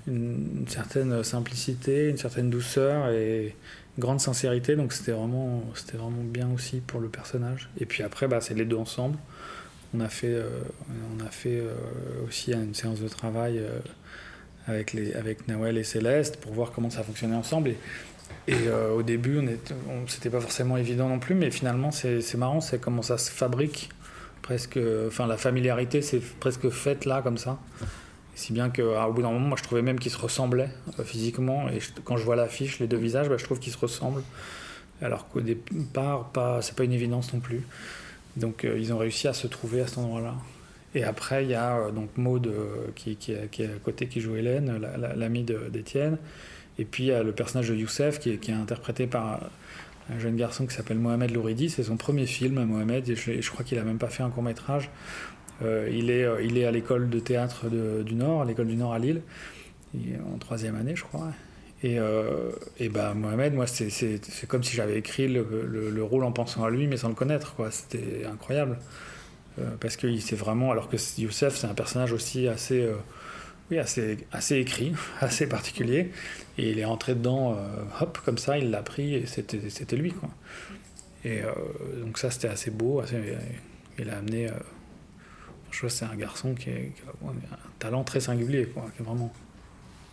une 0.08 0.66
certaine 0.68 1.24
simplicité, 1.24 2.10
une 2.10 2.18
certaine 2.18 2.52
douceur 2.52 3.10
et 3.10 3.56
grande 4.00 4.20
sincérité. 4.22 4.76
Donc 4.76 4.94
c'était 4.94 5.12
vraiment, 5.12 5.64
c'était 5.76 5.98
vraiment 5.98 6.24
bien 6.24 6.50
aussi 6.54 6.80
pour 6.80 7.00
le 7.00 7.10
personnage. 7.10 7.70
Et 7.80 7.86
puis 7.86 8.04
après, 8.04 8.28
bah, 8.28 8.42
c'est 8.42 8.54
les 8.54 8.66
deux 8.66 8.78
ensemble. 8.78 9.18
On 9.96 10.00
a 10.00 10.10
fait, 10.10 10.28
euh, 10.34 10.48
on 11.18 11.24
a 11.26 11.30
fait 11.30 11.60
euh, 11.60 11.74
aussi 12.28 12.52
une 12.54 12.74
séance 12.74 13.00
de 13.00 13.08
travail. 13.08 13.60
euh, 13.60 13.80
avec, 14.66 14.94
les, 14.94 15.14
avec 15.14 15.50
Nawel 15.50 15.78
et 15.78 15.84
Céleste 15.84 16.38
pour 16.38 16.54
voir 16.54 16.72
comment 16.72 16.90
ça 16.90 17.04
fonctionnait 17.04 17.36
ensemble. 17.36 17.72
Et, 18.48 18.56
au 18.96 19.04
début, 19.04 19.40
on 19.40 19.44
était- 19.48 19.74
on- 19.90 20.08
c'était 20.08 20.30
pas 20.30 20.40
forcément 20.40 20.78
évident 20.78 21.10
non 21.10 21.20
plus, 21.20 21.36
mais 21.36 21.52
finalement, 21.52 21.92
c'est 21.92 22.34
marrant, 22.36 22.62
c'est 22.62 22.80
comment 22.80 23.02
ça 23.02 23.18
se 23.18 23.30
fabrique. 23.30 23.90
Presque, 24.42 24.80
enfin, 25.08 25.28
la 25.28 25.36
familiarité, 25.36 26.02
c'est 26.02 26.22
presque 26.40 26.70
faite 26.70 27.04
là, 27.04 27.22
comme 27.22 27.38
ça. 27.38 27.60
Si 28.36 28.52
bien 28.54 28.70
qu'au 28.70 29.12
bout 29.14 29.22
d'un 29.22 29.32
moment, 29.32 29.48
moi, 29.50 29.58
je 29.58 29.64
trouvais 29.64 29.82
même 29.84 30.00
qu'ils 30.00 30.12
se 30.12 30.18
ressemblaient 30.18 30.70
euh, 31.00 31.04
physiquement. 31.04 31.70
Et 31.70 31.80
quand 32.04 32.18
je 32.18 32.24
vois 32.24 32.36
l'affiche, 32.36 32.80
les 32.80 32.88
deux 32.88 32.98
visages, 32.98 33.30
bah, 33.30 33.38
je 33.38 33.44
trouve 33.44 33.60
qu'ils 33.60 33.74
se 33.74 33.78
ressemblent. 33.78 34.24
Alors 35.02 35.28
qu'au 35.28 35.42
départ, 35.42 36.30
pas, 36.30 36.62
c'est 36.62 36.76
pas 36.76 36.84
une 36.84 36.94
évidence 36.94 37.34
non 37.34 37.40
plus. 37.40 37.62
Donc, 38.38 38.66
euh, 38.66 38.78
ils 38.80 38.92
ont 38.94 38.98
réussi 38.98 39.28
à 39.28 39.34
se 39.34 39.48
trouver 39.48 39.82
à 39.82 39.88
cet 39.88 40.00
endroit-là. 40.00 40.34
Et 40.96 41.04
après, 41.04 41.44
il 41.44 41.50
y 41.52 41.56
a 41.56 41.78
euh, 41.78 41.92
donc 41.92 42.10
Maud 42.18 42.48
euh, 42.48 42.88
qui, 42.96 43.16
qui, 43.16 43.32
est- 43.34 43.66
à 43.66 43.80
côté, 43.84 44.08
qui 44.08 44.22
joue 44.22 44.36
Hélène, 44.36 44.78
la- 44.80 44.98
la- 44.98 45.16
l'amie 45.16 45.44
de- 45.44 45.70
d'Étienne. 45.72 46.18
Et 46.80 46.86
puis 46.86 47.04
il 47.04 47.08
y 47.08 47.12
a 47.12 47.22
le 47.22 47.32
personnage 47.34 47.70
de 47.70 47.76
Youssef 47.76 48.20
qui 48.20 48.32
est, 48.32 48.38
qui 48.38 48.50
est 48.52 48.56
interprété 48.56 49.06
par 49.06 49.42
un 50.14 50.20
jeune 50.20 50.36
garçon 50.36 50.66
qui 50.66 50.74
s'appelle 50.76 50.98
Mohamed 50.98 51.32
Louridi. 51.32 51.70
C'est 51.70 51.84
son 51.84 51.98
premier 51.98 52.26
film, 52.26 52.64
Mohamed, 52.64 53.08
et 53.10 53.16
je, 53.16 53.42
je 53.42 53.52
crois 53.52 53.64
qu'il 53.64 53.78
a 53.78 53.84
même 53.84 54.00
pas 54.00 54.08
fait 54.10 54.24
un 54.24 54.30
court 54.30 54.42
métrage. 54.44 54.90
Il, 55.92 56.10
est, 56.12 56.24
euh, 56.24 56.42
il 56.44 56.58
est 56.58 56.66
à 56.66 56.72
l'école 56.72 57.10
de 57.10 57.20
théâtre 57.20 57.66
du 57.70 58.16
Nord, 58.16 58.42
à 58.42 58.46
l'école 58.46 58.68
du 58.68 58.76
Nord 58.76 58.94
à 58.94 59.00
Lille, 59.00 59.22
en 60.34 60.38
troisième 60.38 60.76
année, 60.76 60.96
je 60.96 61.04
crois. 61.04 61.32
Et, 61.84 62.00
euh, 62.00 62.52
et 62.80 62.88
bah, 62.90 63.14
Mohamed, 63.14 63.54
moi, 63.54 63.68
c'est- 63.68 64.48
comme 64.48 64.64
si 64.64 64.76
j'avais 64.76 64.98
écrit 64.98 65.28
le, 65.28 65.46
le- 65.70 65.90
le 65.90 66.04
rôle 66.04 66.24
en 66.24 66.32
pensant 66.32 66.64
à 66.64 66.70
lui, 66.70 66.88
mais 66.88 66.98
sans 66.98 67.10
le 67.10 67.16
connaître. 67.16 67.56
C'était 67.72 68.26
incroyable. 68.26 68.78
Euh, 69.60 69.64
parce 69.80 69.98
que 69.98 70.16
c'est 70.18 70.36
vraiment, 70.36 70.72
alors 70.72 70.90
que 70.90 70.98
Youssef, 71.20 71.56
c'est 71.56 71.68
un 71.68 71.74
personnage 71.76 72.12
aussi 72.14 72.48
assez, 72.48 72.82
euh, 72.82 72.94
oui, 73.70 73.78
assez, 73.78 74.18
assez 74.32 74.56
écrit, 74.58 74.94
assez 75.22 75.46
particulier, 75.48 76.10
et 76.58 76.72
il 76.72 76.80
est 76.80 76.86
rentré 76.86 77.14
dedans, 77.16 77.54
euh, 77.54 77.84
hop, 78.02 78.18
comme 78.26 78.38
ça, 78.40 78.58
il 78.58 78.72
l'a 78.72 78.82
pris, 78.82 79.14
et 79.16 79.26
c'était 79.28 79.96
lui, 79.96 80.12
quoi. 80.12 80.30
Et 81.26 81.42
euh, 81.44 81.52
donc 82.04 82.18
ça, 82.18 82.32
c'était 82.32 82.48
assez 82.48 82.72
beau. 82.72 83.00
Assez, 83.02 83.18
il 84.00 84.10
a 84.10 84.18
amené... 84.18 84.48
Je 85.74 85.82
vois, 85.82 85.90
c'est 85.90 86.06
un 86.06 86.16
garçon 86.16 86.54
qui 86.54 86.70
a 86.70 86.74
un 86.74 87.34
talent 87.80 88.04
très 88.04 88.20
singulier, 88.20 88.68
quoi, 88.68 88.86
qui 88.96 89.02
est 89.02 89.06
vraiment... 89.06 89.34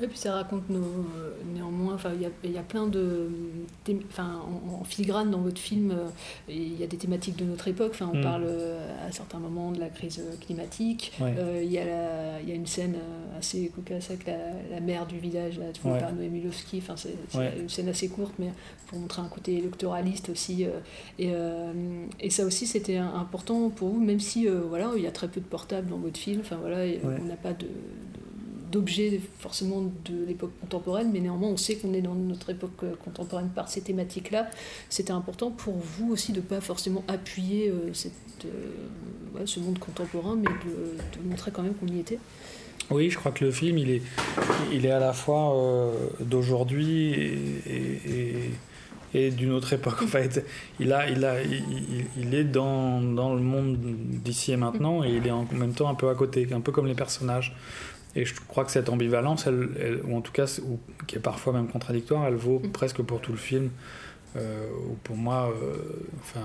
Et 0.03 0.07
puis 0.07 0.17
ça 0.19 0.33
raconte 0.35 0.69
nos, 0.71 0.79
euh, 0.81 1.33
néanmoins, 1.55 1.95
enfin 1.95 2.11
il 2.15 2.51
y 2.51 2.53
y 2.55 2.59
a 2.59 2.63
plein 2.63 2.87
de, 2.87 3.29
enfin 4.09 4.41
en, 4.73 4.81
en 4.81 4.85
filigrane 4.85 5.31
dans 5.31 5.41
votre 5.41 5.59
film, 5.61 5.91
euh, 5.91 6.09
il 6.49 6.79
y 6.81 6.83
a 6.85 6.87
des 6.87 6.97
thématiques 6.97 7.37
de 7.37 7.45
notre 7.45 7.69
époque. 7.69 7.91
Enfin 7.93 8.11
on 8.13 8.17
Mm. 8.19 8.23
parle 8.23 8.45
euh, 8.47 9.07
à 9.09 9.13
certains 9.13 9.39
moments 9.39 9.71
de 9.73 9.79
la 9.81 9.89
crise 9.89 10.19
euh, 10.21 10.35
climatique. 10.45 11.13
Ouais. 11.21 11.35
Il 11.63 11.71
y 11.71 11.79
a 11.79 11.85
la- 11.85 12.41
il 12.43 12.49
y 12.49 12.53
a 12.53 12.55
une 12.55 12.67
scène 12.67 12.97
assez 13.39 13.71
cocasse 13.75 14.11
avec 14.11 14.27
la, 14.27 14.37
la 14.71 14.81
mère 14.81 15.07
du 15.07 15.19
village, 15.19 15.59
là, 15.59 15.67
Ouais. 15.85 15.99
par 15.99 16.13
Noémie. 16.13 16.43
Enfin 16.79 16.95
c'est 16.97 17.15
Ouais. 17.39 17.53
une 17.61 17.69
scène 17.69 17.89
assez 17.89 18.09
courte, 18.09 18.33
mais 18.39 18.51
pour 18.87 18.99
montrer 18.99 19.23
un 19.23 19.29
côté 19.29 19.59
électoraliste 19.59 20.31
aussi. 20.31 20.67
et, 21.19 21.29
et 22.21 22.31
ça 22.31 22.45
aussi 22.45 22.67
c'était 22.67 22.97
important 22.97 23.69
pour 23.71 23.89
vous, 23.91 24.01
même 24.01 24.21
si 24.21 24.47
voilà 24.47 24.91
il 24.97 25.03
y 25.03 25.07
a 25.07 25.11
très 25.13 25.29
peu 25.29 25.41
de 25.41 25.47
portables 25.47 25.89
dans 25.91 25.99
votre 25.99 26.19
film. 26.19 26.41
Enfin 26.41 26.57
voilà, 26.61 26.85
et, 26.87 26.99
Ouais. 27.05 27.17
on 27.21 27.25
n'a 27.27 27.37
pas 27.37 27.53
de- 27.53 27.67
d'objets 28.71 29.21
forcément 29.39 29.83
de 30.05 30.25
l'époque 30.27 30.53
contemporaine, 30.61 31.11
mais 31.13 31.21
néanmoins 31.21 31.51
on 31.51 31.57
sait 31.57 31.77
qu'on 31.77 31.93
est 31.93 32.01
dans 32.01 32.15
notre 32.15 32.51
époque 32.51 32.83
euh, 32.83 32.95
contemporaine 33.05 33.49
par 33.49 33.69
ces 33.69 33.81
thématiques-là. 33.81 34.49
C'était 34.89 35.13
important 35.13 35.51
pour 35.51 35.77
vous 35.77 36.13
aussi 36.13 36.33
de 36.33 36.39
ne 36.39 36.43
pas 36.43 36.61
forcément 36.61 37.05
appuyer 37.09 37.69
euh, 37.69 37.93
cette, 37.93 38.13
euh, 38.45 39.45
ce 39.47 39.61
monde 39.61 39.79
contemporain, 39.79 40.37
mais 40.37 40.49
de, 40.49 41.29
montrer 41.29 41.51
quand 41.51 41.63
même 41.63 41.75
qu'on 41.75 41.89
y 41.89 42.01
était. 42.01 42.19
Oui, 42.91 43.11
je 43.11 43.19
crois 43.19 43.33
que 43.33 43.45
le 43.45 43.51
film, 43.53 43.79
il 43.79 43.91
est, 43.91 44.03
il 44.73 44.85
est 44.85 44.91
à 44.91 44.99
la 44.99 45.13
fois 45.13 45.55
d'aujourd'hui 46.19 47.15
et, 49.15 49.31
d'une 49.31 49.53
autre 49.53 49.73
époque. 49.73 49.99
En 50.03 50.07
fait, 50.09 50.45
il, 50.81 50.93
a, 50.93 51.09
il, 51.09 51.25
a, 51.25 51.37
il 51.43 52.35
est 52.35 52.45
dans, 52.45 53.01
dans 53.01 53.35
le 53.35 53.43
monde 53.43 53.77
d'ici 53.79 54.51
et 54.51 54.57
maintenant, 54.57 55.05
et 55.05 55.11
il 55.11 55.27
est 55.27 55.31
en 55.31 55.47
même 55.53 55.73
temps 55.73 55.89
un 55.89 55.95
peu 55.95 56.09
à 56.09 56.17
côté, 56.17 56.49
un 56.53 56.61
peu 56.61 56.73
comme 56.73 56.89
les 56.89 56.95
personnages. 56.95 57.55
Et 58.17 58.25
je 58.25 58.35
crois 58.49 58.65
que 58.65 58.71
cette 58.73 58.89
ambivalence, 58.89 59.47
elle, 59.47 59.69
elle- 59.79 60.01
ou 60.05 60.17
en 60.17 60.21
tout 60.21 60.33
cas, 60.33 60.47
ou, 60.65 60.79
qui 61.07 61.17
est 61.17 61.21
parfois 61.21 61.53
même 61.53 61.69
contradictoire, 61.69 62.27
elle 62.27 62.35
vaut 62.35 62.61
presque 62.73 63.03
pour 63.03 63.21
tout 63.21 63.33
le 63.33 63.39
film. 63.39 63.71
Euh, 64.37 64.69
où 64.89 64.95
pour 65.03 65.17
moi, 65.17 65.51
euh, 65.53 65.75
enfin, 66.21 66.41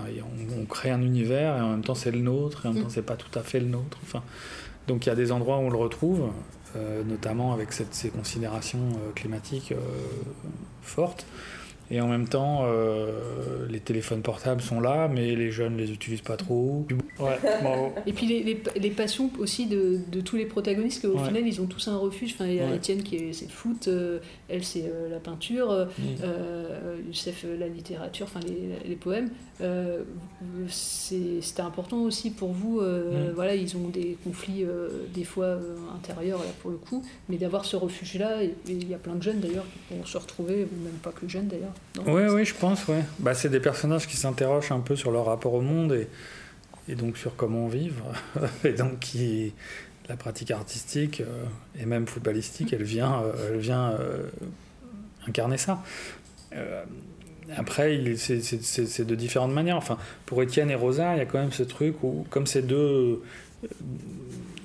on, 0.56 0.62
on 0.62 0.66
crée 0.66 0.90
un 0.90 1.02
univers 1.02 1.56
et 1.58 1.62
en 1.62 1.70
même 1.70 1.84
temps 1.84 1.94
c'est 1.94 2.10
le 2.10 2.18
nôtre, 2.20 2.66
et 2.66 2.70
en 2.70 2.74
même 2.74 2.82
temps 2.84 2.90
c'est 2.90 3.06
pas 3.06 3.16
tout 3.16 3.38
à 3.38 3.44
fait 3.44 3.60
le 3.60 3.68
nôtre. 3.68 3.98
Enfin, 4.04 4.24
donc 4.88 5.06
il 5.06 5.10
y 5.10 5.12
a 5.12 5.16
des 5.16 5.32
endroits 5.32 5.58
où 5.58 5.62
on 5.62 5.70
le 5.70 5.78
retrouve, 5.78 6.30
euh, 6.76 7.04
notamment 7.04 7.54
avec 7.54 7.72
cette- 7.74 7.94
ces 7.94 8.10
considérations 8.10 8.90
climatiques 9.14 9.72
fortes. 10.82 11.26
Et 11.92 12.02
en 12.02 12.08
même 12.08 12.28
temps, 12.28 12.64
euh, 12.66 13.68
les 13.70 13.80
téléphones 13.80 14.22
portables 14.24 14.62
sont 14.62 14.82
là, 14.82 15.08
mais 15.08 15.36
les 15.36 15.52
jeunes 15.52 15.78
les 15.78 15.92
utilisent 15.92 16.22
pas 16.22 16.36
trop. 16.38 16.86
Ouais, 17.20 17.38
bravo. 17.62 17.92
Et 18.08 18.14
puis 18.14 18.26
les, 18.26 18.42
les, 18.44 18.62
les 18.80 18.90
passions 18.90 19.30
aussi 19.40 19.68
de, 19.68 20.00
de 20.12 20.22
tous 20.22 20.36
les 20.36 20.46
protagonistes, 20.46 21.04
qu'au 21.04 21.18
Ouais. 21.20 21.26
final 21.28 21.48
ils 21.48 21.62
ont 21.62 21.68
tous 21.68 21.88
un 21.88 21.98
refuge. 21.98 22.34
Enfin, 22.34 22.48
il 22.48 22.56
y 22.56 22.60
a 22.60 22.66
Ouais. 22.68 22.76
Étienne 22.78 23.04
qui 23.04 23.18
est 23.18 23.34
c'est 23.34 23.46
le 23.46 23.52
foot, 23.52 23.88
euh, 23.88 24.18
elle 24.50 24.64
c'est 24.64 24.86
euh, 24.86 25.10
la 25.10 25.20
peinture, 25.20 25.70
euh, 25.72 25.86
Mm. 25.86 26.02
euh, 26.24 26.98
Youssef 27.08 27.46
la 27.60 27.68
littérature, 27.68 28.26
enfin 28.26 28.40
les, 28.48 28.90
les 28.90 28.96
poèmes. 28.96 29.30
Euh, 29.62 30.02
c'est- 30.70 31.42
C'était 31.42 31.62
important 31.62 32.02
aussi 32.02 32.32
pour 32.32 32.50
vous. 32.52 32.80
euh, 32.80 33.30
Mm. 33.30 33.34
Voilà, 33.36 33.56
ils 33.56 33.78
ont 33.78 33.90
des 33.90 34.18
conflits 34.24 34.64
euh, 34.64 34.90
des 35.14 35.24
fois 35.24 35.46
euh, 35.46 35.76
intérieurs 35.96 36.40
là 36.40 36.46
pour 36.62 36.72
le 36.72 36.78
coup, 36.78 37.04
mais 37.30 37.38
d'avoir 37.38 37.66
ce 37.66 37.76
refuge 37.76 38.18
là. 38.18 38.44
Et 38.44 38.48
et 38.68 38.72
il 38.72 38.90
y 38.90 38.94
a 38.94 38.98
plein 38.98 39.16
de 39.16 39.22
jeunes 39.22 39.40
d'ailleurs 39.40 39.66
qui 39.88 39.96
vont 39.96 40.06
se 40.06 40.18
retrouver, 40.18 40.64
ou 40.64 40.84
même 40.84 40.94
pas 41.04 41.12
que 41.12 41.28
jeunes 41.28 41.48
d'ailleurs. 41.48 41.74
Oui, 42.06 42.24
oui, 42.30 42.46
je 42.46 42.54
pense, 42.54 42.88
ouais. 42.88 43.04
Bah, 43.20 43.34
c'est 43.34 43.50
des 43.50 43.60
personnages 43.60 44.08
qui 44.08 44.18
s'interrogent 44.18 44.72
un 44.72 44.82
peu 44.82 44.96
sur 44.96 45.12
leur 45.12 45.26
rapport 45.26 45.54
au 45.54 45.62
monde 45.62 45.94
et, 45.94 46.08
et 46.90 46.96
donc 46.96 47.18
sur 47.18 47.36
comment 47.36 47.68
vivre. 47.68 48.06
et 48.64 48.74
donc 48.74 49.00
qui, 49.00 49.54
la 50.10 50.16
pratique 50.16 50.52
artistique 50.52 51.22
euh, 51.22 51.44
et 51.80 51.86
même 51.86 52.08
footballistique, 52.08 52.74
elle 52.74 52.84
vient, 52.84 53.24
euh, 53.24 53.54
elle 53.54 53.60
vient 53.60 53.92
euh, 53.92 54.30
incarner 55.28 55.58
ça. 55.58 55.84
Après, 57.58 58.00
c'est 58.16 59.06
de 59.06 59.16
différentes 59.16 59.52
manières. 59.52 59.76
Enfin, 59.76 59.98
pour 60.26 60.42
Étienne 60.42 60.72
et 60.72 60.76
Rosa, 60.76 61.16
il 61.16 61.20
y 61.20 61.22
a 61.22 61.26
quand 61.26 61.40
même 61.40 61.52
ce 61.52 61.64
truc 61.64 62.02
où, 62.04 62.26
comme 62.30 62.48
ces 62.48 62.62
deux. 62.62 63.22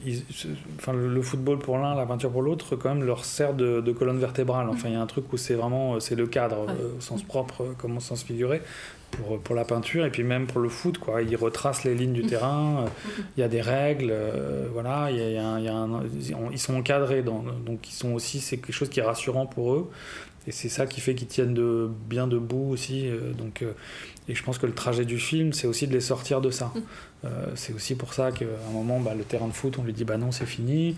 Ils- 0.04 0.22
ce- 0.30 0.48
enfin, 0.78 0.92
le, 0.92 1.22
football 1.22 1.58
pour 1.58 1.78
l'un, 1.78 1.94
la 1.94 2.06
peinture 2.06 2.30
pour 2.30 2.42
l'autre, 2.42 2.76
quand 2.76 2.94
même 2.94 3.04
leur 3.04 3.24
sert 3.24 3.54
de, 3.54 3.80
de 3.80 3.92
colonne 3.92 4.18
vertébrale. 4.18 4.68
Enfin, 4.68 4.88
il 4.88 4.94
y 4.94 4.96
a 4.96 5.00
un 5.00 5.06
truc 5.06 5.32
où 5.32 5.36
c'est 5.36 5.54
vraiment 5.54 5.94
euh, 5.94 6.00
c'est 6.00 6.14
le 6.14 6.26
cadre 6.26 6.66
euh, 6.68 6.96
au 6.98 7.00
sens 7.00 7.22
propre 7.22 7.62
euh, 7.62 7.72
comme 7.78 7.96
au 7.96 8.00
sens 8.00 8.22
figuré 8.22 8.62
pour, 9.10 9.40
pour 9.40 9.54
la 9.56 9.64
peinture 9.64 10.04
et 10.06 10.10
puis 10.10 10.22
même 10.22 10.46
pour 10.46 10.60
le 10.60 10.68
foot. 10.68 10.98
Quoi. 10.98 11.22
Ils 11.22 11.36
retracent 11.36 11.84
les 11.84 11.94
lignes 11.94 12.12
du 12.12 12.22
terrain. 12.22 12.84
euh, 12.84 12.88
Il 13.36 13.40
y 13.40 13.42
a 13.42 13.48
des 13.48 13.60
règles. 13.60 14.10
euh, 14.10 14.68
voilà. 14.72 15.10
Il 15.10 15.16
y 15.18 15.22
a, 15.22 15.30
y 15.30 15.38
a 15.38 15.44
un- 15.46 15.58
il 15.58 15.64
y 15.64 15.68
a 15.68 15.74
un- 15.74 16.02
ils 16.52 16.58
sont 16.58 16.74
encadrés, 16.76 17.22
dans, 17.22 17.42
donc 17.66 17.88
ils 17.88 17.94
sont 17.94 18.12
aussi 18.12 18.40
c'est 18.40 18.56
quelque 18.58 18.72
chose 18.72 18.88
qui 18.88 19.00
est 19.00 19.04
rassurant 19.04 19.46
pour 19.46 19.72
eux. 19.74 19.90
Et 20.46 20.52
c'est 20.52 20.68
ça 20.70 20.86
qui 20.86 21.00
fait 21.00 21.14
qu'ils 21.14 21.28
tiennent 21.28 21.54
de, 21.54 21.88
bien 22.08 22.26
debout 22.26 22.70
aussi. 22.70 23.06
euh, 23.08 23.32
donc, 23.32 23.62
euh, 23.62 23.72
et 24.28 24.34
je 24.34 24.42
pense 24.42 24.58
que 24.58 24.66
le 24.66 24.72
trajet 24.74 25.04
du 25.04 25.18
film, 25.18 25.52
c'est 25.52 25.66
aussi 25.66 25.86
de 25.86 25.92
les 25.92 26.00
sortir 26.00 26.40
de 26.40 26.50
ça. 26.50 26.72
Euh, 27.24 27.28
c'est 27.56 27.74
aussi 27.74 27.94
pour 27.94 28.14
ça 28.14 28.32
qu'à 28.32 28.46
un 28.68 28.72
moment, 28.72 29.00
bah, 29.00 29.12
le 29.16 29.24
terrain 29.24 29.48
de 29.48 29.52
foot, 29.52 29.76
on 29.78 29.84
lui 29.84 29.92
dit 29.92 30.04
bah 30.04 30.16
non, 30.16 30.32
c'est 30.32 30.46
fini. 30.46 30.96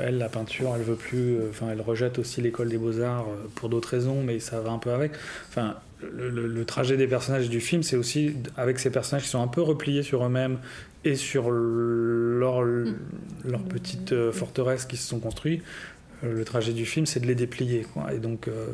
Elle, 0.00 0.18
la 0.18 0.28
peinture, 0.28 0.72
elle 0.76 0.82
veut 0.82 0.94
plus. 0.96 1.36
Enfin, 1.50 1.66
elle 1.70 1.80
rejette 1.80 2.18
aussi 2.18 2.40
l'école 2.40 2.68
des 2.70 2.78
beaux-arts 2.78 3.26
euh, 3.28 3.46
pour 3.56 3.68
d'autres 3.68 3.90
raisons, 3.90 4.22
mais 4.22 4.38
ça 4.40 4.60
va 4.60 4.70
un 4.70 4.78
peu 4.78 4.90
avec. 4.92 5.12
Enfin, 5.50 5.74
le, 6.00 6.30
le- 6.30 6.46
le 6.48 6.64
trajet 6.64 6.96
des 6.96 7.06
personnages 7.06 7.48
du 7.50 7.60
film, 7.60 7.82
c'est 7.82 7.96
aussi 7.96 8.34
avec 8.56 8.78
ces 8.78 8.90
personnages 8.90 9.24
qui 9.24 9.28
sont 9.30 9.42
un 9.42 9.48
peu 9.48 9.60
repliés 9.62 10.02
sur 10.02 10.24
eux-mêmes 10.24 10.58
et 11.04 11.16
sur 11.16 11.50
leur, 11.50 12.62
leur 12.62 13.62
petite 13.68 14.30
forteresse 14.30 14.84
qui 14.86 14.96
se 14.96 15.06
sont 15.08 15.18
construits. 15.18 15.62
Euh, 16.24 16.32
le 16.32 16.44
trajet 16.44 16.72
du 16.72 16.86
film, 16.86 17.06
c'est 17.06 17.20
de 17.20 17.26
les 17.26 17.34
déplier. 17.34 17.86
Quoi. 17.92 18.12
Et 18.12 18.18
donc, 18.18 18.48
euh, 18.48 18.72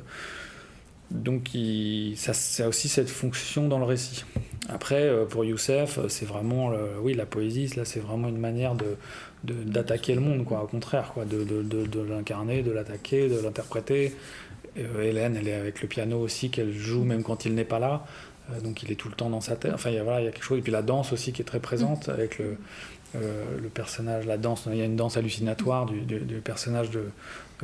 donc 1.10 1.50
ça, 2.16 2.32
a 2.64 2.68
aussi 2.68 2.88
cette 2.88 3.08
fonction 3.08 3.68
dans 3.68 3.78
le 3.78 3.84
récit. 3.84 4.24
Après, 4.68 5.02
euh, 5.02 5.24
pour 5.24 5.44
Youssef, 5.44 5.98
c'est 6.08 6.26
vraiment, 6.26 6.72
oui, 7.02 7.14
la 7.14 7.26
poésie, 7.26 7.72
là, 7.76 7.84
c'est 7.84 8.00
vraiment 8.00 8.28
une 8.28 8.38
manière 8.38 8.74
de 8.74 8.96
d'attaquer 9.44 10.16
le 10.16 10.20
monde, 10.20 10.44
quoi. 10.44 10.64
Au 10.64 10.66
contraire, 10.66 11.12
quoi, 11.14 11.24
de, 11.24 12.02
l'incarner, 12.02 12.62
de 12.62 12.72
l'attaquer, 12.72 13.28
de 13.28 13.38
l'interpréter. 13.40 14.12
Hélène, 14.76 15.36
elle 15.36 15.46
est 15.46 15.54
avec 15.54 15.80
le 15.80 15.86
piano 15.86 16.18
aussi, 16.18 16.50
qu'elle 16.50 16.72
joue 16.72 17.04
même 17.04 17.22
quand 17.22 17.44
il 17.44 17.54
n'est 17.54 17.64
pas 17.64 17.78
là. 17.78 18.04
Donc 18.64 18.82
il 18.82 18.90
est 18.90 18.96
tout 18.96 19.08
le 19.08 19.14
temps 19.14 19.30
dans 19.30 19.40
sa 19.40 19.54
tête. 19.54 19.72
Enfin, 19.72 19.90
il 19.90 19.96
y 19.96 19.98
a, 19.98 20.02
voilà, 20.02 20.20
il 20.20 20.24
y 20.24 20.28
a 20.28 20.32
quelque 20.32 20.44
chose. 20.44 20.58
Et 20.58 20.62
puis 20.62 20.72
la 20.72 20.82
danse 20.82 21.12
aussi 21.12 21.32
qui 21.32 21.42
est 21.42 21.44
très 21.44 21.60
présente 21.60 22.08
avec 22.08 22.38
le, 22.40 22.56
euh, 23.16 23.44
le 23.60 23.68
personnage, 23.68 24.26
la 24.26 24.36
danse. 24.36 24.64
Il 24.70 24.76
y 24.76 24.82
a 24.82 24.84
une 24.84 24.96
danse 24.96 25.16
hallucinatoire 25.16 25.86
du, 25.86 26.00
personnage 26.44 26.90
de, 26.90 27.04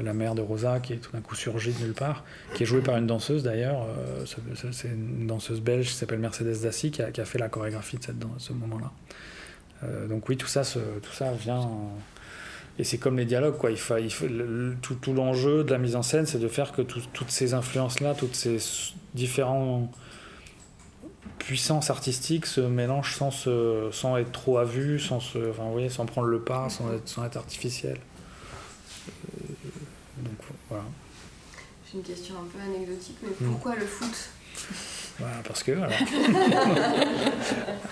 la 0.03 0.15
mère 0.15 0.35
de 0.35 0.41
Rosa 0.41 0.81
qui 0.81 0.95
est 0.95 0.97
tout 0.97 1.13
d'un 1.13 1.21
coup 1.21 1.35
surgi 1.35 1.73
de 1.73 1.85
nulle 1.85 1.93
part, 1.95 2.25
qui 2.55 2.63
est 2.63 2.67
jouée 2.67 2.81
par 2.81 2.97
une 2.97 3.07
danseuse 3.07 3.43
d'ailleurs. 3.43 3.83
Euh, 3.85 4.25
ce- 4.27 4.37
ce- 4.57 4.73
c'est 4.73 4.89
une 4.89 5.27
danseuse 5.27 5.61
belge 5.61 5.89
qui 5.89 5.95
s'appelle 5.95 6.19
Mercedes 6.19 6.63
Dassi 6.63 6.91
qui 6.91 7.03
a, 7.03 7.25
fait 7.25 7.39
la 7.39 7.49
chorégraphie 7.49 7.99
de 7.99 8.05
cette, 8.05 8.19
dan- 8.19 8.31
ce 8.39 8.53
moment-là. 8.55 8.91
Euh, 9.85 10.07
donc 10.07 10.29
oui, 10.29 10.37
tout 10.37 10.47
ça, 10.47 10.63
tout 10.63 11.13
ça 11.13 11.33
vient. 11.33 11.69
Et 12.79 12.83
c'est 12.85 12.99
comme 12.99 13.17
les 13.19 13.25
dialogues, 13.25 13.57
quoi. 13.57 13.71
Il 13.71 13.77
faut, 13.79 13.95
tout, 14.83 15.13
l'enjeu 15.13 15.63
de 15.63 15.71
la 15.71 15.79
mise 15.79 15.95
en 15.95 16.03
scène, 16.03 16.27
c'est 16.27 16.41
de 16.41 16.49
faire 16.49 16.73
que 16.73 16.83
tout- 16.83 17.03
toutes 17.13 17.31
ces 17.31 17.55
influences-là, 17.55 18.15
toutes 18.15 18.35
ces 18.35 18.57
différents 19.15 19.91
puissances 21.39 21.91
artistiques 21.91 22.47
se 22.47 22.61
mélangent 22.61 23.17
sans, 23.17 23.31
se, 23.31 23.89
sans 23.93 24.17
être 24.17 24.33
trop 24.33 24.59
à 24.59 24.65
vue, 24.65 24.99
sans, 24.99 25.21
se, 25.21 25.51
enfin, 25.51 25.65
sans 25.89 26.07
prendre 26.07 26.29
le 26.29 26.41
pas, 26.41 26.69
sans 26.71 26.93
être, 26.93 27.09
sans 27.09 27.25
être 27.25 27.37
artificiel. 27.37 27.99
Euh, 29.09 29.13
donc 30.19 30.39
voilà. 30.69 30.85
J'ai 31.87 31.99
une 31.99 32.05
question 32.05 32.35
un 32.37 32.47
peu 32.47 32.59
anecdotique, 32.61 33.17
mais 33.23 33.47
pourquoi 33.47 33.77
le 33.77 33.87
foot? 33.87 34.31
Parce 35.47 35.63
que. 35.63 35.73
voilà. 35.73 35.95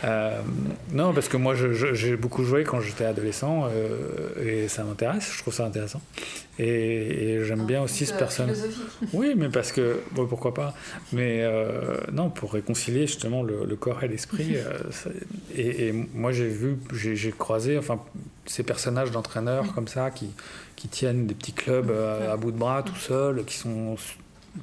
Euh, 0.04 0.40
non, 0.90 1.14
parce 1.14 1.28
que 1.28 1.36
moi, 1.36 1.54
j'ai 1.54 2.16
beaucoup 2.16 2.42
joué 2.42 2.64
quand 2.64 2.80
j'étais 2.80 3.04
adolescent 3.04 3.68
euh, 3.72 4.64
et 4.64 4.66
ça 4.66 4.82
m'intéresse, 4.82 5.30
je 5.32 5.38
trouve 5.38 5.54
ça 5.54 5.64
intéressant. 5.64 6.00
Et, 6.58 6.64
et 7.34 7.44
j'aime 7.44 7.66
bien 7.66 7.82
aussi 7.82 8.04
ce 8.06 8.12
euh, 8.12 8.18
personnage. 8.18 8.56
Oui, 9.12 9.34
mais 9.36 9.48
parce 9.48 9.70
que. 9.70 10.00
Bon, 10.10 10.26
pourquoi 10.26 10.54
pas 10.54 10.74
Mais 11.12 11.42
euh, 11.42 11.98
non, 12.10 12.30
pour 12.30 12.52
réconcilier 12.54 13.06
justement 13.06 13.44
le, 13.44 13.64
le 13.64 13.76
corps 13.76 14.02
et 14.02 14.08
l'esprit. 14.08 14.56
et, 15.54 15.86
et 15.86 15.92
moi, 15.92 16.32
j'ai 16.32 16.48
vu, 16.48 16.78
j'ai 16.92 17.30
croisé 17.30 17.78
enfin, 17.78 18.00
ces 18.46 18.64
personnages 18.64 19.12
d'entraîneurs 19.12 19.72
comme 19.72 19.86
ça 19.86 20.10
qui, 20.10 20.30
qui 20.76 20.88
tiennent 20.88 21.26
des 21.26 21.34
petits 21.34 21.52
clubs 21.52 21.90
euh, 21.90 22.32
à 22.32 22.36
bout 22.36 22.50
de 22.50 22.58
bras 22.58 22.82
tout 22.82 22.96
seuls, 22.96 23.44
qui 23.44 23.56
sont 23.56 23.96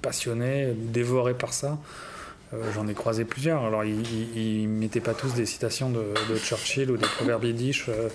passionnés, 0.02 0.74
dévorés 0.76 1.34
par 1.34 1.54
ça. 1.54 1.78
Euh, 2.54 2.72
J'en 2.74 2.88
ai 2.88 2.94
croisé 2.94 3.26
plusieurs. 3.26 3.64
Alors, 3.64 3.84
ils, 3.84 4.38
ils 4.38 4.68
mettaient 4.68 5.00
pas 5.02 5.14
tous 5.14 5.34
des 5.34 5.46
citations 5.46 5.90
de, 5.90 6.14
Churchill 6.38 6.92
ou 6.92 6.98
des 6.98 7.06
proverbes 7.06 7.44
yiddish 7.44 7.86
euh, 7.90 8.10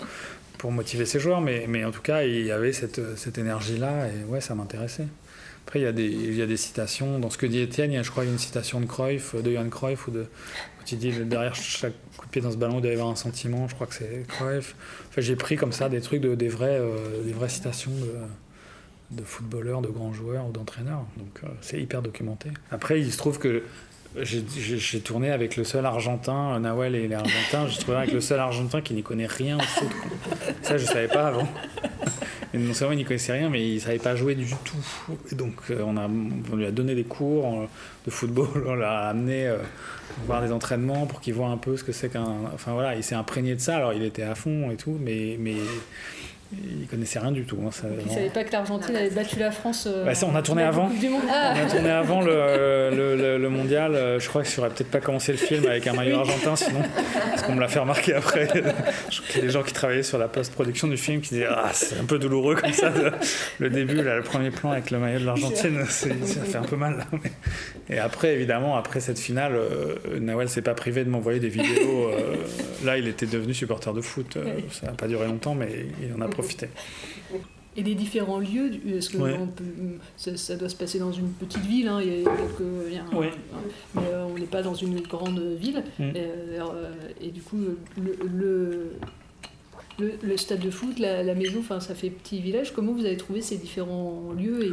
pour 0.59 0.73
motiver 0.73 1.07
ses 1.07 1.21
joueurs, 1.21 1.41
mais, 1.41 1.67
mais 1.69 1.85
en 1.85 1.91
tout 1.91 2.03
cas, 2.03 2.25
il 2.25 2.45
y 2.45 2.53
avait 2.53 2.73
cette, 2.73 3.17
cette 3.17 3.39
énergie-là, 3.39 4.09
et 4.09 4.25
ouais, 4.25 4.41
ça 4.41 4.55
m'intéressait. 4.55 5.07
Après, 5.67 5.81
il 5.81 5.83
y, 5.83 5.87
a 5.87 5.93
des, 5.93 6.05
il 6.05 6.35
y 6.35 6.43
a 6.43 6.47
des 6.47 6.59
citations. 6.59 7.19
Dans 7.19 7.31
ce 7.31 7.39
que 7.39 7.47
dit 7.47 7.61
Étienne, 7.61 7.91
il 7.91 7.95
y 7.95 7.99
a, 7.99 8.03
je 8.03 8.11
crois, 8.11 8.25
une 8.25 8.39
citation 8.39 8.81
de 8.81 8.87
Cruyff, 8.87 9.35
de 9.35 9.51
Johan 9.51 9.71
Cruyff, 9.71 10.09
où 10.09 10.13
il 10.93 10.99
dit 10.99 11.11
derrière 11.25 11.55
chaque 11.55 11.95
coup 12.19 12.27
de 12.27 12.31
pied 12.31 12.43
dans 12.43 12.51
ce 12.51 12.59
ballon, 12.59 12.79
il 12.79 12.83
doit 12.83 12.91
y 12.91 12.95
avoir 12.95 13.09
un 13.09 13.17
sentiment. 13.17 13.67
Je 13.67 13.75
crois 13.75 13.87
que 13.87 13.95
c'est 13.95 14.25
Cruyff. 14.29 14.77
Enfin, 15.09 15.23
j'ai 15.23 15.37
pris 15.37 15.57
comme 15.57 15.73
ça 15.73 15.89
des 15.89 16.03
trucs, 16.03 16.21
de, 16.21 16.35
des, 16.35 16.49
vrais, 16.49 16.79
euh, 16.79 17.23
des 17.25 17.33
vraies 17.33 17.49
citations 17.49 17.93
de, 17.93 19.17
de 19.17 19.25
footballeurs, 19.25 19.81
de 19.81 19.89
grands 19.89 20.13
joueurs 20.13 20.47
ou 20.47 20.53
d'entraîneurs. 20.53 21.07
Donc, 21.17 21.41
euh, 21.45 21.49
c'est 21.63 21.81
hyper 21.81 22.03
documenté. 22.03 22.51
Après, 22.71 23.01
il 23.01 23.11
se 23.11 23.17
trouve 23.17 23.39
que 23.39 23.63
j'ai- 24.23 25.01
tourné 25.01 25.31
avec 25.31 25.57
le 25.57 25.65
seul 25.65 25.85
Argentin, 25.87 26.59
Nawel 26.61 26.95
et 26.95 27.09
les 27.09 27.15
Argentins, 27.15 27.67
j'ai 27.69 27.79
trouvé 27.79 27.97
avec 27.99 28.13
le 28.13 28.21
seul 28.21 28.39
Argentin 28.41 28.81
qui 28.81 28.95
n'y 28.95 29.03
connaît 29.03 29.27
rien 29.27 29.57
au 29.59 29.63
foot. 29.63 29.89
Ça, 30.63 30.77
je 30.79 30.85
savais 30.85 31.09
pas 31.09 31.29
avant. 31.29 31.49
Non 32.55 32.73
seulement 32.73 32.93
il 32.93 32.99
n'y 32.99 33.05
connaissait 33.05 33.33
rien, 33.33 33.51
mais 33.51 33.69
il 33.69 33.81
savait 33.81 33.99
pas 33.99 34.15
jouer 34.15 34.37
du 34.37 34.47
tout. 34.65 34.77
Donc, 35.35 35.55
euh, 35.71 35.83
on, 35.85 35.97
a, 35.97 36.07
on 36.53 36.55
lui 36.57 36.65
a 36.67 36.71
donné 36.71 36.95
des 36.95 37.03
cours 37.03 37.63
euh, 37.63 37.67
de 38.07 38.11
football, 38.13 38.65
on 38.69 38.75
l'a 38.75 39.09
amené 39.09 39.49
euh, 39.49 39.57
voir 40.27 40.41
des 40.41 40.53
entraînements 40.53 41.07
pour 41.07 41.21
qu'il 41.21 41.35
voit 41.35 41.49
un 41.49 41.57
peu 41.57 41.77
ce 41.77 41.83
que 41.83 41.91
c'est 41.91 42.11
qu'un. 42.11 42.25
Enfin 42.55 42.73
voilà, 42.73 42.95
il 42.95 43.03
s'est 43.03 43.17
imprégné 43.17 43.57
de 43.57 43.61
ça, 43.61 43.77
alors 43.79 43.93
il 43.93 44.05
était 44.05 44.23
à 44.23 44.37
fond 44.37 44.71
et 44.71 44.77
tout, 44.77 44.97
mais 45.01 45.37
il 46.81 46.87
connaissait 46.87 47.19
rien 47.19 47.33
du 47.33 47.45
tout. 47.45 47.59
hein, 47.67 47.71
ça, 47.73 47.85
Il 47.91 47.97
vraiment. 47.97 48.15
savait 48.15 48.31
pas 48.31 48.45
que 48.45 48.53
l'Argentine 48.53 48.95
avait 48.97 49.11
battu 49.11 49.39
la 49.39 49.51
France. 49.51 49.87
euh, 49.91 50.05
Bah, 50.05 50.15
ça, 50.15 50.27
on 50.31 50.35
a 50.37 50.43
tourné 50.43 50.63
avant. 50.63 50.91
Ah. 51.31 51.55
On 51.57 51.67
a 51.67 51.71
tourné 51.71 51.91
avant 51.91 52.21
le, 52.21 52.33
le, 52.91 53.17
le- 53.17 53.39
le 53.39 53.49
mondial. 53.49 53.95
Euh, 53.95 54.21
Je 54.21 54.29
crois 54.29 54.43
que 54.43 54.49
j'aurais 54.49 54.71
peut-être 54.71 54.91
pas 54.91 55.01
commencé 55.01 55.33
le 55.33 55.39
film 55.39 55.67
avec 55.67 55.87
un 55.87 55.93
maillot 55.95 56.19
argentin, 56.19 56.57
sinon. 56.57 56.81
Parce 57.31 57.43
qu'on 57.43 57.55
me 57.55 57.61
l'a 57.61 57.69
fait 57.69 57.79
remarquer 57.81 58.15
après. 58.15 58.49
Je 59.11 59.21
crois 59.21 59.29
qu'il 59.29 59.37
y 59.41 59.45
a 59.45 59.47
des 59.47 59.51
gens 59.53 59.63
qui 59.63 59.73
travaillaient 59.73 60.03
sur 60.03 60.19
la 60.19 60.29
post-production 60.29 60.89
du 60.89 60.97
film 60.97 61.21
qui 61.21 61.31
disaient 61.35 61.49
Ah, 61.51 61.71
c'est 61.73 61.99
un 61.99 62.05
peu 62.05 62.19
douloureux 62.19 62.55
comme 62.57 62.73
ça. 62.73 62.93
Le, 63.59 63.71
début, 63.71 64.03
là, 64.03 64.17
le 64.17 64.23
premier 64.23 64.51
plan 64.51 64.71
avec 64.73 64.91
le 64.91 64.99
maillot 64.99 65.21
de 65.21 65.27
l'Argentine, 65.27 65.85
ça 65.87 66.09
fait 66.45 66.57
un 66.59 66.63
peu 66.63 66.77
mal. 66.77 67.07
Et 67.91 67.99
après, 67.99 68.35
évidemment, 68.35 68.77
après 68.77 69.01
cette 69.01 69.19
finale, 69.19 69.53
euh, 69.55 69.97
Nawel 70.21 70.49
s'est 70.49 70.63
pas 70.63 70.75
privé 70.75 71.05
de 71.05 71.11
m'envoyer 71.11 71.41
des 71.41 71.49
vidéos. 71.49 72.11
là, 72.85 72.99
il 72.99 73.09
était 73.09 73.27
devenu 73.27 73.55
supporter 73.55 73.93
de 73.93 74.01
foot. 74.01 74.39
Ça 74.71 74.87
n'a 74.87 74.93
pas 74.93 75.07
duré 75.07 75.27
longtemps, 75.27 75.55
mais 75.55 75.69
il 76.03 76.15
en 76.15 76.21
a 76.21 76.29
profité. 76.29 76.44
Et 77.77 77.83
des 77.83 77.97
différents 77.97 78.39
lieux, 78.39 78.71
est-ce 78.87 79.11
que 79.11 79.17
Ouais. 79.17 79.37
on 79.37 79.49
peut- 79.49 79.65
ça, 80.17 80.37
ça 80.37 80.55
doit 80.55 80.69
se 80.69 80.77
passer 80.77 81.01
dans 81.01 81.11
une 81.11 81.31
petite 81.31 81.65
ville, 81.67 81.89
hein, 81.89 81.99
il 82.01 82.07
y 82.09 82.11
a 82.21 82.25
quelques, 82.25 82.69
il 82.89 82.95
y 82.95 82.99
a 82.99 83.03
un- 83.05 83.17
Ouais. 83.17 83.31
mais 83.97 84.03
euh, 84.13 84.27
on 84.33 84.39
n'est 84.39 84.47
pas 84.47 84.63
dans 84.63 84.75
une 84.75 85.01
grande 85.01 85.41
ville. 85.59 85.83
Mm. 85.99 86.03
Et, 86.03 86.13
euh, 86.61 86.93
et 87.21 87.31
du 87.33 87.43
coup, 87.43 87.57
le, 87.57 88.17
le, 88.33 88.93
le, 89.99 90.13
le 90.23 90.37
stade 90.37 90.61
de 90.61 90.71
foot, 90.71 91.01
la, 91.01 91.25
la 91.25 91.35
maison, 91.35 91.59
enfin, 91.61 91.81
ça 91.81 91.97
fait 91.97 92.11
petit 92.11 92.41
village. 92.41 92.73
Comment 92.73 92.93
vous 92.93 93.07
avez 93.07 93.17
trouvé 93.17 93.43
ces 93.43 93.57
différents 93.57 94.33
lieux 94.39 94.65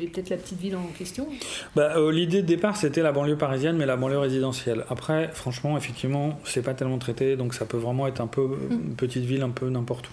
et, 0.00 0.06
peut-être 0.08 0.30
la 0.30 0.36
petite 0.36 0.58
ville 0.58 0.74
en 0.74 0.86
question? 0.98 1.28
Bah, 1.76 1.92
euh, 1.96 2.10
L'idée 2.10 2.42
de 2.42 2.46
départ, 2.48 2.76
c'était 2.76 3.02
la 3.02 3.12
banlieue 3.12 3.36
parisienne, 3.38 3.76
mais 3.76 3.86
la 3.86 3.96
banlieue 3.96 4.18
résidentielle. 4.18 4.84
Après, 4.88 5.30
franchement, 5.32 5.76
effectivement, 5.76 6.40
c'est 6.44 6.62
pas 6.62 6.74
tellement 6.74 6.98
traité, 6.98 7.36
donc 7.36 7.54
ça 7.54 7.66
peut 7.66 7.76
vraiment 7.76 8.08
être 8.08 8.20
un 8.20 8.26
peu 8.26 8.40
euh, 8.42 8.56
une 8.70 8.96
petite 8.96 9.24
ville, 9.24 9.42
un 9.42 9.50
peu 9.50 9.68
n'importe 9.68 10.06
où. 10.08 10.10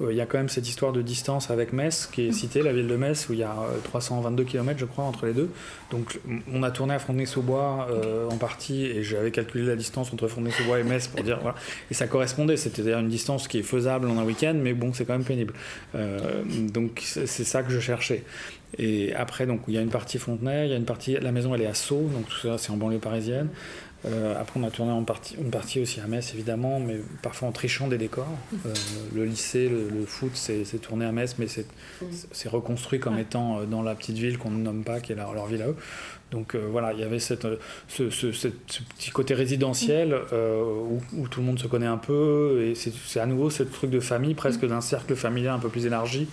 Euh, 0.00 0.12
Il 0.12 0.16
y 0.16 0.20
a 0.20 0.26
quand 0.26 0.38
même 0.38 0.48
cette 0.48 0.68
histoire 0.68 0.92
de 0.92 1.02
distance 1.02 1.50
avec 1.50 1.72
Metz, 1.72 2.08
qui 2.10 2.26
est 2.26 2.32
citée, 2.32 2.62
la 2.62 2.72
ville 2.72 2.86
de 2.86 2.96
Metz, 2.96 3.28
où 3.28 3.32
il 3.32 3.40
y 3.40 3.42
a 3.42 3.50
euh, 3.50 3.78
322 3.84 4.44
km, 4.44 4.78
je 4.78 4.84
crois, 4.84 5.04
entre 5.04 5.26
les 5.26 5.32
deux. 5.32 5.50
Donc, 5.90 6.20
on 6.52 6.62
a 6.62 6.70
tourné 6.70 6.94
à 6.94 6.98
Fontenay-sous-Bois 6.98 7.88
euh, 7.90 8.28
en 8.28 8.36
partie, 8.36 8.84
et 8.84 9.02
j'avais 9.02 9.30
calculé 9.30 9.66
la 9.66 9.76
distance 9.76 10.12
entre 10.12 10.28
Fontenay-sous-Bois 10.28 10.80
et 10.80 10.84
Metz 10.84 11.08
pour 11.08 11.22
dire, 11.22 11.38
voilà. 11.40 11.56
Et 11.90 11.94
ça 11.94 12.06
correspondait, 12.06 12.56
c'était 12.56 12.92
une 12.92 13.08
distance 13.08 13.48
qui 13.48 13.58
est 13.58 13.62
faisable 13.62 14.08
en 14.08 14.18
un 14.18 14.24
week-end, 14.24 14.54
mais 14.56 14.72
bon, 14.72 14.92
c'est 14.92 15.04
quand 15.04 15.14
même 15.14 15.24
pénible. 15.24 15.54
Euh, 15.94 16.42
donc, 16.72 17.02
c'est 17.04 17.44
ça 17.44 17.62
que 17.62 17.70
je 17.70 17.80
cherchais. 17.80 18.24
Et 18.78 19.12
après, 19.14 19.46
donc, 19.46 19.62
il 19.66 19.74
y 19.74 19.78
a 19.78 19.80
une 19.80 19.90
partie 19.90 20.18
Fontenay, 20.18 20.66
il 20.66 20.70
y 20.70 20.74
a 20.74 20.76
une 20.76 20.84
partie, 20.84 21.16
la 21.20 21.32
maison 21.32 21.54
elle 21.54 21.62
est 21.62 21.66
à 21.66 21.74
Sceaux, 21.74 22.08
donc 22.14 22.28
tout 22.28 22.38
ça 22.38 22.56
c'est 22.56 22.70
en 22.70 22.76
banlieue 22.76 22.98
parisienne. 22.98 23.48
Euh, 24.06 24.40
après, 24.40 24.58
on 24.58 24.64
a 24.64 24.70
tourné 24.70 24.92
en 24.92 25.04
partie, 25.04 25.36
une 25.36 25.50
partie 25.50 25.78
aussi 25.80 26.00
à 26.00 26.06
Metz, 26.06 26.32
évidemment, 26.32 26.80
mais 26.80 26.96
parfois 27.22 27.48
en 27.48 27.52
trichant 27.52 27.86
des 27.88 27.98
décors. 27.98 28.26
Euh, 28.66 28.72
le 29.14 29.24
lycée, 29.24 29.68
le, 29.68 29.88
le 29.88 30.04
foot, 30.06 30.32
c'est 30.34 30.64
tourné 30.80 31.04
à 31.06 31.12
Metz, 31.12 31.36
mais 31.38 31.46
c'est 31.48 32.48
reconstruit 32.48 32.98
comme 33.00 33.18
étant 33.18 33.60
euh, 33.60 33.64
dans 33.64 33.82
la 33.82 33.94
petite 33.94 34.16
ville 34.16 34.38
qu'on 34.38 34.50
ne 34.50 34.62
nomme 34.62 34.84
pas, 34.84 35.00
qui 35.00 35.12
est 35.12 35.14
leur, 35.14 35.32
leur 35.34 35.46
ville 35.46 35.62
à 35.62 35.68
eux. 35.68 35.76
Donc 36.30 36.54
euh, 36.54 36.66
voilà, 36.70 36.92
il 36.92 37.00
y 37.00 37.02
avait 37.02 37.18
cette, 37.18 37.46
ce, 37.88 38.10
ce- 38.10 38.32
cette- 38.32 38.54
ce 38.68 38.82
petit 38.82 39.10
côté 39.10 39.34
résidentiel 39.34 40.14
euh, 40.32 40.62
où, 40.62 41.00
où 41.16 41.28
tout 41.28 41.40
le 41.40 41.46
monde 41.46 41.58
se 41.58 41.66
connaît 41.66 41.86
un 41.86 41.96
peu, 41.96 42.62
et 42.68 42.74
c'est 42.74 43.20
à 43.20 43.26
nouveau 43.26 43.50
ce 43.50 43.62
truc 43.64 43.90
de 43.90 44.00
famille, 44.00 44.34
presque 44.34 44.64
d'un 44.66 44.80
cercle 44.80 45.16
familial 45.16 45.54
un 45.54 45.58
peu 45.58 45.68
plus 45.68 45.86
élargi, 45.86 46.28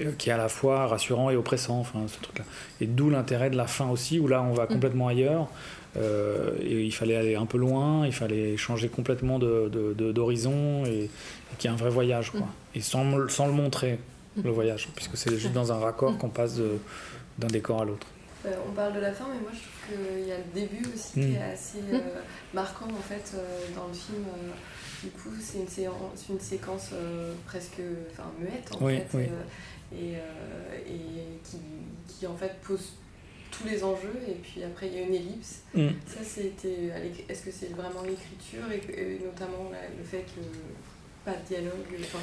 euh, 0.00 0.12
qui 0.16 0.30
est 0.30 0.32
à 0.32 0.38
la 0.38 0.48
fois 0.48 0.86
rassurant 0.86 1.30
et 1.30 1.36
oppressant, 1.36 1.78
enfin 1.80 2.00
ce 2.06 2.20
truc-là. 2.20 2.44
Et 2.80 2.86
d'où 2.86 3.10
l'intérêt 3.10 3.50
de 3.50 3.56
la 3.56 3.66
fin 3.66 3.88
aussi, 3.90 4.18
où 4.20 4.28
là 4.28 4.42
on 4.42 4.52
va 4.54 4.66
complètement 4.66 5.08
ailleurs. 5.08 5.48
Euh, 5.96 6.50
et 6.60 6.82
il 6.84 6.92
fallait 6.92 7.16
aller 7.16 7.34
un 7.36 7.46
peu 7.46 7.58
loin, 7.58 8.06
il 8.06 8.12
fallait 8.12 8.56
changer 8.56 8.88
complètement 8.88 9.38
de- 9.38 9.68
de- 9.72 9.94
de- 9.94 10.12
d'horizon 10.12 10.84
et, 10.84 11.04
et 11.04 11.08
qu'il 11.58 11.70
y 11.70 11.72
ait 11.72 11.76
un 11.76 11.78
vrai 11.80 11.90
voyage, 11.90 12.30
quoi. 12.30 12.46
Et 12.74 12.80
sans, 12.80 13.16
le- 13.16 13.28
sans 13.28 13.46
le 13.46 13.52
montrer, 13.52 13.98
le 14.42 14.50
voyage, 14.50 14.88
puisque 14.94 15.16
c'est 15.16 15.30
juste 15.38 15.52
dans 15.52 15.72
un 15.72 15.78
raccord 15.78 16.18
qu'on 16.18 16.28
passe 16.28 16.60
d'un 17.38 17.46
décor 17.46 17.82
à 17.82 17.84
l'autre. 17.86 18.06
Euh, 18.44 18.50
on 18.68 18.72
parle 18.72 18.92
de 18.94 19.00
la 19.00 19.12
fin, 19.12 19.24
mais 19.32 19.40
moi 19.40 19.50
je 19.52 19.58
trouve 19.58 19.98
qu'il 20.18 20.28
y 20.28 20.32
a 20.32 20.36
le 20.36 20.44
début 20.54 20.84
aussi 20.94 21.18
Mm. 21.18 21.22
qui 21.22 21.32
est 21.34 21.42
assez 21.42 21.78
euh, 21.92 21.98
marquant 22.54 22.86
en 22.86 23.02
fait 23.02 23.32
euh, 23.34 23.40
dans 23.74 23.88
le 23.88 23.94
film. 23.94 24.22
euh, 24.28 24.50
du 25.02 25.10
coup, 25.10 25.30
c'est 25.40 25.58
une, 25.58 25.68
séance- 25.68 26.26
une 26.30 26.40
séquence 26.40 26.90
euh, 26.92 27.32
presque 27.46 27.80
enfin, 28.12 28.30
muette 28.38 28.68
en 28.72 28.84
Oui, 28.84 28.96
fait, 28.96 29.06
oui. 29.14 29.22
euh, 29.24 29.94
et, 29.96 30.16
euh, 30.16 30.78
et 30.88 31.38
qui, 31.44 31.56
qui 32.08 32.26
en 32.26 32.34
fait 32.36 32.54
pose 32.66 32.92
tous 33.56 33.68
les 33.68 33.82
enjeux. 33.82 34.18
Et 34.28 34.34
puis 34.34 34.62
après, 34.62 34.88
il 34.88 34.94
y 34.94 34.98
a 34.98 35.02
une 35.02 35.14
ellipse. 35.14 35.62
Mm. 35.74 35.88
Ça, 36.06 36.20
c'était. 36.22 36.92
Est-ce 37.28 37.42
que 37.42 37.50
c'est 37.50 37.70
vraiment 37.74 38.02
l'écriture 38.02 38.64
et, 38.72 39.18
notamment 39.24 39.70
le 39.70 40.04
fait 40.04 40.24
que 40.24 40.40
pas 41.26 41.32
de 41.32 41.44
dialogue, 41.48 41.72
enfin, 42.00 42.18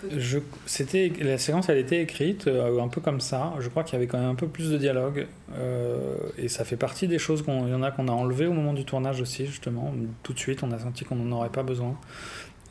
peu 0.00 0.08
de 0.08 0.18
Je, 0.18 0.38
c'était, 0.64 1.12
la 1.20 1.36
séquence, 1.36 1.68
elle 1.68 1.76
était 1.76 2.00
écrite 2.00 2.46
euh, 2.46 2.80
un 2.80 2.88
peu 2.88 3.02
comme 3.02 3.20
ça. 3.20 3.52
Je 3.60 3.68
crois 3.68 3.84
qu'il 3.84 3.92
y 3.92 3.96
avait 3.96 4.06
quand 4.06 4.18
même 4.18 4.30
un 4.30 4.34
peu 4.34 4.48
plus 4.48 4.70
de 4.70 4.78
dialogue. 4.78 5.26
euh, 5.58 6.16
et 6.38 6.48
ça 6.48 6.64
fait 6.64 6.78
partie 6.78 7.06
des 7.06 7.18
choses 7.18 7.42
qu'on 7.42 7.68
y 7.68 7.74
en 7.74 7.82
a 7.82 7.90
qu'on 7.90 8.08
a 8.08 8.12
enlevé 8.12 8.46
au 8.46 8.54
moment 8.54 8.72
du 8.72 8.86
tournage 8.86 9.20
aussi, 9.20 9.46
justement. 9.46 9.92
Tout 10.22 10.32
de 10.32 10.38
suite, 10.38 10.62
on 10.62 10.72
a 10.72 10.78
senti 10.78 11.04
qu'on 11.04 11.16
n'en 11.16 11.36
aurait 11.36 11.50
pas 11.50 11.62
besoin. 11.62 11.98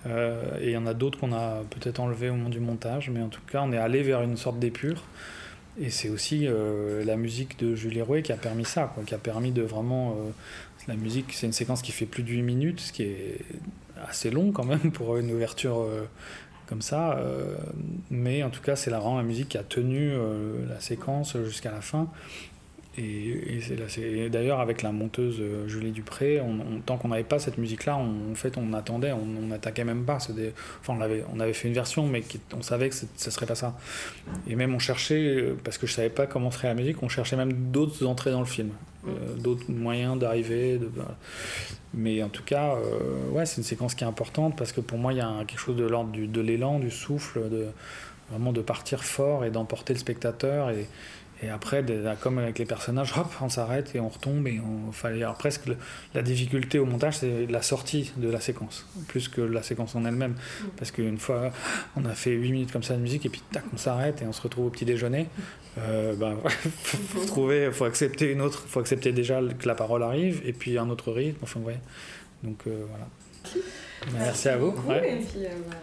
Euh, 0.08 0.42
et 0.60 0.68
il 0.68 0.72
y 0.72 0.78
en 0.78 0.88
a 0.88 0.96
d'autres 0.96 1.20
qu'on 1.20 1.34
a 1.34 1.62
peut-être 1.70 2.00
enlevé 2.00 2.30
au 2.30 2.34
moment 2.34 2.50
du 2.50 2.60
montage. 2.60 3.12
Mais 3.12 3.22
en 3.22 3.30
tout 3.30 3.42
cas, 3.52 3.62
on 3.64 3.72
est 3.72 3.78
allé 3.78 4.02
vers 4.02 4.24
une 4.24 4.38
sorte 4.38 4.58
d'épure. 4.58 5.04
Et 5.80 5.90
c'est 5.90 6.10
aussi 6.10 6.46
euh, 6.46 7.06
la 7.06 7.16
musique 7.16 7.58
de 7.60 7.74
Julie 7.74 8.02
Rouet 8.02 8.22
qui 8.22 8.34
a 8.34 8.38
permis 8.38 8.66
ça, 8.66 8.92
quoi, 8.94 9.04
qui 9.04 9.16
a 9.16 9.18
permis 9.18 9.52
de 9.52 9.62
vraiment. 9.62 10.12
euh, 10.12 10.32
la 10.88 10.96
musique, 10.96 11.34
c'est 11.34 11.46
une 11.46 11.54
séquence 11.54 11.82
qui 11.82 11.92
fait 11.92 12.08
plus 12.08 12.24
de 12.24 12.30
8 12.30 12.42
minutes, 12.42 12.80
ce 12.80 12.92
qui 12.92 13.04
est 13.04 13.40
assez 14.08 14.32
long 14.32 14.52
quand 14.52 14.64
même 14.66 14.92
pour 14.92 15.18
une 15.18 15.32
ouverture 15.32 15.82
euh, 15.82 16.06
comme 16.66 16.82
ça. 16.82 17.20
mais 18.12 18.44
en 18.44 18.50
tout 18.50 18.62
cas, 18.62 18.76
c'est 18.76 18.92
la, 18.92 19.00
vraiment 19.00 19.18
la 19.18 19.24
musique 19.24 19.50
qui 19.50 19.58
a 19.58 19.64
tenu 19.64 20.12
la 20.68 20.80
séquence 20.80 21.36
jusqu'à 21.46 21.72
la 21.72 21.82
fin. 21.82 22.08
Et, 22.98 23.60
et 23.98 24.30
d'ailleurs, 24.30 24.60
avec 24.60 24.82
la 24.82 24.92
monteuse 24.92 25.38
euh, 25.40 25.68
Julie 25.68 25.92
Dupré, 25.92 26.42
on, 26.42 26.82
tant 26.86 26.98
qu'on 26.98 27.10
n'avait 27.10 27.24
pas 27.24 27.40
cette 27.40 27.58
musique-là, 27.58 27.96
on, 27.98 28.32
en 28.32 28.36
fait, 28.36 28.58
on 28.58 28.74
attendait, 28.74 29.12
on 29.12 29.26
n'attaquait 29.26 29.86
même 29.86 30.04
pas. 30.04 30.18
Des- 30.36 30.54
enfin, 30.82 30.96
on 30.98 31.02
avait, 31.02 31.24
on 31.34 31.40
avait 31.40 31.54
fait 31.54 31.68
une 31.68 31.74
version, 31.74 32.08
mais 32.08 32.24
on 32.58 32.62
savait 32.62 32.90
que 32.90 32.96
ce 32.96 33.32
serait 33.32 33.46
pas 33.46 33.56
ça. 33.56 33.78
Et 34.48 34.56
même 34.56 34.74
on 34.74 34.80
cherchait, 34.80 35.24
euh, 35.24 35.56
parce 35.64 35.78
que 35.78 35.88
je 35.88 35.94
savais 35.94 36.10
pas 36.10 36.26
comment 36.28 36.52
serait 36.52 36.68
la 36.68 36.74
musique, 36.74 37.02
on 37.04 37.10
cherchait 37.10 37.38
même 37.38 37.54
d'autres 37.72 38.06
entrées 38.06 38.32
dans 38.32 38.42
le 38.42 38.46
film, 38.46 38.72
euh, 39.08 39.12
d'autres 39.38 39.70
moyens 39.72 40.18
d'arriver. 40.20 40.80
Mais 41.94 42.22
en 42.22 42.30
tout 42.30 42.44
cas, 42.44 42.76
ouais, 43.32 43.46
c'est 43.46 43.58
une 43.58 43.64
séquence 43.64 43.96
qui 43.96 44.04
est 44.04 44.08
importante 44.08 44.56
parce 44.58 44.72
que 44.72 44.82
pour 44.82 44.98
moi, 44.98 45.14
il 45.14 45.18
y 45.18 45.22
a 45.22 45.32
quelque 45.48 45.60
chose 45.60 45.76
de 45.78 45.86
l'ordre 45.86 46.12
de 46.14 46.42
l'élan, 46.42 46.80
du 46.80 46.92
souffle, 46.92 47.50
de 47.50 47.68
vraiment 48.30 48.52
de 48.54 48.62
partir 48.62 49.04
fort 49.04 49.44
et 49.44 49.50
d'emporter 49.50 49.94
le 49.94 50.00
spectateur 50.00 50.70
et 51.42 51.50
après, 51.50 51.86
comme 52.22 52.38
avec 52.38 52.60
les 52.60 52.66
personnages, 52.66 53.14
hop, 53.18 53.28
on 53.42 53.50
s'arrête 53.50 53.96
et 53.96 54.00
on 54.00 54.10
retombe 54.10 54.48
et 54.48 54.60
on 54.60 54.92
fallait 54.92 55.24
alors 55.24 55.36
presque 55.36 55.70
la 56.14 56.22
difficulté 56.22 56.80
au 56.80 56.86
montage, 56.86 57.18
c'est 57.20 57.46
la 57.48 57.62
sortie 57.62 58.12
de 58.18 58.30
la 58.30 58.40
séquence 58.42 58.86
plus 59.08 59.28
que 59.30 59.42
la 59.42 59.64
séquence 59.64 59.96
en 59.96 60.04
elle-même, 60.06 60.36
parce 60.78 60.92
qu'une 60.92 61.18
fois 61.18 61.52
on 61.96 62.04
a 62.06 62.14
fait 62.14 62.32
8 62.32 62.52
minutes 62.52 62.72
comme 62.72 62.84
ça 62.84 62.96
de 62.96 63.00
musique 63.02 63.26
et 63.26 63.30
puis 63.30 63.42
tac, 63.52 63.64
on 63.74 63.78
s'arrête 63.78 64.22
et 64.22 64.26
on 64.26 64.34
se 64.34 64.42
retrouve 64.42 64.66
au 64.66 64.70
petit 64.70 64.86
déjeuner. 64.86 65.28
Euh, 65.78 66.14
ben, 66.16 66.36
faut, 66.84 67.26
trouver, 67.26 67.72
faut 67.72 67.86
accepter 67.86 68.32
une 68.32 68.42
autre, 68.42 68.66
faut 68.68 68.80
accepter 68.80 69.12
déjà 69.14 69.40
que 69.58 69.68
la 69.68 69.76
parole 69.76 70.04
arrive 70.04 70.42
et 70.46 70.52
puis 70.54 70.78
un 70.78 70.90
autre 70.90 71.12
rythme. 71.12 71.40
Enfin 71.44 71.60
ouais. 71.62 71.80
Donc 72.44 72.60
euh, 72.68 72.86
voilà. 72.90 73.08
Merci 74.14 74.50
à 74.50 74.58
vous. 74.58 74.72
beaucoup, 74.72 74.90
Ouais. 74.90 75.14
Et 75.14 75.26
puis, 75.26 75.46
euh, 75.46 75.50
bah, 75.70 75.78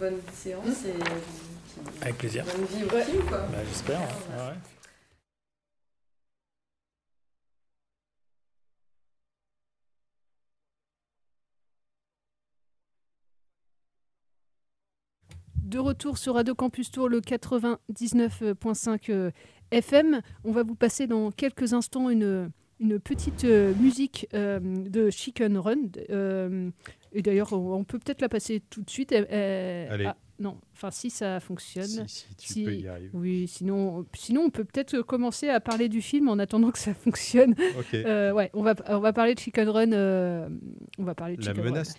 bonne 0.00 0.18
séance 0.34 0.84
et 0.86 2.02
Avec 2.02 2.18
plaisir. 2.18 2.44
bonne 2.44 2.64
vie 2.66 2.84
au 2.84 2.88
film, 3.04 3.22
quoi. 3.24 3.38
Bah, 3.38 3.58
J'espère. 3.68 4.00
ouais. 4.00 4.04
Ouais, 4.36 4.54
De 15.66 15.80
retour 15.80 16.16
sur 16.16 16.34
Radio 16.34 16.54
Campus 16.54 16.92
Tour, 16.92 17.08
le 17.08 17.20
99.5 17.20 19.10
euh, 19.10 19.32
FM. 19.72 20.20
On 20.44 20.52
va 20.52 20.62
vous 20.62 20.76
passer 20.76 21.08
dans 21.08 21.32
quelques 21.32 21.72
instants 21.72 22.08
une, 22.08 22.52
une 22.78 23.00
petite 23.00 23.42
euh, 23.42 23.74
musique 23.74 24.28
euh, 24.32 24.60
de 24.60 25.10
Chicken 25.10 25.58
Run. 25.58 25.76
Euh, 26.10 26.70
et 27.12 27.20
d'ailleurs, 27.20 27.52
on, 27.52 27.82
peut 27.82 27.98
peut-être 27.98 28.20
la 28.20 28.28
passer 28.28 28.62
tout 28.70 28.82
de 28.82 28.90
suite. 28.90 29.10
Allez. 29.12 30.04
ah, 30.06 30.16
non, 30.38 30.56
enfin 30.72 30.92
si 30.92 31.10
ça 31.10 31.40
fonctionne. 31.40 32.06
Si, 32.06 32.26
si, 32.36 32.54
tu 32.54 32.64
peux 32.64 32.74
y 32.76 32.86
arriver. 32.86 33.10
Oui, 33.12 33.48
sinon, 33.48 34.06
sinon 34.14 34.42
on 34.42 34.50
peut 34.50 34.64
peut-être 34.64 35.00
commencer 35.00 35.48
à 35.48 35.58
parler 35.58 35.88
du 35.88 36.00
film 36.00 36.28
en 36.28 36.38
attendant 36.38 36.70
que 36.70 36.78
ça 36.78 36.94
fonctionne. 36.94 37.56
Ok. 37.76 37.94
Euh, 37.94 38.32
ouais, 38.32 38.50
on 38.52 38.62
va, 38.62 38.74
on 38.88 39.00
va 39.00 39.12
parler 39.12 39.34
de 39.34 39.40
Chicken 39.40 39.68
Run. 39.68 39.92
on 40.98 41.04
va 41.04 41.16
parler 41.16 41.36
de 41.36 41.42
La 41.42 41.48
Chicken 41.48 41.64
Run. 41.64 41.70
menace 41.72 41.98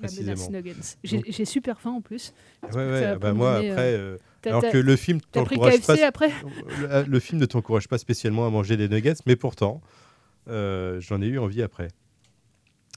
Nuggets. 0.00 0.22
La 0.22 0.22
menace 0.22 0.48
précisément. 0.48 0.50
Nuggets. 0.50 1.32
J'ai 1.32 1.44
super 1.44 1.80
faim 1.80 1.92
en 1.92 2.00
plus. 2.00 2.32
Ouais, 2.72 2.76
ouais, 2.76 3.16
bah 3.16 3.32
moi 3.32 3.56
donner, 3.56 3.70
après, 3.70 3.92
euh, 3.94 3.96
euh, 3.96 4.48
alors 4.48 4.62
que 4.62 4.78
le 4.78 4.96
film 4.96 5.20
t'encourage 5.20 5.80
pas, 5.86 6.06
après? 6.06 6.30
Le, 6.80 7.04
le 7.04 7.20
film 7.20 7.40
ne 7.40 7.46
t'encourage 7.46 7.88
pas 7.88 7.98
spécialement 7.98 8.46
à 8.46 8.50
manger 8.50 8.76
des 8.76 8.88
nuggets, 8.88 9.14
mais 9.26 9.36
pourtant, 9.36 9.80
euh, 10.48 11.00
j'en 11.00 11.22
ai 11.22 11.26
eu 11.26 11.38
envie 11.38 11.62
après. 11.62 11.88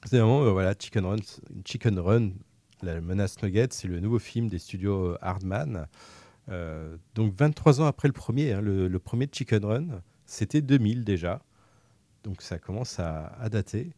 C'est 0.06 0.18
vraiment, 0.18 0.44
euh, 0.44 0.52
voilà, 0.52 0.74
Chicken 0.78 1.06
Run, 1.06 1.18
Chicken 1.66 2.00
Run, 2.00 2.30
la 2.82 3.00
menace 3.02 3.42
Nuggets, 3.42 3.68
c'est 3.72 3.88
le 3.88 4.00
nouveau 4.00 4.20
film 4.20 4.48
des 4.48 4.60
studios 4.60 5.16
Hardman. 5.22 5.88
Donc 7.16 7.34
23 7.38 7.82
ans 7.82 7.86
après 7.86 8.08
le 8.08 8.14
premier, 8.14 8.54
hein, 8.54 8.62
le, 8.62 8.88
le 8.88 9.00
premier 9.00 9.28
Chicken 9.32 9.66
Run, 9.66 9.88
c'était 10.26 10.62
2000 10.62 11.04
déjà. 11.04 11.42
Donc 12.24 12.42
ça 12.42 12.60
commence 12.60 13.00
à, 13.00 13.28
à 13.40 13.50
dater. 13.50 13.92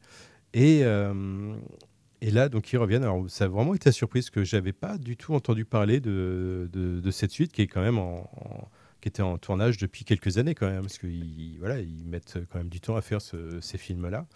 Et, 0.54 0.82
euh, 0.84 1.54
et 2.22 2.32
là, 2.32 2.50
donc 2.50 2.72
ils 2.74 2.78
reviennent. 2.78 3.04
Alors 3.04 3.30
ça 3.30 3.46
a 3.46 3.48
vraiment 3.48 3.74
été 3.74 3.90
la 3.90 3.94
surprise 3.94 4.30
que 4.30 4.44
j'avais 4.44 4.74
pas 4.74 4.98
du 4.98 5.16
tout 5.18 5.34
entendu 5.34 5.66
parler 5.66 6.00
de, 6.00 6.70
de, 6.72 7.00
de 7.00 7.12
cette 7.12 7.32
suite 7.32 7.52
qui 7.52 7.62
est 7.62 7.68
quand 7.68 7.82
même 7.82 7.98
en, 7.98 8.30
en- 8.36 8.70
qui 9.02 9.08
était 9.08 9.22
en 9.22 9.38
tournage 9.38 9.78
depuis 9.78 10.04
quelques 10.04 10.40
années 10.40 10.54
quand 10.54 10.68
même, 10.70 10.82
parce 10.82 10.98
qu'ils 10.98 11.56
voilà, 11.60 11.80
ils 11.80 12.04
mettent 12.06 12.38
quand 12.52 12.58
même 12.58 12.68
du 12.68 12.82
temps 12.82 12.98
à 12.98 13.02
faire 13.02 13.22
ce- 13.22 13.62
ces 13.62 13.78
films-là. 13.78 14.28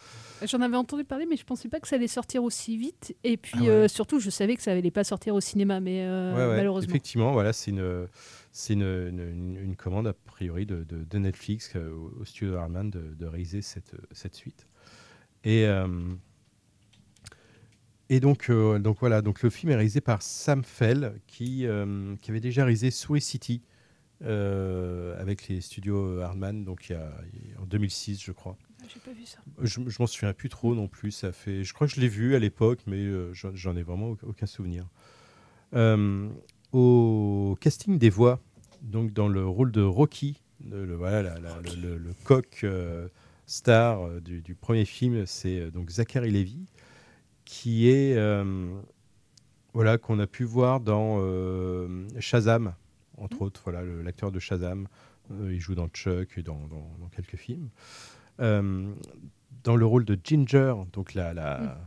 J'en 0.46 0.62
avais 0.62 0.78
entendu 0.78 1.04
parler, 1.04 1.26
mais 1.30 1.36
je 1.36 1.44
pensais 1.44 1.68
pas 1.68 1.82
que 1.82 1.88
ça 1.90 1.98
allait 1.98 2.08
sortir 2.08 2.46
aussi 2.46 2.78
vite. 2.78 3.14
Et 3.26 3.36
puis 3.36 3.52
Ah 3.58 3.62
ouais. 3.64 3.70
euh, 3.70 3.88
surtout, 3.90 4.22
je 4.22 4.30
savais 4.30 4.56
que 4.56 4.62
ça 4.62 4.72
allait 4.72 4.90
pas 4.90 5.04
sortir 5.04 5.36
au 5.36 5.42
cinéma, 5.42 5.82
mais 5.82 6.06
euh, 6.06 6.34
Ouais, 6.34 6.48
ouais, 6.52 6.56
malheureusement. 6.56 6.90
Effectivement, 6.90 7.34
voilà, 7.34 7.52
c'est 7.52 7.72
une, 7.72 8.08
c'est 8.54 8.72
une, 8.76 9.20
une- 9.62 9.76
commande 9.76 10.08
a 10.08 10.14
priori 10.14 10.66
de, 10.66 10.86
de- 10.86 11.18
Netflix 11.18 11.74
euh, 11.76 11.92
au, 11.92 12.24
studio 12.24 12.56
Hardman 12.56 12.90
de, 12.90 13.02
de 13.20 13.26
réaliser 13.26 13.62
cette, 13.62 13.92
cette 14.14 14.36
suite. 14.36 14.66
Et, 15.44 15.66
et 18.16 18.20
donc, 18.20 18.50
euh, 18.50 18.78
donc 18.78 18.98
voilà, 19.00 19.22
donc 19.24 19.42
le 19.42 19.50
film 19.50 19.72
est 19.72 19.76
réalisé 19.76 20.00
par 20.02 20.22
Sam 20.22 20.64
Fell 20.64 21.20
qui, 21.26 21.66
euh, 21.66 22.16
qui 22.22 22.30
avait 22.30 22.40
déjà 22.40 22.64
réalisé 22.64 22.92
Souris 22.92 23.22
City 23.22 23.62
euh, 24.24 25.20
avec 25.20 25.48
les 25.48 25.62
studios 25.62 26.20
Hardman, 26.20 26.64
donc 26.64 26.90
il 26.90 26.94
y 26.94 26.96
a, 26.96 27.12
en 27.60 27.66
2006, 27.66 28.22
je 28.24 28.32
crois. 28.32 28.56
Ah, 28.82 28.86
J'ai 28.94 29.00
pas 29.00 29.14
vu 29.18 29.26
ça. 29.26 29.40
Je, 29.62 29.80
je 29.88 29.96
m'en 30.00 30.06
souviens 30.08 30.34
plus 30.34 30.50
trop 30.50 30.76
non 30.76 30.88
plus. 30.88 31.10
Ça 31.12 31.32
fait, 31.32 31.64
je 31.64 31.74
crois 31.74 31.88
que 31.88 31.94
je 31.96 32.02
l'ai 32.02 32.08
vu 32.08 32.36
à 32.36 32.40
l'époque, 32.40 32.82
mais 32.86 33.04
j'en 33.34 33.76
ai 33.76 33.82
vraiment 33.84 34.16
aucun- 34.22 34.46
souvenir. 34.46 34.86
Au 36.72 37.58
casting 37.62 37.98
des 38.00 38.10
voix, 38.10 38.40
donc 38.82 39.12
dans 39.14 39.28
le 39.28 39.46
rôle 39.46 39.72
de 39.72 39.82
Rocky, 39.82 40.42
le, 40.70 40.86
le- 40.86 40.96
voilà, 40.96 41.22
la- 41.22 41.40
la- 41.40 41.62
le, 41.62 41.76
le- 41.82 41.98
le 41.98 42.14
coq 42.24 42.66
star 43.46 44.22
du, 44.22 44.42
du 44.42 44.56
premier 44.56 44.86
film, 44.86 45.26
c'est 45.26 45.70
donc 45.72 45.90
Zachary 45.90 46.32
Levy, 46.32 46.66
qui 47.46 47.90
est 47.90 48.16
euh, 48.18 48.70
voilà 49.74 49.98
qu'on 49.98 50.20
a 50.20 50.28
pu 50.28 50.44
voir 50.44 50.80
dans 50.80 51.18
euh, 51.20 52.08
Shazam, 52.20 52.74
entre 53.18 53.42
autres, 53.42 53.62
voilà 53.64 53.84
l'acteur 53.84 54.32
de 54.32 54.40
Shazam. 54.40 54.88
Euh, 55.32 55.54
il 55.54 55.60
joue 55.60 55.76
dans 55.76 55.88
Chuck 55.88 56.38
et 56.38 56.44
dans, 56.44 56.68
dans- 56.68 56.92
dans 57.00 57.08
quelques 57.10 57.38
films. 57.38 57.70
Dans 58.40 59.76
le 59.78 59.86
rôle 59.86 60.04
de 60.04 60.18
Ginger, 60.22 60.74
donc 60.92 61.14
la, 61.14 61.34
la, 61.34 61.78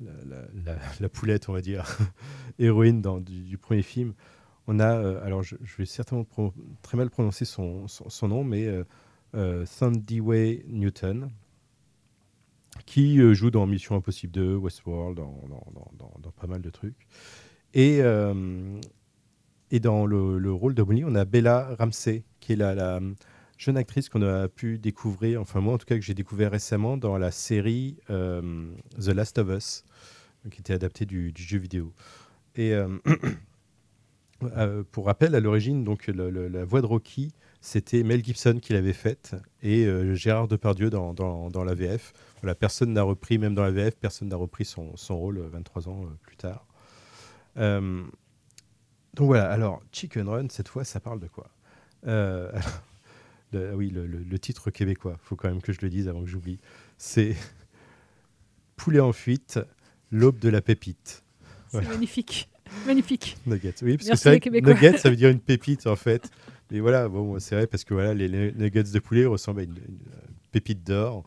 la, 0.00 0.12
la- 0.24 0.48
la- 0.64 0.78
la 1.00 1.08
poulette, 1.08 1.48
on 1.48 1.52
va 1.52 1.60
dire, 1.60 1.84
héroïne 2.60 3.00
dans, 3.00 3.18
du, 3.18 3.40
du 3.42 3.58
premier 3.58 3.82
film, 3.82 4.14
on 4.68 4.78
a, 4.78 4.94
euh, 4.96 5.24
alors 5.24 5.42
je, 5.42 5.56
je 5.64 5.76
vais 5.76 5.86
certainement 5.86 6.24
très 6.82 6.96
mal 6.96 7.10
prononcer 7.10 7.44
son, 7.44 7.88
son, 7.88 8.08
son 8.08 8.28
nom, 8.28 8.44
mais 8.44 8.66
euh, 8.66 8.84
euh, 9.34 9.64
Way 10.20 10.64
Newton, 10.68 11.30
qui 12.86 13.20
euh, 13.20 13.34
joue 13.34 13.50
dans 13.50 13.66
Mission 13.66 13.96
Impossible 13.96 14.32
2, 14.32 14.56
Westworld, 14.56 15.16
dans, 15.16 15.40
dans, 15.48 15.66
dans- 15.98 16.12
dans- 16.20 16.30
pas 16.30 16.46
mal 16.46 16.60
de 16.62 16.70
trucs. 16.70 17.06
Et, 17.72 17.98
euh, 18.02 18.78
et 19.70 19.80
dans 19.80 20.06
le, 20.06 20.38
le 20.38 20.52
rôle 20.52 20.74
de 20.74 20.82
Molly, 20.82 21.04
on 21.04 21.14
a 21.14 21.24
Bella 21.24 21.74
Ramsey, 21.78 22.24
qui 22.40 22.52
est 22.52 22.56
la, 22.56 22.74
la 22.74 23.00
jeune 23.58 23.76
actrice 23.76 24.08
qu'on 24.08 24.22
a 24.22 24.48
pu 24.48 24.78
découvrir, 24.78 25.40
enfin 25.40 25.60
moi 25.60 25.74
en 25.74 25.78
tout 25.78 25.86
cas 25.86 25.96
que 25.96 26.02
j'ai 26.02 26.14
découvert 26.14 26.50
récemment 26.50 26.96
dans 26.96 27.18
la 27.18 27.30
série 27.30 27.96
euh, 28.10 28.66
The 28.98 29.08
Last 29.08 29.38
of 29.38 29.48
Us, 29.48 29.84
qui 30.50 30.60
était 30.60 30.74
adaptée 30.74 31.06
du, 31.06 31.32
jeu 31.36 31.58
vidéo. 31.58 31.92
Et 32.56 32.74
euh, 32.74 32.88
euh, 34.42 34.82
pour 34.90 35.06
rappel, 35.06 35.34
à 35.34 35.40
l'origine, 35.40 35.84
donc 35.84 36.06
la 36.08 36.64
voix 36.64 36.80
de 36.80 36.86
Rocky, 36.86 37.32
c'était 37.60 38.02
Mel 38.02 38.22
Gibson 38.22 38.58
qui 38.60 38.74
l'avait 38.74 38.92
faite 38.92 39.34
et 39.62 39.86
euh, 39.86 40.14
Gérard 40.14 40.48
Depardieu 40.48 40.90
dans, 40.90 41.14
dans, 41.14 41.48
dans 41.48 41.64
la 41.64 41.74
VF. 41.74 42.12
Voilà, 42.44 42.54
personne 42.54 42.92
n'a 42.92 43.02
repris, 43.02 43.38
même 43.38 43.54
dans 43.54 43.62
la 43.62 43.70
VF, 43.70 43.96
personne 43.96 44.28
n'a 44.28 44.36
repris 44.36 44.66
son, 44.66 44.94
son 44.98 45.16
rôle 45.16 45.38
euh, 45.38 45.48
23 45.50 45.88
ans 45.88 46.04
euh, 46.04 46.08
plus 46.20 46.36
tard. 46.36 46.66
Euh, 47.56 48.02
donc 49.14 49.26
voilà, 49.28 49.50
alors 49.50 49.80
Chicken 49.92 50.28
Run, 50.28 50.46
cette 50.50 50.68
fois, 50.68 50.84
ça 50.84 51.00
parle 51.00 51.20
de 51.20 51.26
quoi? 51.26 51.48
Euh, 52.06 52.52
le- 53.52 53.74
Oui, 53.74 53.88
le, 53.88 54.06
le- 54.06 54.18
le 54.18 54.38
titre 54.38 54.70
québécois, 54.70 55.16
faut 55.22 55.36
quand 55.36 55.48
même 55.48 55.62
que 55.62 55.72
je 55.72 55.78
le 55.80 55.88
dise 55.88 56.06
avant 56.06 56.20
que 56.22 56.28
j'oublie. 56.28 56.58
C'est 56.98 57.34
Poulet 58.76 59.00
en 59.00 59.12
fuite, 59.12 59.58
l'aube 60.10 60.38
de 60.38 60.50
la 60.50 60.60
pépite. 60.60 61.22
C'est 61.68 61.70
Voilà. 61.78 61.88
magnifique. 61.88 62.50
Magnifique. 62.86 63.38
Nuggets. 63.46 63.74
Oui, 63.82 63.96
parce 63.96 64.08
Merci 64.08 64.40
que 64.40 64.50
c'est 64.52 64.60
nuggets, 64.60 64.98
ça 64.98 65.08
veut 65.08 65.16
dire 65.16 65.30
une 65.30 65.40
pépite 65.40 65.86
en 65.86 65.96
fait. 65.96 66.28
Mais 66.70 66.80
voilà, 66.80 67.08
bon, 67.08 67.38
c'est 67.38 67.54
vrai 67.54 67.66
parce 67.66 67.84
que 67.84 67.94
voilà, 67.94 68.12
les, 68.12 68.28
les 68.28 68.52
nuggets 68.52 68.82
de 68.82 68.98
poulet 68.98 69.24
ressemblent 69.24 69.60
à 69.60 69.62
une, 69.64 69.70
une, 69.76 69.98
euh, 70.12 70.20
pépite 70.52 70.84
d'or. 70.84 71.24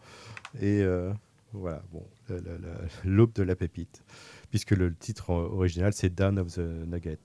Et 0.56 0.82
euh, 0.82 1.12
voilà, 1.54 1.82
bon, 1.92 2.06
la- 2.30 2.40
la- 2.40 2.58
la- 2.58 2.78
l'aube 3.06 3.34
de 3.34 3.44
la 3.44 3.56
pépite. 3.56 4.04
Puisque 4.50 4.72
le 4.72 4.94
titre 4.96 5.30
original, 5.32 5.94
c'est 5.94 6.14
Down 6.14 6.40
of 6.40 6.54
the 6.54 6.60
Nugget. 6.60 7.20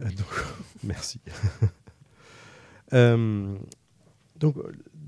Euh, 0.00 0.04
donc, 0.04 0.44
merci. 0.84 1.20
Euh, 2.94 3.54
donc, 4.36 4.56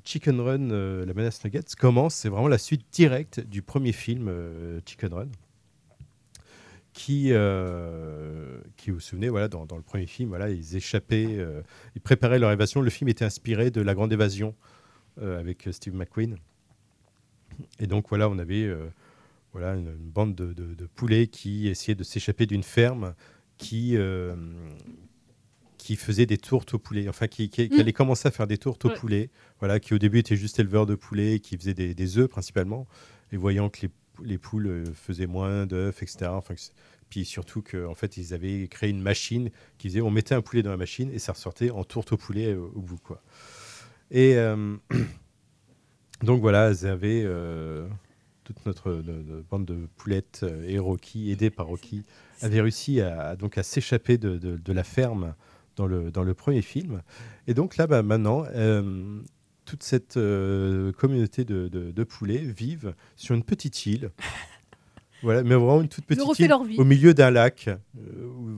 Chicken 0.05 0.39
Run, 0.39 0.69
la 1.07 1.15
menace 1.15 1.43
Nuggets, 1.43 1.75
commence, 1.79 2.15
c'est 2.15 2.29
vraiment 2.29 2.47
la 2.47 2.59
suite 2.59 2.85
directe 2.93 3.41
du 3.41 3.63
premier 3.63 3.93
film 3.93 4.31
Chicken 4.85 5.15
Run 5.15 5.29
qui, 6.93 7.33
qui 8.77 8.91
vous 8.91 8.97
vous 8.97 9.01
souvenez, 9.01 9.31
voilà, 9.31 9.49
dans, 9.49 9.65
dans 9.65 9.77
le 9.79 9.83
premier 9.83 10.07
film, 10.07 10.29
voilà, 10.29 10.51
ils 10.51 10.77
échappaient, 10.77 11.39
ils 11.95 12.01
préparaient 12.03 12.39
leur 12.39 12.51
évasion. 12.53 12.83
Le 12.83 12.91
film 12.91 13.09
était 13.09 13.25
inspiré 13.25 13.71
de 13.71 13.81
La 13.81 13.95
Grande 13.95 14.13
Évasion 14.13 14.55
avec 15.21 15.67
euh, 15.69 15.73
Steve 15.73 15.95
McQueen. 15.95 16.37
Et 17.79 17.87
donc 17.87 18.09
voilà, 18.09 18.29
on 18.29 18.39
avait 18.39 18.63
euh, 18.65 18.87
voilà, 19.53 19.75
une, 19.75 19.89
une 19.89 20.11
bande 20.11 20.35
de, 20.35 20.53
de- 20.53 20.75
de 20.75 20.87
poulets 20.87 21.27
qui 21.27 21.69
essayaient 21.69 21.95
de 21.95 22.05
s'échapper 22.05 22.47
d'une 22.47 22.63
ferme 22.63 23.15
qui, 23.59 23.97
euh, 23.97 24.35
qui 25.79 25.97
faisait 25.97 26.27
des 26.27 26.39
tourtes 26.39 26.75
aux 26.75 26.79
poulets, 26.79 27.09
enfin 27.09 27.27
qui, 27.27 27.49
qui, 27.51 27.69
qui 27.69 27.77
Mm. 27.77 27.81
allait 27.81 27.93
commencer 27.93 28.29
à 28.29 28.31
faire 28.31 28.47
des 28.47 28.59
tourtes 28.59 28.85
aux 28.85 28.89
Ouais. 28.89 28.95
poulets, 28.95 29.31
voilà, 29.59 29.81
qui 29.81 29.95
au 29.95 29.99
début 29.99 30.19
était 30.19 30.37
juste 30.37 30.59
éleveur 30.59 30.87
de 30.87 30.95
poulets, 30.95 31.41
qui 31.41 31.57
faisait 31.57 31.75
des, 31.75 31.95
des 31.95 32.19
œufs 32.19 32.29
principalement, 32.29 32.87
et 33.33 33.37
voyant 33.37 33.69
que 33.69 33.83
les, 33.83 33.89
pou- 33.89 34.23
les 34.25 34.39
poules 34.39 34.85
faisaient 34.95 35.27
moins 35.27 35.67
d'œufs, 35.67 36.03
etc. 36.03 36.31
Enfin, 36.33 36.55
puis 37.11 37.25
surtout 37.25 37.61
qu'en 37.63 37.95
fait, 37.95 38.17
ils 38.17 38.33
avaient 38.35 38.69
créé 38.69 38.89
une 38.91 39.03
machine 39.03 39.51
qui 39.79 39.89
faisait, 39.89 40.01
on 40.01 40.11
mettait 40.11 40.35
un 40.35 40.43
poulet 40.43 40.63
dans 40.63 40.71
la 40.71 40.77
machine 40.77 41.11
et 41.13 41.19
ça 41.19 41.33
ressortait 41.33 41.71
en 41.71 41.83
tourte 41.85 42.13
au 42.13 42.17
poulet 42.17 42.55
euh, 42.55 42.61
au 42.75 42.81
bout, 42.81 42.99
quoi. 42.99 43.23
Et 44.11 44.35
euh, 44.37 44.77
donc 46.23 46.41
voilà, 46.41 46.67
avaient 46.67 47.23
euh, 47.25 47.87
toute 48.45 48.65
notre, 48.67 48.91
no- 48.93 49.23
no- 49.23 49.43
bande 49.51 49.65
de 49.67 49.87
poulettes 49.97 50.41
euh, 50.43 50.65
et 50.69 50.79
Rocky, 50.79 51.31
aidé 51.31 51.51
par 51.51 51.67
Rocky, 51.67 52.05
avait 52.43 52.61
réussi 52.61 53.01
à, 53.01 53.37
donc 53.37 53.59
à 53.59 53.63
s'échapper 53.63 54.19
de, 54.19 54.37
de- 54.39 54.57
de 54.57 54.73
la 54.73 54.85
ferme 54.85 55.35
dans 55.77 55.87
le, 55.87 56.11
dans 56.11 56.25
le 56.25 56.35
premier 56.35 56.63
film. 56.63 57.03
Et 57.47 57.55
donc 57.55 57.77
là, 57.77 57.87
bah, 57.87 58.03
maintenant, 58.03 58.45
euh, 58.55 59.21
toute 59.65 59.83
cette 59.83 60.17
euh, 60.17 60.93
communauté 60.93 61.45
de, 61.45 61.69
de- 61.69 61.91
de 61.93 62.05
poulets 62.05 62.39
vivent 62.39 62.95
sur 63.17 63.35
une 63.35 63.45
petite 63.45 63.87
île. 63.87 64.11
Voilà, 65.23 65.43
mais 65.43 65.51
vraiment 65.55 65.83
une 65.83 65.89
toute 65.91 66.07
petite 66.07 66.23
île 66.45 66.49
au 66.79 66.85
milieu 66.85 67.13
d'un 67.13 67.31
lac, 67.31 67.69
euh, 67.69 67.79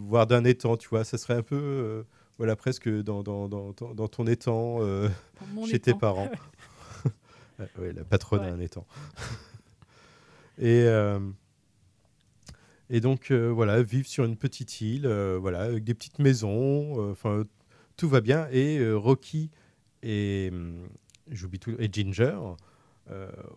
voire 0.06 0.28
d'un 0.28 0.44
étang, 0.44 0.76
tu 0.76 0.88
vois. 0.90 1.02
Ça 1.02 1.18
serait 1.18 1.34
un 1.34 1.42
peu, 1.42 2.04
voilà, 2.42 2.56
presque 2.56 2.88
dans, 2.88 3.22
dans, 3.22 3.48
dans, 3.48 3.70
dans- 3.72 3.94
dans 3.94 4.08
ton 4.08 4.26
étang, 4.26 4.78
euh, 4.80 5.08
chez 5.70 5.78
tes 5.78 5.94
parents. 5.94 6.28
Ouais, 7.60 7.68
ouais, 7.78 7.92
la 7.92 8.02
patronne 8.02 8.40
Ouais. 8.40 8.48
a 8.48 8.52
un 8.52 8.58
étang. 8.58 8.84
et, 10.58 10.82
euh, 10.86 11.20
et 12.90 13.00
donc, 13.00 13.30
euh, 13.30 13.46
voilà, 13.52 13.80
vivre 13.82 14.08
sur 14.08 14.24
une 14.24 14.36
petite 14.36 14.80
île, 14.80 15.06
voilà, 15.40 15.60
avec 15.62 15.84
des 15.84 15.94
petites 15.94 16.18
maisons, 16.18 17.10
enfin, 17.12 17.44
tout 17.96 18.08
va 18.08 18.20
bien. 18.20 18.48
Et 18.50 18.92
Rocky 18.92 19.50
et, 20.02 20.48
hum, 20.52 20.88
j'oublie 21.30 21.60
tout, 21.60 21.76
et 21.78 21.88
Ginger 21.92 22.36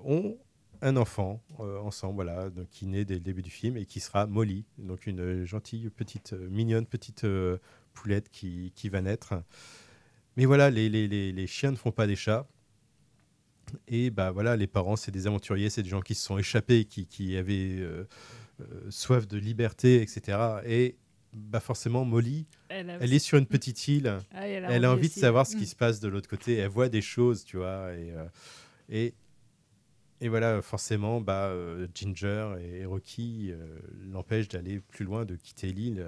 ont 0.04 0.38
un 0.82 0.96
enfant 0.98 1.42
euh, 1.62 1.80
ensemble, 1.80 2.16
voilà, 2.16 2.50
donc, 2.52 2.70
qui 2.70 2.86
naît 2.86 3.06
dès 3.06 3.16
le 3.16 3.20
début 3.22 3.42
du 3.42 3.50
film 3.50 3.78
et 3.78 3.86
qui 3.86 4.00
sera 4.00 4.28
Molly, 4.28 4.66
donc 4.78 5.08
une 5.08 5.44
gentille 5.46 5.90
petite, 5.90 6.34
euh, 6.34 6.48
mignonne 6.50 6.86
petite 6.86 7.24
euh, 7.24 7.58
poulette 7.96 8.30
qui, 8.30 8.72
qui 8.76 8.90
va 8.90 9.02
naître. 9.02 9.34
Mais 10.38 10.46
voilà, 10.46 10.70
les, 10.70 10.90
les, 10.90 11.08
les, 11.08 11.32
les 11.32 11.48
chiens 11.48 11.72
ne 11.72 11.76
font 11.78 11.92
pas 11.92 12.06
des 12.08 12.16
chats. 12.16 12.46
Et 13.88 14.12
bah 14.12 14.30
voilà, 14.32 14.56
les 14.56 14.68
parents, 14.68 14.96
c'est 14.96 15.12
des 15.12 15.26
aventuriers, 15.28 15.70
c'est 15.72 15.82
des 15.82 15.90
gens 15.90 16.02
qui 16.02 16.14
se 16.14 16.24
sont 16.24 16.38
échappés, 16.38 16.86
qui, 16.86 17.08
qui 17.08 17.36
avaient 17.36 17.78
euh, 17.80 18.08
euh, 18.62 18.66
soif 18.92 19.28
de 19.28 19.38
liberté, 19.38 20.02
etc. 20.04 20.38
Et 20.66 20.96
bah 21.34 21.60
forcément, 21.60 22.06
Molly, 22.06 22.46
Elle 22.70 22.90
a 22.90 22.94
elle, 22.94 23.04
aussi- 23.06 23.16
est 23.16 23.20
sur 23.20 23.38
une 23.40 23.46
petite 23.58 23.88
île. 23.88 24.20
Ah, 24.34 24.48
elle 24.48 24.66
a 24.66 24.72
elle 24.72 24.86
a 24.86 24.92
envie 24.92 25.10
de 25.10 25.14
savoir 25.14 25.48
ce 25.48 25.56
qui 25.56 25.64
Mm. 25.64 25.68
se 25.68 25.76
passe 25.76 26.00
de 26.00 26.08
l'autre 26.08 26.30
côté. 26.30 26.56
Elle 26.58 26.70
voit 26.70 26.90
des 26.90 27.02
choses, 27.02 27.44
tu 27.44 27.58
vois. 27.58 27.92
Et, 27.94 28.12
euh, 28.12 28.26
et, 28.90 29.14
et 30.22 30.30
voilà, 30.30 30.62
forcément, 30.62 31.20
bah, 31.20 31.52
Ginger 31.94 32.56
et 32.62 32.86
Rocky 32.86 33.52
l'empêchent 34.12 34.48
d'aller 34.48 34.80
plus 34.80 35.04
loin, 35.06 35.26
de 35.26 35.36
quitter 35.36 35.72
l'île. 35.74 36.06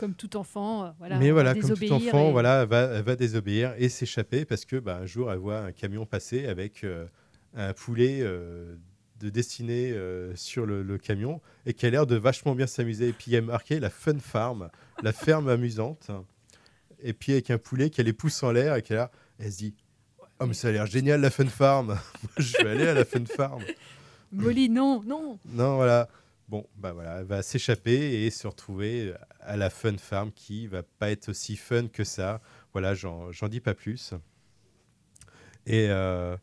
Comme 0.00 0.14
tout 0.14 0.36
enfant, 0.36 0.84
euh, 0.86 0.90
voilà. 0.98 1.18
Mais 1.18 1.30
voilà, 1.30 1.54
comme 1.54 1.74
tout 1.74 1.92
enfant, 1.92 2.28
et- 2.28 2.32
voilà, 2.32 2.64
va, 2.64 2.80
elle 2.94 3.02
va 3.04 3.14
désobéir 3.16 3.74
et 3.78 3.88
s'échapper 3.88 4.44
parce 4.44 4.64
que 4.64 4.76
bah, 4.76 4.96
un 5.02 5.06
jour, 5.06 5.30
elle 5.30 5.38
voit 5.38 5.58
un 5.60 5.72
camion 5.72 6.06
passer 6.06 6.46
avec 6.46 6.82
euh, 6.84 7.06
un 7.54 7.72
poulet 7.74 8.20
euh, 8.22 8.74
de 9.20 9.28
destiné 9.28 9.92
euh, 9.92 10.34
sur 10.34 10.64
le, 10.66 10.82
le 10.82 10.96
camion 10.98 11.40
et 11.66 11.74
qui 11.74 11.84
a 11.86 11.90
l'air 11.90 12.06
de 12.06 12.16
vachement 12.16 12.54
bien 12.54 12.66
s'amuser. 12.66 13.08
Et 13.08 13.12
puis 13.12 13.26
il 13.28 13.34
y 13.34 13.36
a 13.36 13.42
marqué 13.42 13.78
la 13.78 13.90
Fun 13.90 14.18
Farm, 14.18 14.70
la 15.02 15.12
ferme 15.12 15.48
amusante. 15.50 16.10
Et 17.02 17.12
puis 17.12 17.32
avec 17.32 17.50
un 17.50 17.58
poulet 17.58 17.90
qui 17.90 18.00
a 18.00 18.04
les 18.04 18.12
pouces 18.14 18.42
en 18.42 18.50
l'air 18.52 18.74
et 18.76 18.82
qui 18.82 18.94
a 18.94 18.96
l'air, 18.96 19.08
elle 19.38 19.52
se 19.52 19.58
dit, 19.58 19.74
oh 20.40 20.46
mais 20.46 20.54
ça 20.54 20.68
a 20.68 20.72
l'air 20.72 20.86
génial 20.86 21.20
la 21.20 21.30
Fun 21.30 21.46
Farm. 21.46 21.98
Je 22.38 22.56
vais 22.64 22.70
aller 22.70 22.88
à 22.88 22.94
la 22.94 23.04
Fun 23.04 23.24
Farm. 23.26 23.62
Molly, 24.32 24.68
non, 24.70 25.02
non. 25.04 25.38
Non, 25.46 25.76
voilà. 25.76 26.08
Bon, 26.50 26.66
bah 26.74 26.92
voilà, 26.92 27.20
elle 27.20 27.26
va 27.26 27.42
s'échapper 27.44 28.24
et 28.24 28.30
se 28.30 28.48
retrouver 28.48 29.14
à 29.38 29.56
la 29.56 29.70
Fun 29.70 29.96
Farm 29.98 30.32
qui 30.32 30.66
va 30.66 30.82
pas 30.82 31.12
être 31.12 31.28
aussi 31.28 31.54
fun 31.56 31.86
que 31.86 32.02
ça. 32.02 32.40
Voilà, 32.72 32.92
j'en 32.94 33.30
dis 33.48 33.60
pas 33.60 33.72
plus. 33.74 34.14
Et, 35.66 35.86
euh, 35.90 36.36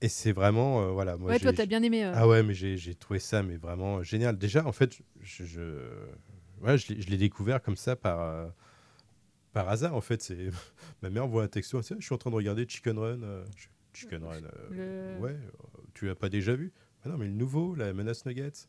et 0.00 0.08
c'est 0.08 0.30
vraiment, 0.30 0.82
euh, 0.84 0.90
voilà. 0.92 1.16
Moi, 1.16 1.32
Ouais, 1.32 1.38
toi, 1.40 1.52
t'as 1.52 1.66
bien 1.66 1.82
aimé, 1.82 2.04
euh. 2.04 2.12
Ah 2.14 2.28
ouais, 2.28 2.44
mais 2.44 2.54
j'ai 2.54 2.94
trouvé 2.94 3.18
ça 3.18 3.42
mais 3.42 3.56
vraiment 3.56 4.04
génial. 4.04 4.38
Déjà, 4.38 4.64
en 4.64 4.70
fait, 4.70 5.00
je, 5.20 5.44
je, 5.44 5.60
ouais, 6.60 6.78
je 6.78 6.94
l'ai- 6.94 7.02
je 7.02 7.10
l'ai 7.10 7.16
découvert 7.16 7.60
comme 7.60 7.76
ça 7.76 7.96
par, 7.96 8.20
euh, 8.20 8.48
par 9.52 9.68
hasard. 9.68 9.96
En 9.96 10.00
fait, 10.00 10.22
c'est 10.22 10.50
ma 11.02 11.10
mère 11.10 11.26
voit 11.26 11.42
un 11.42 11.48
texto, 11.48 11.80
dit, 11.80 11.88
je 11.98 12.04
suis 12.04 12.14
en 12.14 12.18
train 12.18 12.30
de 12.30 12.36
regarder 12.36 12.66
Chicken 12.68 12.96
Run. 13.00 13.22
euh, 13.24 13.44
Chicken 13.92 14.22
Run, 14.22 14.44
euh, 14.44 14.50
Le- 15.16 15.20
ouais, 15.24 15.32
euh, 15.32 15.80
tu 15.94 16.06
l'as 16.06 16.14
pas 16.14 16.28
déjà 16.28 16.54
vu? 16.54 16.72
Ah 17.04 17.08
non, 17.08 17.18
mais 17.18 17.26
le 17.26 17.32
nouveau, 17.32 17.74
la 17.74 17.92
menace 17.92 18.24
Nuggets. 18.26 18.68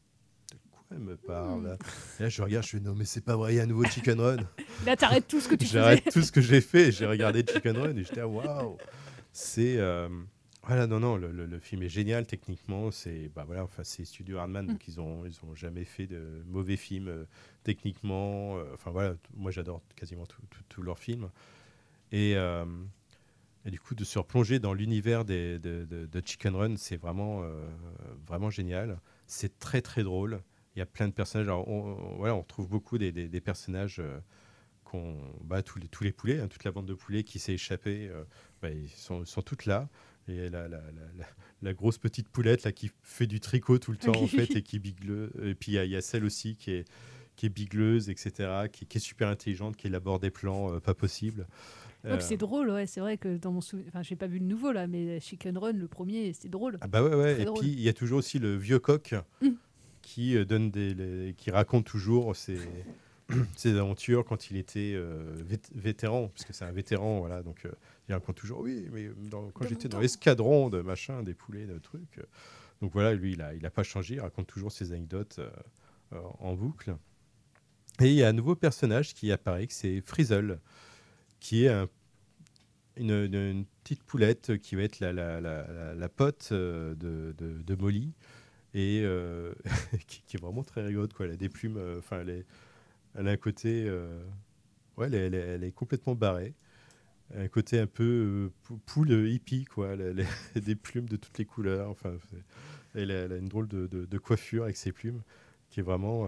Elle 0.92 1.00
me 1.00 1.16
parle 1.18 1.66
là 1.68 1.78
Et 2.20 2.24
là, 2.24 2.30
je 2.30 2.42
regarde, 2.42 2.66
je 2.66 2.72
fais 2.72 2.80
non, 2.80 2.96
mais 2.96 3.06
c'est 3.06 3.24
pas 3.24 3.36
vrai, 3.36 3.54
il 3.54 3.58
y 3.58 3.60
a 3.60 3.64
un 3.64 3.68
nouveau 3.68 3.84
Chicken 3.86 4.20
Run. 4.20 4.38
Là, 4.86 4.96
t'arrêtes 4.98 5.28
tout 5.28 5.40
ce 5.40 5.48
que 5.48 5.56
tu 5.56 5.66
J'arrête 5.66 6.00
faisais. 6.06 6.12
tout 6.12 6.22
ce 6.26 6.32
que 6.32 6.42
j'ai 6.42 6.62
fait. 6.62 6.92
J'ai 6.92 7.06
regardé 7.08 7.46
Chicken 7.48 7.78
Run 7.78 7.96
et 7.96 8.04
j'étais 8.04 8.24
waouh. 8.24 8.78
C'est 9.32 9.78
euh, 9.78 10.10
voilà, 10.64 10.88
non, 10.88 11.00
non, 11.00 11.16
le, 11.16 11.32
le- 11.32 11.46
le 11.46 11.60
film 11.60 11.84
est 11.84 11.90
génial 11.90 12.26
techniquement. 12.26 12.90
C'est 12.90 13.30
bah 13.36 13.44
voilà, 13.46 13.64
enfin 13.64 13.84
c'est 13.84 14.04
Studio 14.04 14.38
Hardman, 14.40 14.66
donc 14.66 14.88
ils 14.88 15.00
ont 15.00 15.26
ils 15.26 15.38
ont 15.48 15.54
jamais 15.54 15.86
fait 15.86 16.08
de 16.08 16.42
mauvais 16.48 16.76
films 16.78 17.08
euh, 17.08 17.26
techniquement. 17.64 18.58
euh, 18.58 18.64
Enfin 18.74 18.90
voilà, 18.90 19.14
moi 19.36 19.52
j'adore 19.52 19.84
quasiment 19.96 20.24
tous 20.70 20.82
leurs 20.82 20.98
films. 21.00 21.30
Et 22.12 22.34
euh, 22.36 22.66
et 23.66 23.70
du 23.72 23.80
coup, 23.80 23.94
de 23.94 24.04
se 24.06 24.18
replonger 24.18 24.58
dans 24.60 24.74
l'univers 24.74 25.24
de, 25.26 25.60
de- 25.62 25.86
de 26.12 26.22
Chicken 26.26 26.56
Run, 26.56 26.76
c'est 26.78 26.96
vraiment, 26.98 27.44
vraiment 28.26 28.50
génial. 28.50 29.00
C'est 29.28 29.60
très, 29.60 29.82
très 29.82 30.02
drôle. 30.02 30.42
Il 30.76 30.80
y 30.80 30.82
a 30.82 30.86
plein 30.86 31.08
de 31.08 31.14
personnages. 31.14 31.48
Alors, 31.48 31.68
on, 31.68 31.82
on- 31.98 32.16
voilà, 32.18 32.36
on 32.36 32.42
retrouve 32.42 32.68
beaucoup 32.70 32.98
des, 32.98 33.12
des- 33.12 33.28
des 33.28 33.42
personnages 33.42 34.00
euh, 34.00 34.20
qu'on. 34.84 35.18
Bah, 35.44 35.62
tous, 35.64 35.80
les, 35.80 35.88
tous 35.88 36.04
les 36.04 36.12
poulets, 36.12 36.40
hein, 36.40 36.48
toute 36.48 36.64
la 36.64 36.72
bande 36.72 36.86
de 36.86 36.94
poulets 36.94 37.24
qui 37.24 37.40
s'est 37.40 37.54
échappée, 37.54 38.08
euh, 38.10 38.24
bah, 38.62 38.70
ils 38.70 38.90
sont, 38.90 39.26
sont 39.26 39.42
toutes 39.42 39.66
là. 39.66 39.90
Et 40.28 40.50
la, 40.50 40.68
la- 40.68 40.82
la- 41.64 41.74
grosse 41.74 41.98
petite 41.98 42.30
poulette 42.30 42.64
là, 42.64 42.72
qui 42.72 42.92
fait 43.02 43.26
du 43.28 43.40
tricot 43.40 43.80
tout 43.80 43.92
le 43.92 43.98
temps, 43.98 44.12
en 44.22 44.28
fait, 44.28 44.56
et 44.56 44.62
qui 44.62 44.78
bigle. 44.80 45.32
Et 45.44 45.56
puis, 45.56 45.72
il 45.72 45.76
y, 45.76 45.80
a- 45.80 45.86
il 45.86 45.92
y 45.92 45.96
a 45.96 46.02
celle 46.02 46.24
aussi 46.24 46.56
qui 46.56 46.72
est, 46.72 46.86
qui 47.36 47.48
est 47.48 47.50
bigleuse, 47.50 48.10
etc., 48.10 48.68
qui, 48.72 48.86
qui 48.86 48.98
est 48.98 49.02
super 49.02 49.28
intelligente, 49.28 49.76
qui 49.76 49.88
élabore 49.88 50.20
des 50.20 50.30
plans 50.30 50.74
euh, 50.74 50.80
pas 50.80 50.94
possibles. 50.94 51.48
Euh, 52.06 52.18
c'est 52.22 52.38
drôle, 52.38 52.70
ouais. 52.70 52.86
C'est 52.86 53.00
vrai 53.02 53.18
que 53.18 53.38
dans 53.38 53.52
mon 53.52 53.60
souvenir. 53.62 53.88
Enfin, 53.90 54.04
j'ai 54.04 54.16
pas 54.16 54.28
vu 54.28 54.40
le 54.40 54.46
nouveau, 54.46 54.72
là, 54.72 54.88
mais 54.88 55.20
Chicken 55.20 55.58
Run, 55.58 55.74
le 55.74 55.88
premier, 55.88 56.32
c'est 56.34 56.48
drôle. 56.48 56.78
Ah 56.82 56.88
bah 56.88 57.04
ouais, 57.04 57.14
ouais. 57.16 57.42
Et 57.42 57.46
drôle. 57.46 57.60
puis 57.60 57.70
il 57.72 57.82
y 57.82 57.90
a 57.90 57.94
toujours 57.94 58.20
aussi 58.20 58.40
le 58.40 58.56
vieux 58.56 58.80
coq 58.80 59.16
Mm. 59.42 59.48
Qui 60.10 60.36
euh, 60.36 60.44
donne 60.46 60.72
des, 60.72 60.94
les- 60.96 61.34
qui 61.36 61.52
raconte 61.52 61.86
toujours 61.86 62.36
ses, 62.36 62.58
ses 63.56 63.78
aventures 63.78 64.26
quand 64.26 64.50
il 64.50 64.58
était 64.58 64.94
euh, 64.96 65.36
vét- 65.48 65.70
vétéran, 65.76 66.30
parce 66.30 66.46
que 66.46 66.54
c'est 66.54 66.66
un 66.66 66.72
vétéran, 66.72 67.20
voilà. 67.20 67.44
Donc 67.44 67.66
euh, 67.66 67.72
il 68.08 68.14
raconte 68.14 68.36
toujours, 68.38 68.62
oui, 68.62 68.88
mais 68.92 69.10
dans- 69.30 69.50
quand 69.52 69.68
j'étais 69.68 69.88
dans 69.88 70.00
l'escadron 70.00 70.70
de 70.70 70.82
machin, 70.82 71.22
des 71.22 71.36
poulets, 71.36 71.68
de 71.68 71.78
trucs. 71.78 72.20
donc 72.82 72.92
voilà, 72.94 73.14
lui, 73.14 73.34
il 73.34 73.42
a, 73.44 73.54
il 73.54 73.64
a 73.66 73.70
pas 73.70 73.84
changé. 73.84 74.16
Il 74.16 74.22
raconte 74.22 74.48
toujours 74.48 74.72
ses 74.72 74.94
anecdotes 74.94 75.40
en 76.40 76.56
boucle. 76.56 76.96
Et 78.02 78.08
il 78.08 78.14
y 78.16 78.24
a 78.24 78.30
un 78.30 78.34
nouveau 78.34 78.56
personnage 78.56 79.14
qui 79.14 79.32
apparaît, 79.32 79.68
que 79.68 79.74
c'est 79.74 80.02
Frizzle, 80.02 80.60
qui 81.40 81.66
est 81.66 81.70
un 81.70 81.88
une, 82.98 83.12
une- 83.12 83.36
une 83.36 83.66
petite 83.84 84.04
poulette 84.04 84.58
qui 84.58 84.76
va 84.76 84.82
être 84.84 85.00
la, 85.00 85.14
la, 85.14 85.40
la, 85.96 86.10
pote 86.10 86.52
de, 86.52 86.96
de, 87.00 87.34
de 87.38 87.76
Molly 87.76 88.12
et 88.74 89.02
euh, 89.04 89.54
qui, 90.08 90.38
est 90.38 90.40
vraiment 90.40 90.64
très 90.64 90.84
rigolote. 90.86 91.14
Quoi. 91.14 91.26
Elle 91.26 91.34
a 91.34 91.38
des 91.38 91.50
plumes, 91.50 91.78
euh, 91.78 92.00
enfin, 92.00 92.22
elle, 92.22 93.28
a 93.28 93.32
un 93.32 93.38
côté. 93.38 93.86
euh, 93.88 94.24
ouais, 94.98 95.12
elle 95.12 95.64
est, 95.64 95.72
complètement 95.72 96.16
barrée. 96.16 96.54
Un 97.36 97.48
côté 97.48 97.80
un 97.80 97.88
peu 97.88 98.52
pou- 98.64 98.80
poule 98.86 99.12
hippie, 99.30 99.66
quoi. 99.66 99.90
Elle, 99.94 100.26
a 100.56 100.60
des 100.60 100.76
plumes 100.76 101.08
de 101.08 101.16
toutes 101.16 101.38
les 101.38 101.46
couleurs. 101.46 101.90
Enfin, 101.90 102.18
elle, 102.96 103.12
a, 103.12 103.26
une 103.38 103.48
drôle 103.48 103.68
de, 103.68 104.18
coiffure 104.18 104.64
avec 104.64 104.78
ses 104.78 104.92
plumes 104.92 105.22
qui 105.70 105.80
est 105.80 105.84
vraiment, 105.84 106.28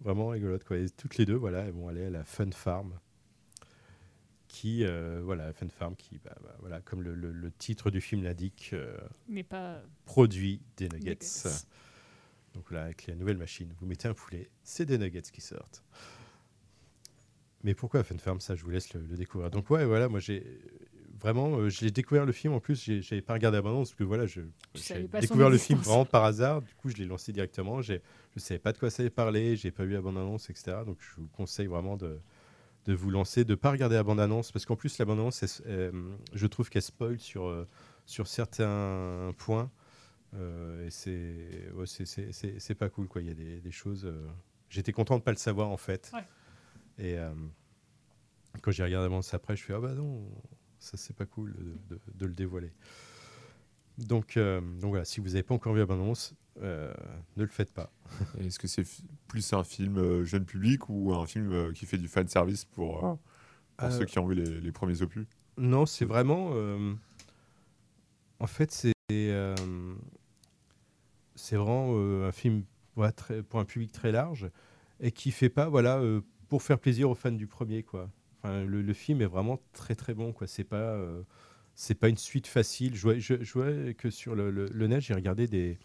vraiment 0.00 0.28
rigolote. 0.28 0.64
Quoi. 0.64 0.78
Et 0.78 0.88
toutes 0.88 1.18
les 1.18 1.26
deux, 1.26 1.34
voilà, 1.34 1.60
elles 1.60 1.72
vont 1.72 1.88
aller 1.88 2.06
à 2.06 2.10
la 2.10 2.24
Fun 2.24 2.50
Farm 2.52 2.94
qui, 4.50 4.84
euh, 4.84 5.20
voilà, 5.24 5.52
Fun 5.52 5.68
Farm, 5.68 5.94
qui, 5.94 6.18
bah, 6.18 6.34
bah, 6.42 6.56
voilà, 6.58 6.80
comme 6.80 7.02
le, 7.02 7.14
le- 7.14 7.30
le 7.30 7.50
titre 7.52 7.90
du 7.92 8.00
film 8.00 8.24
l'indique, 8.24 8.70
euh, 8.72 8.98
pas- 9.48 9.80
produit 10.06 10.60
des 10.76 10.88
nuggets. 10.88 11.10
Nuggets. 11.14 11.66
Donc 12.54 12.72
là, 12.72 12.82
avec 12.82 13.06
la 13.06 13.14
nouvelle 13.14 13.36
machine, 13.38 13.72
vous 13.78 13.86
mettez 13.86 14.08
un 14.08 14.14
poulet, 14.14 14.50
c'est 14.64 14.84
des 14.86 14.98
nuggets 14.98 15.22
qui 15.22 15.40
sortent. 15.40 15.84
Mais 17.62 17.74
pourquoi 17.74 18.02
Fun 18.02 18.18
Farm? 18.18 18.40
Ça, 18.40 18.56
je 18.56 18.64
vous 18.64 18.70
laisse 18.70 18.92
le, 18.92 19.00
le 19.02 19.16
découvrir. 19.16 19.50
Donc 19.52 19.70
ouais, 19.70 19.84
voilà, 19.84 20.08
moi 20.08 20.18
j'ai 20.18 20.44
vraiment, 21.20 21.56
euh, 21.58 21.68
j'ai 21.68 21.92
découvert 21.92 22.26
le 22.26 22.32
film. 22.32 22.52
En 22.54 22.58
plus, 22.60 22.90
j'avais 23.02 23.22
pas 23.22 23.34
regardé 23.34 23.56
l'abondance 23.58 23.90
parce 23.90 23.98
que 23.98 24.04
voilà, 24.04 24.26
je 24.26 24.40
j'ai 24.74 25.06
découvert 25.20 25.48
le 25.50 25.58
film 25.58 25.78
vraiment 25.78 26.04
par 26.06 26.24
hasard. 26.24 26.62
Du 26.62 26.74
coup, 26.74 26.88
je 26.88 26.96
l'ai 26.96 27.04
lancé 27.04 27.32
directement. 27.32 27.82
Je 27.82 27.94
savais 28.36 28.58
pas 28.58 28.72
de 28.72 28.78
quoi 28.78 28.90
ça 28.90 29.02
allait 29.02 29.10
parler. 29.10 29.54
J'ai 29.56 29.70
pas 29.70 29.84
vu 29.84 29.92
la 29.92 30.00
bande 30.00 30.16
annonce, 30.16 30.50
etc. 30.50 30.78
Donc, 30.84 30.98
je 31.00 31.20
vous 31.20 31.28
conseille 31.28 31.66
vraiment 31.66 31.96
de 31.96 32.18
de 32.86 32.94
vous 32.94 33.10
lancer, 33.10 33.44
de 33.44 33.54
pas 33.54 33.70
regarder 33.70 33.96
la 33.96 34.02
bande 34.02 34.20
annonce 34.20 34.52
parce 34.52 34.64
qu'en 34.66 34.76
plus 34.76 34.98
la 34.98 35.04
bande 35.04 35.18
annonce, 35.18 35.42
elle- 35.42 35.70
elle- 35.72 35.92
je 36.32 36.46
trouve 36.46 36.70
qu'elle 36.70 36.82
spoil 36.82 37.18
sur 37.18 37.46
euh, 37.46 37.66
sur 38.06 38.26
certains 38.26 39.32
points. 39.38 39.70
Euh, 40.34 40.86
et 40.86 40.90
c'est 40.90 41.70
ouais, 41.74 41.86
c'est- 41.86 42.06
c'est- 42.06 42.32
c'est- 42.32 42.58
c'est 42.58 42.74
pas 42.74 42.88
cool 42.88 43.08
quoi. 43.08 43.20
Il 43.20 43.28
y 43.28 43.30
a 43.30 43.34
des, 43.34 43.60
des 43.60 43.70
choses. 43.72 44.04
euh, 44.06 44.26
J'étais 44.68 44.92
content 44.92 45.18
de 45.18 45.22
pas 45.24 45.32
le 45.32 45.36
savoir 45.36 45.68
en 45.70 45.76
fait. 45.76 46.10
Ouais. 46.14 46.24
Et 46.98 47.18
euh, 47.18 47.32
quand 48.62 48.70
j'ai 48.70 48.84
regardé 48.84 49.08
l'annonce 49.08 49.34
après, 49.34 49.56
je 49.56 49.64
fais 49.64 49.74
ah 49.74 49.80
bah 49.80 49.94
non, 49.94 50.28
ça 50.78 50.96
c'est 50.96 51.14
pas 51.16 51.26
cool 51.26 51.54
de, 51.54 51.94
de- 51.96 52.00
de 52.14 52.26
le 52.26 52.32
dévoiler. 52.34 52.72
Donc, 53.98 54.36
euh, 54.36 54.60
donc 54.60 54.90
voilà, 54.90 55.04
si 55.04 55.20
vous 55.20 55.28
n'avez 55.28 55.42
pas 55.42 55.54
encore 55.54 55.74
vu 55.74 55.80
la 55.80 55.86
euh, 56.62 56.92
ne 57.36 57.42
le 57.42 57.48
faites 57.48 57.72
pas. 57.72 57.92
Est-ce 58.38 58.58
que 58.58 58.66
c'est 58.66 58.84
plus 59.28 59.52
un 59.52 59.64
film 59.64 59.98
euh, 59.98 60.24
jeune 60.24 60.44
public 60.44 60.88
ou 60.88 61.14
un 61.14 61.26
film 61.26 61.72
qui 61.72 61.86
fait 61.86 61.98
du 61.98 62.08
fan 62.08 62.26
service 62.28 62.64
pour, 62.64 63.18
pour 63.76 63.92
ceux 63.92 64.04
qui 64.04 64.18
ont 64.18 64.26
vu 64.26 64.34
les, 64.34 64.60
les 64.60 64.72
premiers 64.72 65.02
opus? 65.02 65.26
Non, 65.56 65.86
c'est 65.86 66.04
vraiment. 66.04 66.52
en 68.38 68.46
fait, 68.46 68.70
c'est 68.70 68.92
c'est 71.34 71.56
vraiment 71.56 72.26
un 72.26 72.32
film 72.32 72.64
voilà, 72.96 73.12
très, 73.12 73.42
pour 73.42 73.60
un 73.60 73.64
public 73.64 73.92
très 73.92 74.12
large 74.12 74.50
et 75.00 75.10
qui 75.12 75.30
fait 75.30 75.48
pas 75.48 75.68
voilà 75.68 76.02
pour 76.48 76.62
faire 76.62 76.78
plaisir 76.78 77.08
aux 77.08 77.14
fans 77.14 77.32
du 77.32 77.46
premier 77.46 77.82
quoi. 77.82 78.10
Enfin, 78.42 78.64
le, 78.64 78.82
le 78.82 78.92
film 78.92 79.22
est 79.22 79.26
vraiment 79.26 79.58
très 79.72 79.94
très 79.94 80.14
bon 80.14 80.32
quoi. 80.32 80.46
C'est 80.46 80.64
pas 80.64 80.98
c'est 81.80 81.94
pas 81.94 82.10
une 82.10 82.18
suite 82.18 82.46
facile. 82.46 82.94
Je 82.94 83.00
vois, 83.00 83.92
que 83.94 84.10
sur 84.10 84.34
le, 84.34 84.86
net, 84.86 85.00
j'ai 85.00 85.14
regardé 85.14 85.46
des, 85.46 85.78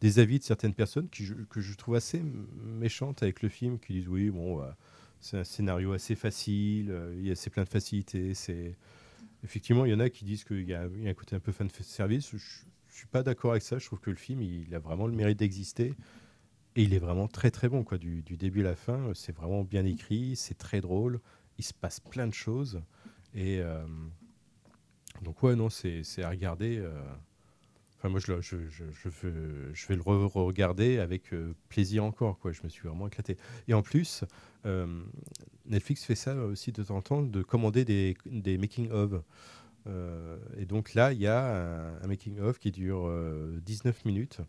des 0.00 0.20
avis 0.20 0.38
de 0.38 0.44
certaines 0.44 0.74
personnes 0.74 1.08
qui, 1.08 1.28
que 1.48 1.60
je 1.60 1.74
trouve 1.74 1.96
assez 1.96 2.22
méchantes 2.62 3.24
avec 3.24 3.42
le 3.42 3.48
film, 3.48 3.80
qui 3.80 3.94
disent 3.94 4.08
oui 4.08 4.30
bon. 4.30 4.58
bah, 4.58 4.76
c'est 5.18 5.38
un 5.38 5.44
scénario 5.44 5.92
assez 5.92 6.14
facile, 6.14 6.92
euh, 6.92 7.12
il 7.18 7.26
y 7.26 7.32
a 7.32 7.34
c'est 7.34 7.50
plein 7.50 7.64
de 7.64 7.68
facilités. 7.68 8.32
Effectivement, 9.42 9.84
il 9.84 9.90
y 9.90 9.94
en 9.94 9.98
a 9.98 10.08
qui 10.08 10.24
disent 10.24 10.44
qu'il 10.44 10.62
y, 10.62 10.70
y 10.70 10.74
a 10.74 10.84
un 10.84 11.14
côté 11.14 11.34
un 11.34 11.40
peu 11.40 11.50
fan 11.50 11.68
service. 11.82 12.30
Je, 12.30 12.36
je 12.36 12.96
suis 12.96 13.08
pas 13.08 13.24
d'accord 13.24 13.50
avec 13.50 13.64
ça. 13.64 13.78
Je 13.78 13.86
trouve 13.86 13.98
que 13.98 14.10
le 14.10 14.16
film, 14.16 14.42
il, 14.42 14.72
a 14.72 14.78
vraiment 14.78 15.08
le 15.08 15.14
mérite 15.14 15.40
d'exister. 15.40 15.94
Et 16.76 16.84
il 16.84 16.94
est 16.94 17.00
vraiment 17.00 17.26
très 17.26 17.50
très 17.50 17.68
bon, 17.68 17.82
quoi. 17.82 17.98
Du, 17.98 18.22
du 18.22 18.36
début 18.36 18.60
à 18.60 18.64
la 18.64 18.76
fin, 18.76 19.10
c'est 19.14 19.34
vraiment 19.34 19.64
bien 19.64 19.84
écrit, 19.84 20.36
c'est 20.36 20.56
très 20.56 20.80
drôle, 20.80 21.18
il 21.58 21.64
se 21.64 21.74
passe 21.74 21.98
plein 21.98 22.28
de 22.28 22.34
choses. 22.34 22.80
Et 23.34 23.60
euh, 23.60 23.84
donc, 25.22 25.42
ouais, 25.42 25.56
non, 25.56 25.68
c'est 25.70 26.02
à 26.22 26.30
regarder. 26.30 26.78
euh. 26.78 26.92
Enfin, 27.98 28.08
moi, 28.08 28.20
je, 28.20 28.40
je, 28.40 28.56
je, 28.70 28.84
je 28.92 29.08
veux- 29.10 29.70
je 29.74 29.86
vais 29.88 29.94
le 29.96 30.00
re- 30.02 30.26
regarder 30.26 30.98
avec 30.98 31.34
euh, 31.34 31.54
plaisir 31.68 32.02
encore, 32.04 32.38
quoi. 32.38 32.50
Je 32.52 32.62
me 32.64 32.68
suis 32.70 32.88
vraiment 32.88 33.06
éclaté. 33.06 33.36
Et 33.68 33.74
en 33.74 33.82
plus, 33.82 34.24
euh, 34.64 34.86
Netflix 35.66 36.04
fait 36.04 36.14
ça 36.14 36.34
aussi 36.36 36.72
de 36.72 36.82
temps 36.82 36.96
en 36.96 37.02
temps, 37.02 37.22
de 37.22 37.42
commander 37.42 37.84
des, 37.84 38.16
des 38.26 38.56
making-of. 38.56 39.12
Et 40.56 40.66
donc 40.66 40.94
là, 40.94 41.12
il 41.12 41.20
y 41.20 41.26
a 41.26 41.42
un, 41.96 42.02
un 42.02 42.06
making-of 42.06 42.58
qui 42.58 42.70
dure 42.70 43.06
euh, 43.06 43.58
19 43.64 44.04
minutes 44.04 44.40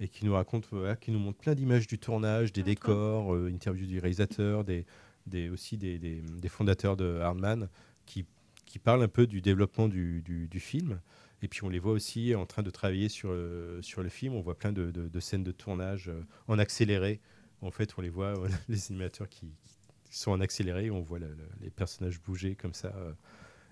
et 0.00 0.08
qui 0.08 0.24
nous 0.24 0.32
raconte, 0.34 0.66
voilà, 0.70 0.96
qui 0.96 1.10
nous 1.10 1.18
montre 1.18 1.38
plein 1.38 1.54
d'images 1.54 1.86
du 1.86 1.98
tournage, 1.98 2.52
des 2.52 2.62
décors, 2.62 3.34
interviews 3.34 3.86
du 3.86 3.98
réalisateur, 3.98 4.64
des, 4.64 4.86
des, 5.26 5.48
aussi 5.50 5.76
des, 5.76 5.98
des- 5.98 6.20
des 6.22 6.48
fondateurs 6.48 6.96
de 6.96 7.18
Hardman 7.20 7.68
qui, 8.06 8.24
qui 8.66 8.78
parlent 8.78 9.02
un 9.02 9.08
peu 9.08 9.26
du 9.26 9.40
développement 9.40 9.88
du, 9.88 10.20
du- 10.22 10.48
du 10.48 10.60
film. 10.60 11.00
Et 11.42 11.48
puis 11.48 11.62
on 11.64 11.68
les 11.68 11.78
voit 11.78 11.92
aussi 11.92 12.34
en 12.34 12.46
train 12.46 12.62
de 12.62 12.70
travailler 12.70 13.08
sur, 13.08 13.30
euh, 13.30 13.80
sur 13.82 14.02
le 14.02 14.08
film. 14.08 14.34
On 14.34 14.40
voit 14.40 14.58
plein 14.58 14.72
de, 14.72 14.90
de- 14.90 15.08
de 15.08 15.20
scènes 15.20 15.44
de 15.44 15.52
tournage 15.52 16.08
euh, 16.08 16.20
en 16.48 16.58
accéléré. 16.58 17.20
En 17.62 17.70
fait, 17.70 17.94
on 17.96 18.02
les 18.02 18.08
voit, 18.10 18.34
les 18.68 18.90
animateurs 18.90 19.28
qui, 19.28 19.46
qui 20.04 20.18
sont 20.18 20.30
en 20.32 20.40
accéléré. 20.40 20.90
On 20.90 21.00
voit 21.02 21.18
le- 21.18 21.28
le- 21.34 21.48
les 21.60 21.70
personnages 21.70 22.20
bouger 22.20 22.54
comme 22.54 22.74
ça. 22.74 22.92
euh, 22.96 23.12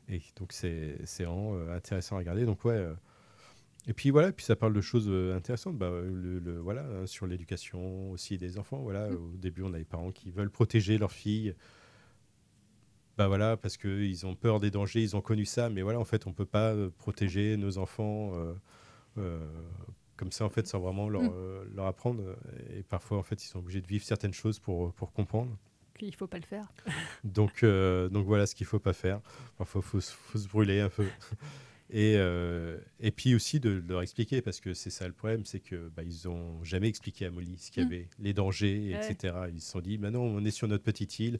et 0.08 0.20
donc 0.36 0.52
c'est 0.52 0.98
vraiment 1.18 1.56
intéressant 1.70 2.16
à 2.16 2.18
regarder. 2.18 2.44
Donc 2.44 2.64
ouais. 2.66 2.86
et 3.86 3.94
puis 3.94 4.10
voilà, 4.10 4.32
puis 4.32 4.44
ça 4.44 4.54
parle 4.54 4.74
de 4.74 4.80
choses 4.82 5.08
intéressantes. 5.34 5.78
Bah, 5.78 5.90
le, 5.90 6.38
le- 6.38 6.58
voilà, 6.58 6.82
hein, 6.84 7.06
sur 7.06 7.26
l'éducation 7.26 8.10
aussi 8.10 8.36
des 8.36 8.58
enfants. 8.58 8.82
Voilà, 8.82 9.08
Mm. 9.08 9.14
au 9.14 9.36
début, 9.38 9.62
on 9.62 9.72
a 9.72 9.78
les 9.78 9.84
parents 9.86 10.12
qui 10.12 10.30
veulent 10.30 10.50
protéger 10.50 10.98
leurs 10.98 11.12
filles. 11.12 11.54
Bah 13.16 13.28
voilà, 13.28 13.56
parce 13.56 13.76
qu'ils 13.76 14.26
ont 14.26 14.34
peur 14.34 14.58
des 14.60 14.70
dangers, 14.70 15.02
ils 15.02 15.14
ont 15.16 15.20
connu 15.20 15.44
ça, 15.44 15.70
mais 15.70 15.82
voilà, 15.82 16.00
en 16.00 16.04
fait, 16.04 16.26
on 16.26 16.32
peut 16.32 16.44
pas 16.46 16.72
euh, 16.72 16.90
protéger 16.98 17.56
nos 17.56 17.78
enfants 17.78 18.32
euh, 18.34 18.54
euh, 19.18 19.38
comme 20.16 20.32
ça, 20.32 20.44
en 20.44 20.48
fait, 20.50 20.66
sans 20.66 20.80
vraiment 20.80 21.08
leur, 21.08 21.22
Mm. 21.22 21.74
leur 21.76 21.86
apprendre. 21.86 22.22
Et 22.76 22.82
parfois, 22.82 23.18
en 23.18 23.22
fait, 23.22 23.42
ils 23.44 23.48
sont 23.48 23.60
obligés 23.60 23.80
de 23.80 23.86
vivre 23.86 24.04
certaines 24.04 24.32
choses 24.34 24.58
pour, 24.58 24.92
pour 24.94 25.12
comprendre. 25.12 25.56
Qu'il 25.98 26.14
faut 26.16 26.26
pas 26.26 26.38
le 26.38 26.44
faire. 26.44 26.66
Donc, 27.24 27.62
euh, 27.62 28.08
donc 28.08 28.26
voilà 28.26 28.46
ce 28.46 28.54
qu'il 28.56 28.66
faut 28.66 28.80
pas 28.80 28.92
faire. 28.92 29.20
Parfois, 29.56 29.80
il 29.84 29.88
faut, 29.88 30.00
se- 30.00 30.12
faut 30.12 30.38
se 30.38 30.48
brûler 30.48 30.80
un 30.80 30.88
peu. 30.90 31.06
Et, 31.90 32.14
euh, 32.16 32.78
et 32.98 33.10
puis 33.10 33.34
aussi 33.34 33.60
de, 33.60 33.78
de 33.78 33.88
leur 33.92 34.00
expliquer, 34.00 34.40
parce 34.40 34.58
que 34.58 34.72
c'est 34.72 34.88
ça 34.90 35.06
le 35.06 35.12
problème, 35.12 35.44
c'est 35.44 35.60
que 35.60 35.90
bah, 35.94 36.02
ils 36.02 36.26
ont 36.28 36.64
jamais 36.64 36.88
expliqué 36.88 37.26
à 37.26 37.30
Molly 37.30 37.58
ce 37.58 37.70
qu'il 37.70 37.82
y 37.82 37.86
Mm. 37.86 37.88
avait, 37.88 38.08
les 38.18 38.32
dangers, 38.32 38.94
Ouais. 38.98 39.10
etc. 39.12 39.34
Ils 39.52 39.60
se 39.60 39.70
sont 39.70 39.80
dit, 39.80 39.98
maintenant 39.98 40.22
on 40.22 40.42
est 40.44 40.50
sur 40.50 40.66
notre 40.66 40.82
petite 40.82 41.18
île. 41.20 41.38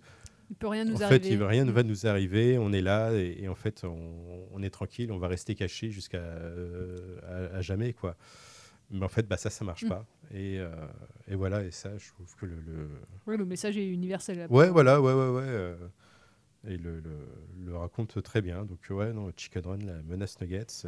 Il 0.51 0.57
peut 0.57 0.69
rien 0.69 0.85
nous 0.85 0.97
en 0.97 1.01
arriver. 1.03 1.29
fait, 1.29 1.35
il, 1.35 1.43
rien 1.43 1.65
ne 1.65 1.73
va 1.73 1.83
nous 1.83 2.07
arriver. 2.07 2.59
On 2.59 2.73
est 2.73 2.81
là 2.83 3.13
et, 3.13 3.37
et 3.43 3.49
en 3.49 3.55
fait, 3.55 3.85
on, 3.85 4.47
on 4.53 4.63
est 4.63 4.71
tranquille. 4.71 5.11
On 5.13 5.19
va 5.19 5.29
rester 5.29 5.55
caché 5.55 5.91
jusqu'à 5.91 6.19
euh, 6.19 7.19
à, 7.53 7.57
à 7.57 7.61
jamais, 7.61 7.93
quoi. 7.93 8.17
Mais 8.91 9.05
en 9.05 9.09
fait, 9.09 9.27
bah, 9.27 9.37
ça, 9.37 9.51
ça 9.51 9.65
marche 9.65 9.85
Mm. 9.85 9.89
pas. 9.89 10.07
Et, 10.33 10.59
euh, 10.61 10.69
et 11.29 11.35
voilà. 11.35 11.65
Et 11.65 11.71
ça, 11.71 11.97
je 11.97 12.09
trouve 12.11 12.35
que 12.37 12.47
le, 12.47 12.57
le- 12.67 12.89
Ouais, 13.27 13.37
le 13.37 13.45
message 13.45 13.77
est 13.79 13.89
universel. 13.89 14.39
là. 14.39 14.47
Ouais, 14.51 14.69
voilà, 14.71 15.01
ouais, 15.01 15.13
ouais, 15.15 15.31
ouais. 15.31 15.43
euh, 15.47 15.77
et 16.67 16.77
le, 16.77 17.01
le, 17.01 17.17
le 17.67 17.77
raconte 17.77 18.23
très 18.23 18.41
bien. 18.43 18.65
Donc, 18.65 18.81
ouais, 18.91 19.13
non, 19.13 19.31
Chicken 19.37 19.63
Run, 19.67 19.79
la 19.79 20.03
menace 20.03 20.41
Nuggets, 20.41 20.87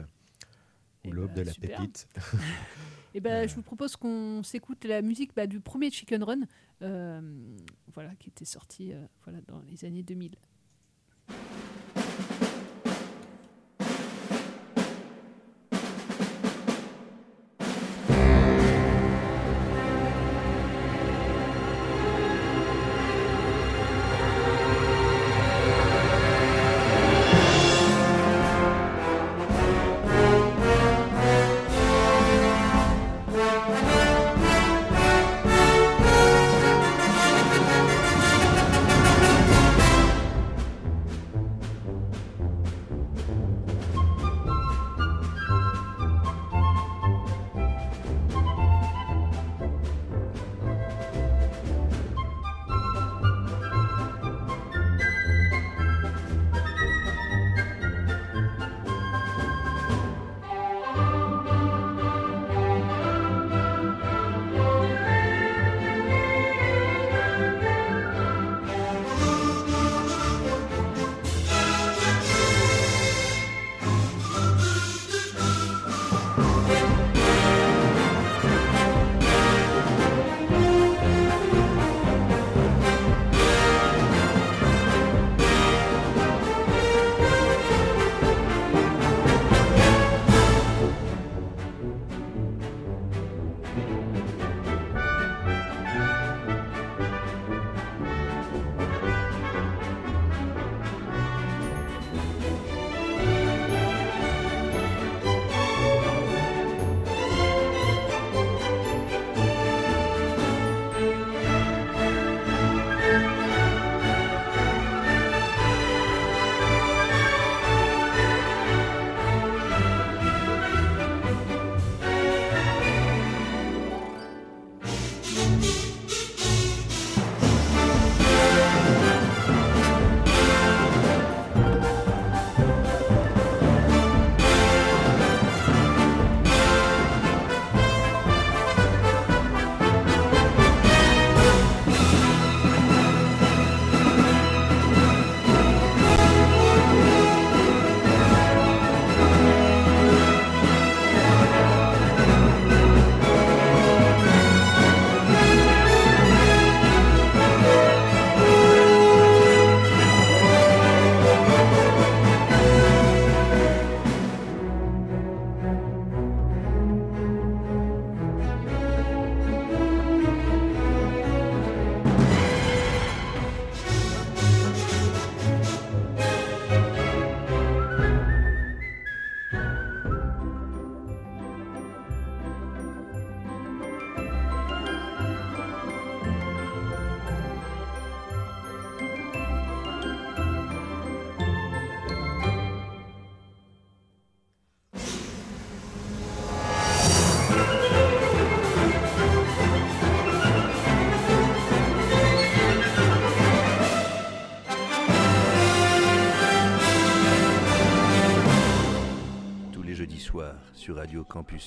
l'aube 1.11 1.29
bah, 1.29 1.35
de 1.35 1.43
la 1.43 1.53
super. 1.53 1.79
pépite. 1.79 2.09
Et 3.15 3.21
ben, 3.21 3.49
je 3.49 3.55
vous 3.55 3.63
propose 3.63 3.97
qu'on 3.97 4.43
s'écoute 4.43 4.85
la 4.85 5.01
musique 5.01 5.35
bah, 5.35 5.47
du 5.47 5.61
premier 5.61 5.91
Chicken 5.91 6.23
Run, 6.23 6.41
euh, 6.83 7.21
voilà, 7.95 8.15
qui 8.17 8.29
était 8.29 8.45
sorti 8.45 8.93
euh, 8.93 9.01
voilà, 9.25 9.41
dans 9.49 9.63
les 9.63 9.87
années 9.87 10.03
2000. 10.03 10.33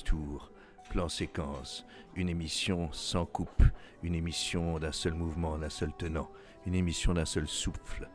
Tour. 0.04 0.50
Plan 0.90 1.08
séquence, 1.08 1.86
une 2.16 2.28
émission 2.28 2.90
sans 2.92 3.24
coupe, 3.24 3.62
une 4.02 4.14
émission 4.14 4.78
d'un 4.80 4.90
seul 4.90 5.14
mouvement, 5.14 5.56
d'un 5.56 5.70
seul 5.70 5.92
tenant, 5.96 6.28
une 6.66 6.74
émission 6.74 7.14
d'un 7.14 7.24
seul 7.24 7.46
souffle. 7.46 8.08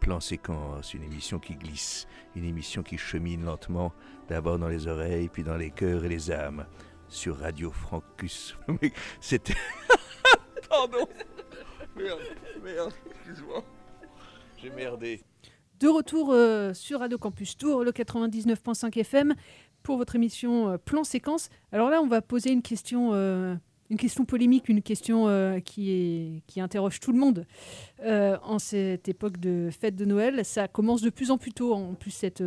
Plan 0.00 0.18
séquence, 0.18 0.94
une 0.94 1.02
émission 1.02 1.38
qui 1.38 1.54
glisse, 1.54 2.08
une 2.34 2.44
émission 2.44 2.82
qui 2.82 2.96
chemine 2.96 3.44
lentement, 3.44 3.92
d'abord 4.28 4.58
dans 4.58 4.68
les 4.68 4.86
oreilles, 4.86 5.28
puis 5.28 5.42
dans 5.42 5.56
les 5.56 5.70
cœurs 5.70 6.04
et 6.04 6.08
les 6.08 6.30
âmes. 6.30 6.66
Sur 7.08 7.36
Radio 7.38 7.70
Francus. 7.70 8.56
C'était. 9.20 9.54
Pardon. 10.70 11.06
Merde, 11.94 12.20
merde, 12.64 12.92
excuse-moi. 13.10 13.62
J'ai 14.56 14.70
merdé. 14.70 15.22
De 15.78 15.88
retour 15.88 16.30
euh, 16.32 16.72
sur 16.72 17.00
Radio 17.00 17.18
Campus 17.18 17.56
Tour, 17.58 17.82
le 17.82 17.90
99.5 17.90 18.98
FM, 19.00 19.34
pour 19.82 19.96
votre 19.96 20.16
émission 20.16 20.70
euh, 20.70 20.78
Plan 20.78 21.04
Séquence. 21.04 21.48
Alors 21.72 21.90
là, 21.90 22.00
on 22.02 22.06
va 22.06 22.22
poser 22.22 22.50
une 22.50 22.62
question, 22.62 23.10
euh, 23.12 23.54
une 23.90 23.96
question 23.96 24.24
polémique, 24.24 24.68
une 24.68 24.82
question 24.82 25.28
euh, 25.28 25.58
qui, 25.60 25.90
est, 25.90 26.42
qui 26.46 26.60
interroge 26.60 27.00
tout 27.00 27.12
le 27.12 27.18
monde 27.18 27.46
Euh, 28.04 28.36
en 28.42 28.58
cette 28.58 29.08
époque 29.08 29.38
de 29.38 29.68
fête 29.70 29.94
de 29.94 30.04
Noël. 30.04 30.44
Ça 30.44 30.66
commence 30.66 31.02
de 31.02 31.10
plus 31.10 31.30
en 31.30 31.38
plus 31.38 31.52
tôt, 31.52 31.72
en 31.72 31.94
plus, 31.94 32.10
cette, 32.10 32.42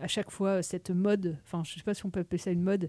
à 0.00 0.08
chaque 0.08 0.32
fois, 0.32 0.62
cette 0.64 0.90
mode, 0.90 1.36
enfin, 1.44 1.62
je 1.64 1.74
ne 1.74 1.78
sais 1.78 1.84
pas 1.84 1.94
si 1.94 2.04
on 2.06 2.10
peut 2.10 2.20
appeler 2.20 2.38
ça 2.38 2.50
une 2.50 2.62
mode, 2.62 2.88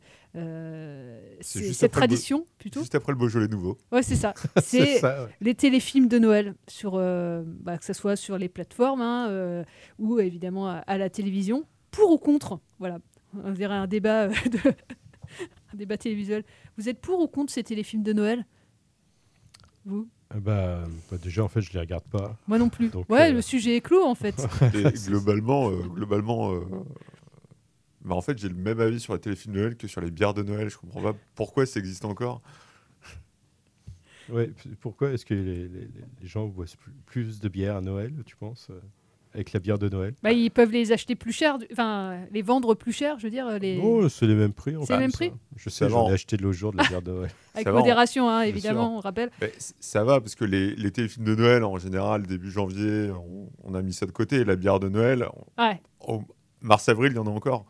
cette 1.42 1.92
tradition 1.92 2.46
plutôt. 2.58 2.80
Juste 2.80 2.96
après 2.96 3.12
le 3.12 3.20
Beaujolais 3.20 3.48
nouveau. 3.48 3.78
Ouais, 3.92 4.02
c'est 4.02 4.16
ça. 4.16 4.34
C'est 4.64 5.04
ouais. 5.04 5.28
les 5.42 5.54
téléfilms 5.54 6.08
de 6.08 6.18
Noël, 6.18 6.56
sur, 6.68 6.94
bah, 6.94 7.78
que 7.78 7.86
ce 7.86 7.94
soit 7.94 8.16
sur 8.16 8.40
les 8.40 8.50
plateformes 8.50 9.02
hein, 9.02 9.64
ou 10.00 10.20
évidemment 10.20 10.68
à, 10.68 10.78
à 10.88 10.98
la 10.98 11.12
télévision. 11.12 11.66
Pour 11.98 12.12
ou 12.12 12.18
contre 12.20 12.60
Voilà, 12.80 13.00
on 13.44 13.52
dirait 13.52 13.74
un 13.76 13.88
débat, 13.88 14.26
euh, 14.26 14.30
de- 14.52 14.70
un 15.74 15.76
débat 15.76 15.98
télévisuel. 15.98 16.44
Vous 16.78 16.88
êtes 16.88 17.00
pour 17.02 17.20
ou 17.20 17.28
contre 17.28 17.52
ces 17.52 17.64
téléfilms 17.64 18.04
de 18.04 18.14
Noël? 18.14 18.46
Vous? 19.86 20.08
Ah 20.30 20.40
bah, 20.40 20.84
bah, 21.10 21.18
déjà, 21.18 21.44
en 21.44 21.48
fait, 21.48 21.62
je 21.62 21.74
les 21.74 21.80
regarde 21.80 22.04
pas. 22.04 22.38
Moi 22.48 22.60
non 22.60 22.70
plus. 22.70 22.90
Donc, 22.90 23.10
ouais, 23.10 23.30
euh, 23.32 23.34
le 23.34 23.42
sujet 23.42 23.78
est 23.78 23.82
clos 23.82 24.04
en 24.04 24.14
fait. 24.16 24.36
Et 24.76 24.84
globalement, 25.10 25.70
euh, 25.72 25.82
globalement 25.88 26.54
euh, 26.54 26.62
bah, 28.02 28.14
en 28.16 28.22
fait, 28.22 28.38
j'ai 28.38 28.50
le 28.50 28.56
même 28.56 28.80
avis 28.80 29.00
sur 29.00 29.14
les 29.14 29.20
téléfilms 29.20 29.56
de 29.56 29.60
Noël 29.62 29.76
que 29.78 29.88
sur 29.88 30.02
les 30.02 30.12
bières 30.12 30.34
de 30.34 30.44
Noël. 30.44 30.70
Je 30.70 30.78
comprends 30.78 31.02
pas 31.02 31.16
pourquoi 31.36 31.66
ça 31.66 31.80
existe 31.80 32.06
encore. 32.06 32.42
Ouais, 34.30 34.52
pourquoi 34.82 35.12
est-ce 35.12 35.26
que 35.26 35.34
les, 35.34 35.68
les- 35.70 35.88
les 36.22 36.28
gens 36.28 36.46
boivent 36.48 36.76
plus, 36.78 36.92
plus 37.06 37.40
de 37.40 37.48
bière 37.48 37.78
à 37.78 37.82
Noël, 37.82 38.14
tu 38.26 38.36
penses, 38.36 38.68
euh, 38.70 38.82
avec 39.34 39.54
la 39.54 39.60
bière 39.60 39.78
de 39.80 39.90
Noël 39.90 40.14
Bah, 40.24 40.32
ils 40.32 40.50
peuvent 40.52 40.72
les 40.72 40.92
acheter 40.92 41.16
plus 41.16 41.32
cher, 41.32 41.58
enfin 41.72 42.20
les 42.32 42.42
vendre 42.42 42.74
plus 42.76 42.92
cher, 42.92 43.18
je 43.20 43.24
veux 43.26 43.30
dire. 43.32 43.60
Les... 43.60 43.80
Oh, 43.84 44.08
c'est 44.10 44.28
les 44.28 44.36
mêmes 44.36 44.54
prix. 44.54 44.76
C'est 44.86 44.94
les 44.94 45.00
mêmes 45.00 45.12
prix. 45.12 45.32
Je 45.56 45.70
sais, 45.70 45.90
j'en 45.90 46.10
ai 46.10 46.14
acheté 46.14 46.38
de 46.38 46.44
l'autre 46.44 46.58
jour 46.58 46.72
de 46.72 46.78
la 46.78 46.84
bière 46.88 47.02
de 47.02 47.12
Noël. 47.12 47.30
Avec 47.56 47.66
Ça 47.68 47.72
modération, 47.74 48.30
hein, 48.30 48.42
évidemment, 48.42 48.98
on 48.98 49.00
rappelle. 49.00 49.32
Mais 49.42 49.52
ça 49.80 50.04
va 50.04 50.20
parce 50.22 50.36
que 50.36 50.46
les, 50.46 50.76
les 50.76 50.92
téléfilms 50.92 51.26
de 51.26 51.36
Noël, 51.36 51.64
en 51.64 51.78
général, 51.78 52.26
début 52.28 52.52
janvier, 52.52 53.10
on, 53.12 53.50
on 53.64 53.74
a 53.76 53.82
mis 53.82 53.94
ça 53.94 54.06
de 54.06 54.12
côté. 54.12 54.44
La 54.44 54.56
bière 54.56 54.80
de 54.80 54.90
Noël, 54.90 55.28
Ouais. 55.58 55.82
en 56.02 56.22
mars-avril, 56.62 57.12
il 57.14 57.16
y 57.16 57.20
en 57.20 57.28
a 57.28 57.30
encore. 57.32 57.66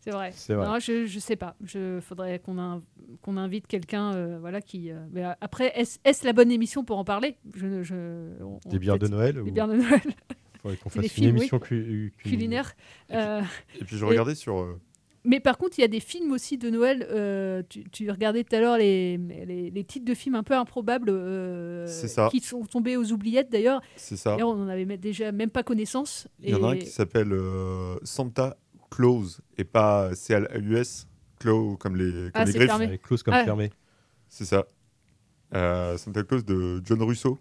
C'est 0.00 0.12
vrai. 0.12 0.30
C'est 0.34 0.54
vrai. 0.54 0.66
Non, 0.66 0.78
je 0.78 1.06
je 1.06 1.18
sais 1.18 1.36
pas. 1.36 1.56
Je 1.62 1.98
faudrait 2.00 2.38
qu'on 2.38 2.56
in- 2.58 2.82
qu'on 3.20 3.36
invite 3.36 3.66
quelqu'un, 3.66 4.14
euh, 4.14 4.38
voilà, 4.40 4.60
qui. 4.62 4.90
euh, 4.90 4.96
mais, 5.12 5.24
euh, 5.24 5.32
après, 5.40 5.72
est-ce 5.78 6.24
la 6.24 6.32
bonne 6.32 6.50
émission 6.52 6.84
pour 6.84 6.98
en 6.98 7.04
parler? 7.04 7.36
Je, 7.54 7.82
je, 7.82 7.94
on- 8.42 8.58
on- 8.64 8.68
Des 8.70 8.78
bières 8.78 8.98
de 8.98 9.08
Noël 9.08 9.34
Des 9.34 9.40
ou- 9.40 9.50
bières 9.52 9.68
de 9.68 9.74
Noël. 9.76 10.00
Faudrait 10.62 10.76
qu'on 10.76 10.90
fasse 10.90 11.04
une 11.04 11.08
films, 11.08 11.34
oui. 11.34 11.38
émission 11.42 11.58
cu- 11.58 12.12
cu- 12.18 12.30
culinaire. 12.30 12.74
Euh, 13.12 13.42
Et 13.80 13.84
puis 13.84 13.96
je 13.96 14.04
regardais 14.04 14.34
sur. 14.34 14.58
euh, 14.58 14.80
Mais 15.24 15.40
par 15.40 15.56
contre, 15.58 15.78
il 15.78 15.82
y 15.82 15.84
a 15.84 15.88
des 15.88 16.00
films 16.00 16.32
aussi 16.32 16.58
de 16.58 16.68
Noël. 16.70 17.06
euh, 17.10 17.62
tu, 17.68 17.84
tu 17.90 18.10
regardais 18.10 18.42
tout 18.44 18.56
à 18.56 18.60
l'heure 18.60 18.76
les, 18.78 19.16
les, 19.18 19.70
les 19.70 19.84
titres 19.84 20.04
de 20.04 20.14
films 20.14 20.34
un 20.34 20.42
peu 20.42 20.54
improbables 20.54 21.10
euh, 21.10 21.86
C'est 21.86 22.08
ça. 22.08 22.28
qui 22.30 22.40
sont 22.40 22.64
tombés 22.64 22.96
aux 22.96 23.12
oubliettes 23.12 23.50
d'ailleurs. 23.50 23.80
C'est 23.96 24.16
ça. 24.16 24.32
D'ailleurs, 24.32 24.48
on 24.48 24.62
en 24.64 24.68
avait 24.68 24.84
même- 24.84 24.96
déjà 24.98 25.30
même 25.32 25.50
pas 25.50 25.62
connaissance. 25.62 26.26
Il 26.40 26.50
y 26.50 26.54
en 26.54 26.64
a 26.64 26.68
un 26.70 26.72
Et- 26.72 26.78
qui 26.78 26.86
s'appelle 26.90 27.32
euh, 27.32 27.96
Santa 28.02 28.56
Claus 28.90 29.40
et 29.58 29.64
pas 29.64 30.14
C-L-U-S, 30.14 31.06
Claus 31.38 31.76
comme 31.78 31.94
les, 31.96 32.10
comme 32.10 32.30
Ah, 32.34 32.44
les 32.44 32.52
griffes. 32.52 32.66
fermé. 32.66 32.98
Claus 32.98 33.22
comme 33.22 33.34
Ah. 33.34 33.44
fermé. 33.44 33.70
C'est 34.28 34.44
ça. 34.44 34.66
Euh, 35.54 35.96
Santa 35.98 36.22
Claus 36.24 36.44
de 36.44 36.80
John 36.84 37.02
Russo. 37.02 37.38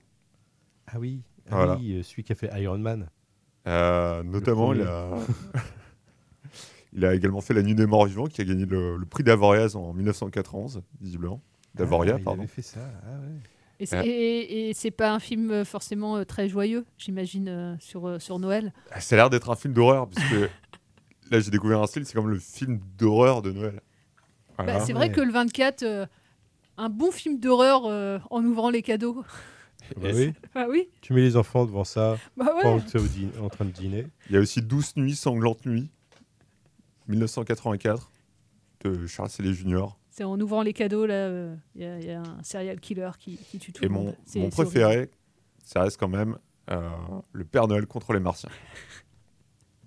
Ah 0.87 0.99
oui, 0.99 1.21
ah 1.49 1.55
Voilà. 1.55 1.75
oui, 1.77 1.93
euh, 1.99 2.03
celui 2.03 2.23
qui 2.23 2.31
a 2.31 2.35
fait 2.35 2.49
Iron 2.61 2.77
Man. 2.77 3.09
Euh, 3.67 4.23
notamment, 4.23 4.73
il 4.73 4.81
a... 4.81 5.09
il 6.93 7.05
a 7.05 7.13
également 7.13 7.41
fait 7.41 7.53
La 7.53 7.61
Nuit 7.63 7.75
des 7.75 7.85
Morts 7.85 8.05
Vivants, 8.05 8.27
qui 8.27 8.41
a 8.41 8.45
gagné 8.45 8.65
le, 8.65 8.97
le 8.97 9.05
prix 9.05 9.23
d'Avoriaz 9.23 9.75
en 9.75 9.93
1991, 9.93 10.81
visiblement. 11.01 11.41
D'Avoria, 11.75 12.13
Ah, 12.15 12.19
il 12.19 12.23
pardon. 12.23 12.39
avait 12.41 12.47
fait 12.47 12.61
ça. 12.61 12.79
Ah 13.03 13.19
ouais. 13.19 13.27
Et 13.79 13.85
c'est, 13.85 14.07
et- 14.07 14.69
et 14.69 14.73
c'est 14.73 14.89
pas 14.89 15.11
un 15.13 15.19
film 15.19 15.51
euh, 15.51 15.63
forcément 15.65 16.23
très 16.25 16.49
joyeux, 16.49 16.85
j'imagine, 16.97 17.77
sur, 17.79 18.19
sur 18.19 18.39
Noël? 18.39 18.73
Ah, 18.91 18.99
Ça 19.01 19.15
a 19.15 19.17
l'air 19.17 19.29
d'être 19.29 19.51
un 19.51 19.55
film 19.55 19.73
d'horreur, 19.73 20.07
puisque 20.07 20.31
là, 21.31 21.39
j'ai 21.39 21.51
découvert 21.51 21.81
un 21.83 21.87
style, 21.87 22.05
c'est 22.05 22.13
comme 22.15 22.29
le 22.29 22.39
film 22.39 22.79
d'horreur 22.97 23.41
de 23.43 23.51
Noël. 23.51 23.81
Voilà. 24.57 24.73
Bah, 24.73 24.79
c'est 24.79 24.93
vrai 24.93 25.11
que 25.11 25.21
le 25.21 25.31
24, 25.31 25.83
euh, 25.83 26.05
un 26.77 26.89
bon 26.89 27.11
film 27.11 27.39
d'horreur 27.39 27.83
euh, 27.85 28.17
en 28.31 28.43
ouvrant 28.43 28.71
les 28.71 28.81
cadeaux. 28.81 29.23
Bah 29.95 30.09
oui. 30.13 30.33
Ah 30.55 30.67
oui 30.69 30.89
Tu 31.01 31.13
mets 31.13 31.21
les 31.21 31.35
enfants 31.37 31.65
devant 31.65 31.83
ça 31.83 32.17
Bah 32.35 32.53
ouais. 32.55 32.61
pendant 32.61 32.79
que 32.83 32.89
tu 32.89 32.97
es 32.97 32.99
au 32.99 33.07
dî- 33.07 33.29
en 33.41 33.49
train 33.49 33.65
de 33.65 33.71
dîner. 33.71 34.07
Il 34.29 34.33
y 34.35 34.37
a 34.37 34.41
aussi 34.41 34.61
Douce 34.61 34.95
Nuits, 34.97 35.15
Sanglante 35.15 35.65
Nuit, 35.65 35.89
1984, 37.07 38.11
de 38.83 39.07
Charles 39.07 39.29
Célé 39.29 39.53
Junior. 39.53 39.97
C'est 40.09 40.23
en 40.23 40.39
ouvrant 40.39 40.61
les 40.63 40.73
cadeaux, 40.73 41.05
là, 41.05 41.13
euh, 41.13 41.55
il 41.75 41.81
y, 41.81 41.85
a- 41.85 41.99
il 41.99 42.05
y 42.05 42.11
a 42.11 42.21
un 42.21 42.43
serial 42.43 42.79
killer 42.79 43.11
qui, 43.19 43.37
qui 43.37 43.59
tue 43.59 43.71
tout 43.71 43.83
Et 43.83 43.87
le 43.87 43.93
mon, 43.93 44.03
monde. 44.05 44.15
C'est- 44.25 44.39
mon 44.39 44.45
horrible. 44.47 44.55
préféré, 44.55 45.09
ça 45.63 45.81
reste 45.83 45.99
quand 45.99 46.07
même 46.07 46.37
euh, 46.69 46.89
Le 47.31 47.45
Père 47.45 47.67
Noël 47.67 47.85
contre 47.87 48.13
les 48.13 48.19
Martiens. 48.19 48.49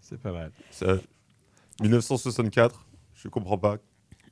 C'est 0.00 0.18
pas 0.20 0.32
mal. 0.32 0.50
Ça, 0.70 0.96
1964, 1.82 2.86
je 3.14 3.28
comprends 3.28 3.58
pas. 3.58 3.78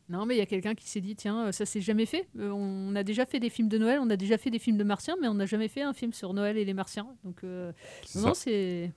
Non, 0.09 0.25
mais 0.25 0.35
il 0.37 0.39
y 0.39 0.43
a 0.43 0.47
quelqu'un 0.47 0.75
qui 0.75 0.89
s'est 0.89 1.01
dit 1.03 1.15
tiens, 1.17 1.47
euh, 1.49 1.53
ça 1.53 1.67
s'est 1.67 1.81
jamais 1.83 2.07
fait. 2.07 2.27
Euh, 2.39 2.51
on 2.51 2.95
a 2.97 3.03
déjà 3.05 3.27
fait 3.27 3.41
des 3.41 3.51
films 3.51 3.69
de 3.69 3.77
Noël, 3.79 3.99
on 4.03 4.09
a 4.09 4.17
déjà 4.17 4.39
fait 4.39 4.51
des 4.51 4.59
films 4.59 4.79
de 4.79 4.85
Martiens, 4.85 5.17
mais 5.21 5.29
on 5.29 5.35
n'a 5.35 5.45
jamais 5.47 5.69
fait 5.69 5.83
un 5.83 5.93
film 5.93 6.13
sur 6.15 6.33
Noël 6.33 6.57
et 6.57 6.65
les 6.65 6.73
Martiens. 6.75 7.07
Donc, 7.25 7.45
euh, 7.45 7.73
C'est 8.05 8.19
non, 8.21 8.33
c'est. 8.35 8.91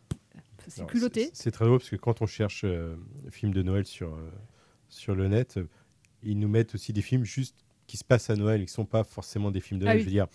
Culotté. 0.87 1.31
c'est- 1.33 1.49
très 1.51 1.65
drôle 1.65 1.79
parce 1.79 1.89
que 1.89 1.95
quand 1.95 2.21
on 2.21 2.27
cherche 2.27 2.61
euh, 2.65 2.95
films 3.31 3.51
de 3.53 3.63
Noël 3.63 3.85
sur, 3.85 4.13
euh, 4.13 4.29
sur 4.89 5.15
le 5.15 5.27
net, 5.27 5.59
ils 6.23 6.37
nous 6.37 6.47
mettent 6.47 6.75
aussi 6.75 6.93
des 6.93 7.01
films 7.01 7.25
juste 7.25 7.55
qui 7.87 7.97
se 7.97 8.03
passent 8.05 8.29
à 8.29 8.35
Noël 8.35 8.61
et 8.61 8.65
qui 8.65 8.71
ne 8.71 8.75
sont 8.75 8.85
pas 8.85 9.03
forcément 9.03 9.49
des 9.51 9.59
films 9.59 9.79
de 9.79 9.85
Ah 9.87 9.89
Noël. 9.95 9.97
oui. 9.97 10.03
Je 10.03 10.05
veux 10.07 10.11
dire, 10.13 10.27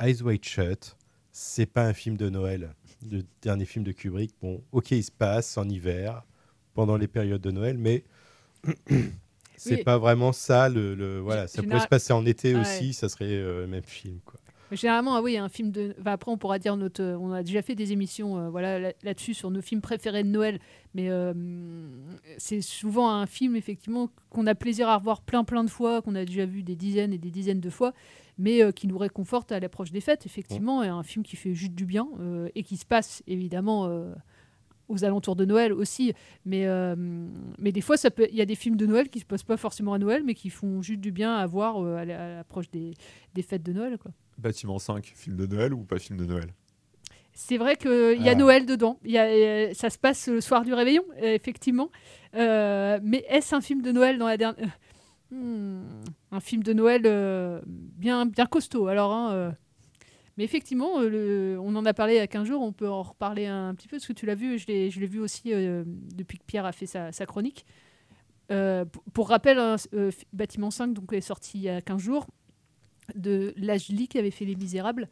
Eyes 0.00 0.22
Wide 0.22 0.44
Shut, 0.44 0.96
c'est 1.32 1.66
pas 1.66 1.84
un 1.86 1.92
film 1.92 2.16
de 2.16 2.30
Noël. 2.30 2.72
Le 3.10 3.22
dernier 3.42 3.64
film 3.66 3.84
de 3.84 3.90
Kubrick, 3.92 4.32
bon, 4.40 4.62
ok, 4.72 4.92
il 4.92 5.02
se 5.04 5.10
passe 5.10 5.58
en 5.58 5.68
hiver, 5.68 6.22
pendant 6.72 6.96
les 6.96 7.08
périodes 7.08 7.42
de 7.42 7.50
Noël, 7.50 7.76
mais 7.78 8.04
c'est 9.58 9.76
Oui. 9.76 9.84
pas 9.84 9.98
vraiment 9.98 10.32
ça. 10.32 10.68
Le, 10.70 10.94
le- 10.94 11.18
voilà, 11.20 11.46
ça 11.46 11.62
pourrait 11.62 11.80
se 11.80 11.86
passer 11.88 12.12
en 12.14 12.24
été 12.24 12.54
Ouais. 12.54 12.60
aussi, 12.62 12.92
ça 12.94 13.08
serait 13.10 13.26
euh, 13.28 13.60
le 13.62 13.66
même 13.66 13.84
film. 13.84 14.20
Quoi. 14.24 14.40
Généralement, 14.70 15.14
ah 15.16 15.22
oui, 15.22 15.38
un 15.38 15.48
film 15.48 15.70
de. 15.70 15.94
enfin, 15.98 16.12
après, 16.12 16.30
on 16.30 16.36
pourra 16.36 16.58
dire 16.58 16.76
notre. 16.76 17.02
euh, 17.02 17.16
On 17.18 17.32
a 17.32 17.42
déjà 17.42 17.62
fait 17.62 17.74
des 17.74 17.92
émissions, 17.92 18.38
euh, 18.38 18.50
voilà, 18.50 18.78
là- 18.78 18.92
là-dessus 19.02 19.32
sur 19.32 19.50
nos 19.50 19.62
films 19.62 19.80
préférés 19.80 20.22
de 20.24 20.28
Noël. 20.28 20.58
Mais 20.94 21.08
euh, 21.08 21.32
c'est 22.36 22.60
souvent 22.60 23.10
un 23.10 23.24
film 23.26 23.56
effectivement 23.56 24.10
qu'on 24.30 24.46
a 24.46 24.54
plaisir 24.54 24.88
à 24.88 24.96
revoir 24.98 25.22
plein, 25.22 25.42
plein 25.44 25.64
de 25.64 25.70
fois, 25.70 26.02
qu'on 26.02 26.14
a 26.14 26.24
déjà 26.26 26.44
vu 26.44 26.62
des 26.62 26.76
dizaines 26.76 27.12
et 27.14 27.18
des 27.18 27.30
dizaines 27.30 27.60
de 27.60 27.70
fois, 27.70 27.94
mais 28.36 28.62
euh, 28.62 28.70
qui 28.70 28.86
nous 28.88 28.98
réconforte 28.98 29.52
à 29.52 29.60
l'approche 29.60 29.90
des 29.90 30.00
fêtes, 30.02 30.26
effectivement, 30.26 30.82
et 30.82 30.88
un 30.88 31.02
film 31.02 31.24
qui 31.24 31.36
fait 31.36 31.54
juste 31.54 31.72
du 31.74 31.86
bien 31.86 32.06
et 32.54 32.62
qui 32.62 32.76
se 32.76 32.84
passe 32.86 33.22
évidemment. 33.26 33.88
Aux 34.88 35.04
alentours 35.04 35.36
de 35.36 35.44
Noël 35.44 35.72
aussi, 35.72 36.12
mais, 36.44 36.66
euh, 36.66 36.94
mais 37.58 37.72
des 37.72 37.80
fois, 37.80 37.96
il 38.30 38.34
y 38.36 38.40
a 38.40 38.46
des 38.46 38.54
films 38.54 38.76
de 38.76 38.86
Noël 38.86 39.08
qui 39.08 39.20
se 39.20 39.24
passent 39.26 39.42
pas 39.42 39.56
forcément 39.56 39.92
à 39.94 39.98
Noël, 39.98 40.22
mais 40.24 40.34
qui 40.34 40.50
font 40.50 40.80
juste 40.82 41.00
du 41.00 41.12
bien 41.12 41.34
à 41.36 41.46
voir 41.46 41.82
euh, 41.84 41.96
à 41.96 42.04
la- 42.04 42.24
à 42.24 42.36
l'approche 42.38 42.70
des, 42.70 42.92
des 43.34 43.42
fêtes 43.42 43.62
de 43.62 43.72
Noël. 43.72 43.98
Quoi. 43.98 44.10
Bâtiment 44.38 44.78
5, 44.78 45.12
film 45.14 45.36
de 45.36 45.46
Noël 45.46 45.74
ou 45.74 45.84
pas 45.84 45.98
film 45.98 46.18
de 46.18 46.24
Noël? 46.24 46.46
C'est 47.32 47.56
vrai 47.58 47.76
qu'il 47.76 48.20
y 48.20 48.28
a 48.28 48.32
Ah. 48.32 48.34
Noël 48.34 48.66
dedans. 48.66 48.98
Y 49.04 49.16
a, 49.18 49.24
euh, 49.26 49.70
ça 49.72 49.90
se 49.90 49.98
passe 49.98 50.26
le 50.28 50.40
soir 50.40 50.64
du 50.64 50.74
réveillon, 50.74 51.04
effectivement. 51.22 51.88
Euh, 52.34 52.98
mais 53.02 53.24
est-ce 53.28 53.54
un 53.54 53.60
film 53.60 53.80
de 53.82 53.92
Noël 53.92 54.18
dans 54.18 54.26
la 54.26 54.36
dernière. 54.36 54.76
Hmm, 55.30 55.82
un 56.32 56.40
film 56.40 56.62
de 56.62 56.72
Noël 56.72 57.02
euh, 57.04 57.60
bien, 57.66 58.26
bien 58.26 58.46
costaud. 58.46 58.86
Alors, 58.88 59.12
hein, 59.12 59.54
Mais 60.38 60.44
effectivement, 60.44 61.00
euh, 61.00 61.56
on 61.56 61.74
en 61.74 61.84
a 61.84 61.92
parlé 61.92 62.14
il 62.14 62.16
y 62.18 62.20
a 62.20 62.28
15 62.28 62.46
jours. 62.46 62.62
On 62.62 62.72
peut 62.72 62.88
en 62.88 63.02
reparler 63.02 63.46
un, 63.46 63.74
petit 63.74 63.88
peu 63.88 63.96
parce 63.96 64.06
que 64.06 64.12
tu 64.12 64.24
l'as 64.24 64.36
vu. 64.36 64.56
Je 64.56 64.68
l'ai 64.68 64.88
je 64.88 65.00
l'ai 65.00 65.08
vu 65.08 65.18
aussi 65.18 65.52
euh, 65.52 65.82
depuis 65.84 66.38
que 66.38 66.44
Pierre 66.44 66.64
a 66.64 66.70
fait 66.70 66.86
sa, 66.86 67.10
chronique. 67.26 67.66
Euh, 68.52 68.84
pour, 69.12 69.28
rappel, 69.30 69.58
hein, 69.58 69.74
Bâtiment 70.32 70.70
5 70.70 70.94
donc, 70.94 71.12
est 71.12 71.20
sorti 71.20 71.58
il 71.58 71.62
y 71.62 71.68
a 71.68 71.82
15 71.82 72.00
jours 72.00 72.26
de 73.16 73.52
Lajli 73.56 74.06
qui 74.06 74.16
avait 74.16 74.30
fait 74.30 74.44
Les 74.44 74.54
Misérables. 74.54 75.08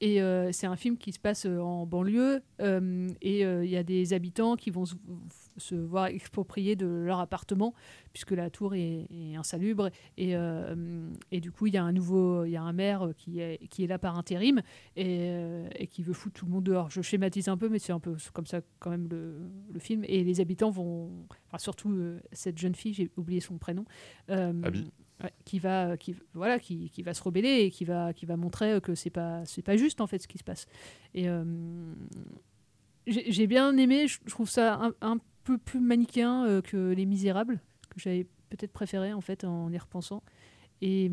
Et 0.00 0.22
euh, 0.22 0.50
c'est 0.52 0.66
un 0.66 0.76
film 0.76 0.96
qui 0.96 1.12
se 1.12 1.18
passe 1.18 1.44
euh, 1.44 1.58
en 1.58 1.84
banlieue 1.84 2.42
euh, 2.60 3.08
et 3.20 3.42
il 3.42 3.70
y 3.70 3.76
a 3.76 3.82
des 3.82 4.14
habitants 4.14 4.56
qui 4.56 4.70
vont 4.70 4.84
se, 4.86 5.74
voir 5.74 6.06
exproprier 6.06 6.74
de 6.74 6.86
leur 6.86 7.20
appartement 7.20 7.74
puisque 8.14 8.30
la 8.30 8.48
tour 8.48 8.74
est, 8.74 9.06
insalubre 9.36 9.90
et, 10.16 10.34
du 11.40 11.52
coup 11.52 11.66
il 11.66 11.74
y 11.74 11.76
a 11.76 11.84
un 11.84 11.92
nouveau 11.92 12.44
il 12.44 12.52
y 12.52 12.56
a 12.56 12.62
un 12.62 12.72
maire 12.72 13.10
qui 13.16 13.40
est, 13.40 13.86
là 13.86 13.98
par 13.98 14.16
intérim 14.16 14.62
et, 14.96 15.86
qui 15.90 16.02
veut 16.02 16.14
foutre 16.14 16.40
tout 16.40 16.46
le 16.46 16.52
monde 16.52 16.64
dehors. 16.64 16.90
Je 16.90 17.02
schématise 17.02 17.48
un 17.48 17.58
peu 17.58 17.68
mais 17.68 17.78
c'est 17.78 17.92
un 17.92 18.00
peu 18.00 18.16
comme 18.32 18.46
ça 18.46 18.60
quand 18.78 18.90
même 18.90 19.08
le, 19.10 19.78
film 19.80 20.04
et 20.06 20.24
les 20.24 20.40
habitants 20.40 20.70
vont 20.70 21.10
enfin, 21.48 21.58
surtout 21.58 21.98
cette 22.32 22.58
jeune 22.58 22.74
fille 22.74 22.94
j'ai 22.94 23.10
oublié 23.16 23.40
son 23.40 23.58
prénom 23.58 23.84
Abby. 24.28 24.90
Qui 25.44 25.58
va 25.58 25.96
qui 25.96 26.14
voilà 26.32 26.58
qui, 26.58 26.88
qui 26.88 27.02
va 27.02 27.12
se 27.12 27.22
rebeller 27.22 27.60
et 27.60 27.70
qui 27.70 27.84
va 27.84 28.14
qui 28.14 28.24
va 28.24 28.36
montrer 28.36 28.80
que 28.80 28.94
c'est 28.94 29.10
pas 29.10 29.44
c'est 29.44 29.62
pas 29.62 29.76
juste 29.76 30.00
en 30.00 30.06
fait 30.06 30.18
ce 30.18 30.28
qui 30.28 30.38
se 30.38 30.44
passe. 30.44 30.66
Et 31.14 31.28
euh, 31.28 31.44
j'ai 33.06 33.46
bien 33.46 33.76
aimé 33.76 34.06
je 34.08 34.18
trouve 34.28 34.48
ça 34.48 34.92
un, 35.00 35.18
peu 35.44 35.58
plus 35.58 35.80
manichéen 35.80 36.46
euh, 36.46 36.60
que 36.62 36.92
les 36.92 37.06
Misérables 37.06 37.60
que 37.90 37.98
j'avais 37.98 38.24
peut-être 38.50 38.72
préféré 38.72 39.12
en 39.12 39.20
fait 39.20 39.44
en 39.44 39.70
y 39.70 39.78
repensant. 39.78 40.22
Et 40.80 41.10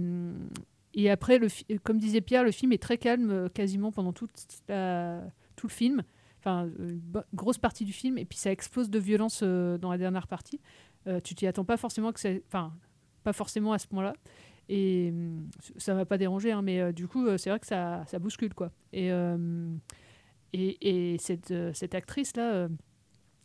et 0.94 1.10
après 1.10 1.38
le 1.38 1.48
comme 1.84 1.98
disait 1.98 2.22
Pierre 2.22 2.44
le 2.44 2.52
film 2.52 2.72
est 2.72 2.82
très 2.82 2.98
calme 2.98 3.30
euh, 3.30 3.50
quasiment 3.50 3.92
pendant 3.92 4.14
toute 4.14 4.32
la- 4.70 5.22
tout 5.58 5.68
le 5.68 5.74
film. 5.74 6.04
Enfin 6.40 6.70
une 6.80 7.02
grosse 7.34 7.58
partie 7.58 7.84
du 7.84 7.94
film. 7.94 8.18
Et 8.18 8.26
puis 8.26 8.38
ça 8.38 8.52
explose 8.52 8.90
de 8.90 9.00
violence 9.00 9.44
dans 9.44 9.92
la 9.92 9.98
dernière 9.98 10.28
partie. 10.28 10.62
Tu 11.24 11.36
t'y 11.36 11.48
attends 11.48 11.64
pas 11.64 11.78
forcément 11.78 12.12
que 12.12 12.20
c'est 12.20 12.44
enfin 12.48 12.74
pas 13.28 13.34
forcément 13.34 13.74
à 13.74 13.78
ce 13.78 13.88
point-là. 13.90 14.14
Et 14.70 15.10
hum, 15.12 15.50
ça 15.76 15.94
m'a 15.94 16.06
pas 16.06 16.18
dérangé, 16.18 16.54
hein, 16.54 16.62
mais 16.62 16.80
euh, 16.80 16.94
du 16.94 17.10
coup, 17.10 17.26
euh, 17.26 17.38
c'est 17.38 17.50
vrai 17.50 17.60
que 17.60 17.68
ça, 17.68 18.06
ça 18.08 18.20
bouscule, 18.20 18.54
quoi. 18.54 18.72
Et, 18.94 19.12
euh, 19.12 19.76
et, 20.54 21.14
et 21.14 21.18
cette, 21.18 21.54
cette 21.74 21.94
actrice-là, 21.94 22.70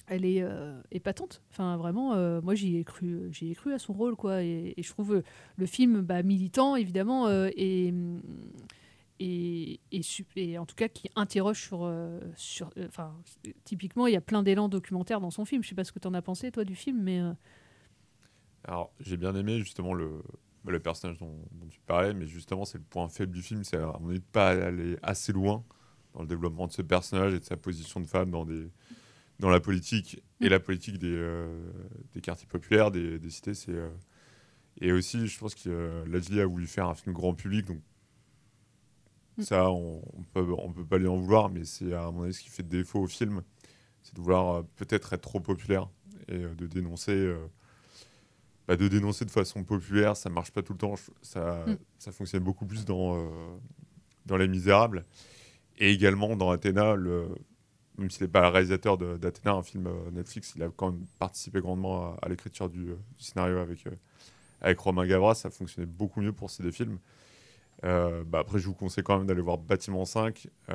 elle 0.06 0.24
est 0.24 0.40
euh, 0.40 0.80
épatante. 0.92 1.42
Enfin, 1.50 1.76
vraiment, 1.76 2.14
moi, 2.42 2.54
j'y 2.54 2.76
ai 2.76 2.84
cru, 2.84 3.28
j'y 3.32 3.50
ai 3.50 3.54
cru 3.56 3.72
à 3.72 3.80
son 3.80 3.92
rôle, 3.92 4.14
quoi. 4.14 4.44
Et, 4.44 4.74
je 4.78 4.88
trouve 4.88 5.20
le 5.56 5.66
film 5.66 6.00
bah, 6.02 6.22
militant, 6.22 6.76
évidemment, 6.76 7.28
et, 7.28 7.88
hum, 7.90 8.22
et, 9.18 9.80
et, 9.90 10.00
et 10.36 10.58
en 10.58 10.66
tout 10.66 10.76
cas 10.76 10.88
qui 10.88 11.10
interroge 11.16 11.60
sur... 11.60 11.92
sur 12.36 12.70
enfin, 12.86 13.16
typiquement, 13.64 14.06
il 14.06 14.12
y 14.12 14.16
a 14.16 14.20
plein 14.20 14.44
d'élan 14.44 14.68
documentaires 14.68 15.20
dans 15.20 15.32
son 15.32 15.44
film. 15.44 15.64
Je 15.64 15.70
sais 15.70 15.74
pas 15.74 15.84
ce 15.84 15.90
que 15.90 15.98
tu 15.98 16.06
en 16.06 16.14
as 16.14 16.22
pensé, 16.22 16.52
toi, 16.52 16.64
du 16.64 16.76
film, 16.76 17.02
mais... 17.02 17.20
Alors, 18.64 18.92
j'ai 19.00 19.16
bien 19.16 19.34
aimé 19.34 19.58
justement 19.58 19.94
le, 19.94 20.22
le 20.66 20.80
personnage 20.80 21.18
dont, 21.18 21.36
dont 21.52 21.66
tu 21.68 21.80
parlais, 21.86 22.14
mais 22.14 22.26
justement, 22.26 22.64
c'est 22.64 22.78
le 22.78 22.84
point 22.84 23.08
faible 23.08 23.32
du 23.32 23.42
film, 23.42 23.64
c'est 23.64 23.76
à 23.76 23.98
mon 24.00 24.10
avis 24.10 24.20
de 24.20 24.24
pas 24.24 24.50
aller 24.50 24.96
assez 25.02 25.32
loin 25.32 25.64
dans 26.14 26.22
le 26.22 26.28
développement 26.28 26.66
de 26.66 26.72
ce 26.72 26.82
personnage 26.82 27.34
et 27.34 27.40
de 27.40 27.44
sa 27.44 27.56
position 27.56 28.00
de 28.00 28.06
femme 28.06 28.30
dans, 28.30 28.44
des, 28.44 28.70
dans 29.40 29.50
la 29.50 29.60
politique 29.60 30.22
et 30.40 30.48
la 30.48 30.60
politique 30.60 30.98
des, 30.98 31.08
euh, 31.10 31.70
des 32.14 32.20
quartiers 32.20 32.46
populaires, 32.46 32.90
des, 32.90 33.18
des 33.18 33.30
cités. 33.30 33.54
C'est, 33.54 33.72
euh, 33.72 33.90
et 34.80 34.92
aussi, 34.92 35.26
je 35.26 35.38
pense 35.38 35.54
que 35.54 35.68
euh, 35.68 36.04
Lajli 36.06 36.40
a 36.40 36.46
voulu 36.46 36.66
faire 36.66 36.86
un 36.88 36.94
film 36.94 37.14
grand 37.14 37.34
public, 37.34 37.66
donc 37.66 37.80
ça, 39.38 39.70
on, 39.70 40.02
on 40.12 40.22
peut, 40.22 40.46
on 40.58 40.72
peut 40.72 40.84
pas 40.84 40.98
lui 40.98 41.08
en 41.08 41.16
vouloir, 41.16 41.48
mais 41.48 41.64
c'est 41.64 41.94
à 41.94 42.10
mon 42.10 42.22
avis 42.24 42.34
ce 42.34 42.42
qui 42.42 42.50
fait 42.50 42.62
défaut 42.62 43.00
au 43.00 43.06
film, 43.06 43.42
c'est 44.02 44.14
de 44.14 44.20
vouloir 44.20 44.54
euh, 44.54 44.62
peut-être 44.76 45.14
être 45.14 45.22
trop 45.22 45.40
populaire 45.40 45.88
et 46.28 46.38
de 46.38 46.66
dénoncer. 46.66 47.34
Bah, 48.68 48.76
de 48.76 48.88
dénoncer 48.88 49.24
de 49.24 49.30
façon 49.30 49.64
populaire, 49.64 50.16
ça 50.16 50.30
marche 50.30 50.50
pas 50.52 50.62
tout 50.62 50.72
le 50.72 50.78
temps. 50.78 50.94
Ça, 51.22 51.64
Mm. 51.66 51.76
ça 51.98 52.12
fonctionne 52.12 52.42
beaucoup 52.44 52.66
plus 52.66 52.84
dans, 52.84 53.16
euh, 53.16 53.28
dans 54.26 54.36
Les 54.36 54.48
Misérables. 54.48 55.04
Et 55.78 55.90
également 55.90 56.36
dans 56.36 56.50
Athéna, 56.50 56.94
le, 56.94 57.28
même 57.98 58.10
s'il 58.10 58.22
n'est 58.24 58.30
pas 58.30 58.42
le 58.42 58.48
réalisateur 58.48 58.98
d'Athéna, 58.98 59.54
un 59.54 59.62
film 59.62 59.86
euh, 59.86 60.10
Netflix, 60.12 60.52
il 60.56 60.62
a 60.62 60.68
quand 60.68 60.92
même 60.92 61.06
participé 61.18 61.60
grandement 61.60 62.12
à, 62.14 62.18
à 62.22 62.28
l'écriture 62.28 62.68
du, 62.68 62.90
euh, 62.90 62.96
du 63.18 63.24
scénario 63.24 63.58
avec, 63.58 63.84
avec 64.60 64.78
Romain 64.78 65.06
Gavras. 65.06 65.34
Ça 65.34 65.50
fonctionnait 65.50 65.86
beaucoup 65.86 66.20
mieux 66.20 66.32
pour 66.32 66.50
ces 66.50 66.62
deux 66.62 66.70
films. 66.70 66.98
Bah, 67.82 68.38
après, 68.38 68.60
je 68.60 68.66
vous 68.66 68.74
conseille 68.74 69.02
quand 69.02 69.18
même 69.18 69.26
d'aller 69.26 69.40
voir 69.42 69.58
Bâtiment 69.58 70.04
5. 70.04 70.46
Euh, 70.70 70.74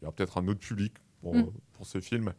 il 0.00 0.04
y 0.04 0.06
aura 0.06 0.14
peut-être 0.14 0.38
un 0.38 0.46
autre 0.46 0.60
public 0.60 0.94
pour, 1.20 1.34
Mm. 1.34 1.50
pour 1.72 1.86
ce 1.86 2.00
film. 2.00 2.32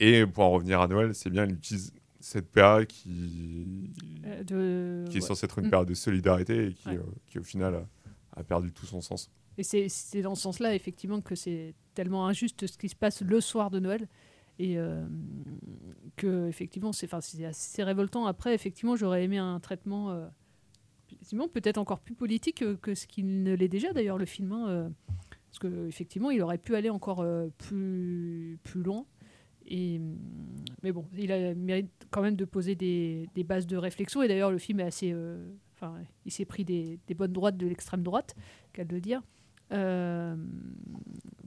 Et 0.00 0.26
pour 0.26 0.44
en 0.44 0.50
revenir 0.50 0.80
à 0.82 0.88
Noël, 0.88 1.14
c'est 1.14 1.30
bien, 1.30 1.44
il 1.46 1.52
utilise 1.54 1.92
cette 2.22 2.50
période 2.50 2.86
qui, 2.86 3.92
Euh, 4.24 4.42
de- 4.44 5.04
qui 5.10 5.18
est 5.18 5.20
ouais. 5.20 5.26
censée 5.26 5.44
être 5.44 5.58
une 5.58 5.68
période 5.70 5.88
de 5.88 5.94
solidarité 5.94 6.68
et 6.68 6.72
qui, 6.74 6.88
Ouais. 6.88 6.96
euh, 6.98 7.02
qui 7.26 7.38
au 7.38 7.42
final, 7.42 7.74
a, 7.74 8.40
a 8.40 8.44
perdu 8.44 8.72
tout 8.72 8.86
son 8.86 9.00
sens. 9.00 9.30
Et 9.58 9.62
c'est- 9.64 10.22
dans 10.22 10.34
ce 10.34 10.42
sens-là, 10.42 10.74
effectivement, 10.74 11.20
que 11.20 11.34
c'est 11.34 11.74
tellement 11.94 12.26
injuste 12.26 12.66
ce 12.66 12.78
qui 12.78 12.88
se 12.88 12.96
passe 12.96 13.20
le 13.22 13.40
soir 13.40 13.70
de 13.70 13.78
Noël. 13.80 14.08
Et 14.58 14.78
euh, 14.78 15.04
que, 16.16 16.46
effectivement, 16.48 16.92
c'est 16.92 17.12
assez 17.12 17.82
révoltant. 17.82 18.26
Après, 18.26 18.54
effectivement, 18.54 18.96
j'aurais 18.96 19.24
aimé 19.24 19.38
un 19.38 19.58
traitement, 19.60 20.10
euh, 20.10 20.26
peut-être 21.52 21.78
encore 21.78 22.00
plus 22.00 22.14
politique 22.14 22.62
euh, 22.62 22.76
que 22.76 22.94
ce 22.94 23.06
qu'il 23.06 23.42
ne 23.42 23.54
l'est 23.54 23.68
déjà, 23.68 23.92
d'ailleurs, 23.92 24.18
le 24.18 24.26
film. 24.26 24.52
hein, 24.52 24.92
parce 25.50 25.58
qu'effectivement, 25.58 26.30
il 26.30 26.40
aurait 26.42 26.56
pu 26.58 26.74
aller 26.76 26.88
encore 26.90 27.26
plus, 27.58 28.58
plus 28.62 28.82
loin. 28.82 29.04
Et, 29.74 30.00
mais 30.82 30.92
bon, 30.92 31.06
il 31.16 31.32
a 31.32 31.54
mérite 31.54 31.90
quand 32.10 32.20
même 32.22 32.36
de 32.36 32.44
poser 32.44 32.74
des, 32.74 33.28
des 33.34 33.42
bases 33.42 33.66
de 33.66 33.76
réflexion. 33.78 34.22
Et 34.22 34.28
d'ailleurs, 34.28 34.50
le 34.50 34.58
film 34.58 34.80
est 34.80 34.84
assez. 34.84 35.10
euh, 35.12 35.50
Enfin, 35.74 35.96
il 36.24 36.30
s'est 36.30 36.44
pris 36.44 36.64
des, 36.64 37.00
des 37.08 37.14
bonnes 37.14 37.32
droites 37.32 37.56
de 37.56 37.66
l'extrême 37.66 38.02
droite, 38.04 38.36
qu'à 38.72 38.84
le 38.84 39.00
dire. 39.00 39.20
Euh, 39.72 40.36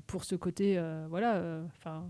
pour 0.08 0.24
ce 0.26 0.36
côté, 0.36 0.78
euh, 0.78 1.06
voilà, 1.10 1.62
enfin, 1.78 2.06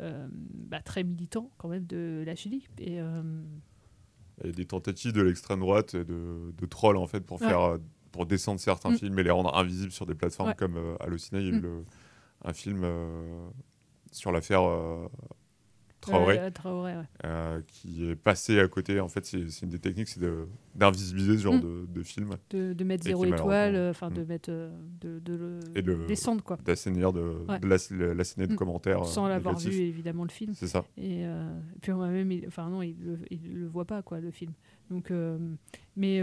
bah, 0.00 0.80
très 0.82 1.04
militant 1.04 1.50
quand 1.58 1.68
même 1.68 1.84
de 1.86 2.24
la 2.26 2.34
Chili. 2.34 2.66
Et 2.78 2.94
Il 2.94 4.46
y 4.46 4.48
a 4.48 4.52
des 4.52 4.64
tentatives 4.66 5.12
de 5.12 5.20
l'extrême 5.22 5.60
droite 5.60 5.94
et 5.94 6.04
de, 6.04 6.52
de 6.56 6.66
troll 6.66 6.96
en 6.96 7.06
fait 7.06 7.20
pour 7.20 7.40
Ouais. 7.40 7.46
faire 7.48 7.78
pour 8.10 8.26
descendre 8.26 8.58
certains 8.58 8.90
Mm. 8.90 8.96
films 8.98 9.18
et 9.20 9.22
les 9.22 9.30
rendre 9.30 9.54
invisibles 9.56 9.92
sur 9.92 10.06
des 10.06 10.14
plateformes 10.16 10.48
Ouais. 10.48 10.54
comme 10.56 10.96
Allociné. 10.98 11.40
Il 11.40 11.46
y 11.46 11.50
a 11.50 11.52
eu 11.52 11.58
Mm. 11.58 11.62
le- 11.62 11.84
un 12.46 12.52
film 12.54 12.84
sur 14.10 14.32
l'affaire 14.32 14.62
Traoré, 16.00 16.38
Euh, 16.38 16.50
Traoré, 16.50 16.96
ouais. 16.96 17.02
euh, 17.26 17.60
qui 17.66 18.08
est 18.08 18.16
passé 18.16 18.58
à 18.58 18.66
côté. 18.68 19.00
En 19.00 19.08
fait, 19.08 19.24
c'est 19.26 19.38
une 19.62 19.68
des 19.68 19.78
techniques, 19.78 20.08
c'est 20.08 20.20
d'invisibiliser 20.74 21.36
ce 21.36 21.42
genre 21.42 21.54
Mm. 21.54 21.60
de, 21.60 21.86
de 21.92 22.02
film. 22.02 22.30
de, 22.50 22.72
de 22.72 22.84
mettre 22.84 23.06
Et 23.06 23.10
zéro 23.10 23.24
étoile, 23.26 23.74
euh, 23.76 23.90
enfin 23.90 24.10
de 24.10 24.22
mm. 24.22 24.26
mettre, 24.26 24.50
de, 24.50 25.18
de 25.18 25.34
le 25.34 25.58
et 25.74 25.82
descendre 26.06 26.42
quoi. 26.42 26.56
d'assainir 26.64 27.12
de, 27.12 27.20
Ouais. 27.48 27.58
de 27.60 27.66
de 28.46 28.52
Mm. 28.54 28.56
commentaires 28.56 29.04
Sans 29.04 29.28
l'avoir 29.28 29.58
vu 29.58 29.72
évidemment 29.74 30.24
le 30.24 30.30
film. 30.30 30.54
C'est 30.54 30.68
ça. 30.68 30.84
Et, 30.96 31.24
puis 31.82 31.92
moi-même, 31.92 32.30
il- 32.32 32.46
enfin 32.46 32.68
non, 32.70 32.82
il 32.82 32.96
le, 33.04 33.18
il 33.30 33.58
le 33.60 33.66
voit 33.66 33.84
pas 33.84 34.02
quoi 34.02 34.20
le 34.20 34.30
film. 34.30 34.52
Donc, 34.90 35.12
mais 35.96 36.20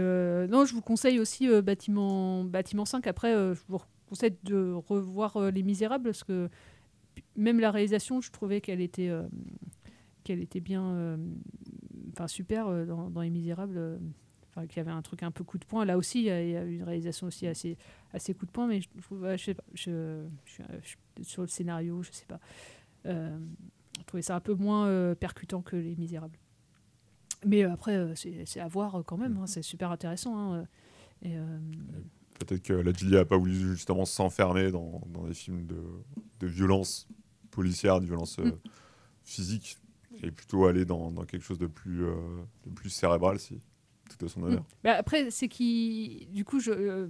non, 0.48 0.64
je 0.64 0.74
vous 0.74 0.82
conseille 0.82 1.20
aussi 1.20 1.48
bâtiment 1.62 2.44
bâtiment 2.44 2.84
5. 2.84 3.06
Après, 3.06 3.32
je 3.32 3.60
vous 3.68 3.78
conseille 4.08 4.34
de 4.44 4.72
revoir 4.72 5.50
Les 5.52 5.62
Misérables 5.62 6.04
parce 6.04 6.24
que 6.24 6.48
même 7.38 7.60
la 7.60 7.70
réalisation, 7.70 8.20
je 8.20 8.30
trouvais 8.30 8.60
qu'elle 8.60 8.80
était 8.80 9.08
euh, 9.08 9.22
qu'elle 10.24 10.40
était 10.40 10.60
bien, 10.60 10.84
euh, 10.84 11.16
enfin 12.12 12.26
super 12.28 12.66
euh, 12.68 12.84
dans, 12.84 13.08
dans 13.10 13.22
Les 13.22 13.30
Misérables. 13.30 13.98
Enfin, 14.50 14.66
qu'il 14.66 14.78
y 14.78 14.80
avait 14.80 14.90
un 14.90 15.02
truc 15.02 15.22
un 15.22 15.30
peu 15.30 15.44
coup 15.44 15.58
de 15.58 15.64
poing. 15.64 15.84
Là 15.84 15.96
aussi, 15.96 16.20
il 16.20 16.24
y 16.24 16.30
a, 16.30 16.42
il 16.42 16.50
y 16.50 16.56
a 16.56 16.64
une 16.64 16.82
réalisation 16.82 17.26
aussi 17.28 17.46
assez, 17.46 17.76
assez 18.12 18.34
coup 18.34 18.46
de 18.46 18.50
poing, 18.50 18.66
mais 18.66 18.80
je, 18.80 18.88
trouve- 19.02 19.26
je 19.36 19.44
sais 19.44 19.54
pas, 19.54 19.62
je, 19.74 20.24
je 20.46 20.62
sur 21.22 21.42
le 21.42 21.48
scénario, 21.48 22.02
je 22.02 22.10
sais 22.12 22.26
pas. 22.26 22.40
Je 23.04 24.04
trouvais 24.06 24.22
ça 24.22 24.34
un 24.36 24.40
peu 24.40 24.54
moins 24.54 25.14
percutant 25.14 25.60
que 25.62 25.76
Les 25.76 25.94
Misérables. 25.96 26.38
Mais 27.46 27.62
après, 27.62 28.14
c'est 28.16 28.58
à 28.60 28.66
voir 28.68 29.02
quand 29.06 29.18
même, 29.18 29.36
hein, 29.36 29.46
c'est 29.46 29.62
super 29.62 29.92
intéressant. 29.92 30.54
hein, 30.54 30.64
et, 31.22 31.36
Peut-être 32.38 32.62
que 32.62 32.72
la 32.72 32.92
Julia 32.92 33.20
a 33.20 33.24
pas 33.24 33.36
voulu 33.36 33.54
justement 33.54 34.04
s'enfermer 34.04 34.70
dans, 34.70 35.02
dans 35.08 35.24
des 35.26 35.34
films 35.34 35.66
de, 35.66 35.82
de 36.40 36.46
violence 36.46 37.06
policière, 37.50 38.00
de 38.00 38.06
violence 38.06 38.38
euh, 38.38 38.50
Mm. 38.50 38.58
physique, 39.24 39.76
et 40.22 40.30
plutôt 40.30 40.66
aller 40.66 40.84
dans, 40.84 41.10
dans 41.12 41.24
quelque 41.24 41.42
chose 41.44 41.58
de 41.58 41.66
plus, 41.66 42.04
euh, 42.04 42.14
de 42.66 42.70
plus 42.70 42.90
cérébral, 42.90 43.38
si 43.38 43.60
tout 44.08 44.24
à 44.24 44.28
son 44.30 44.42
honneur. 44.42 44.64
Bah, 44.82 44.94
après, 44.94 45.30
c'est 45.30 45.48
qui. 45.48 46.26
Du 46.32 46.42
coup, 46.42 46.60
je, 46.60 46.70
euh, 46.70 47.06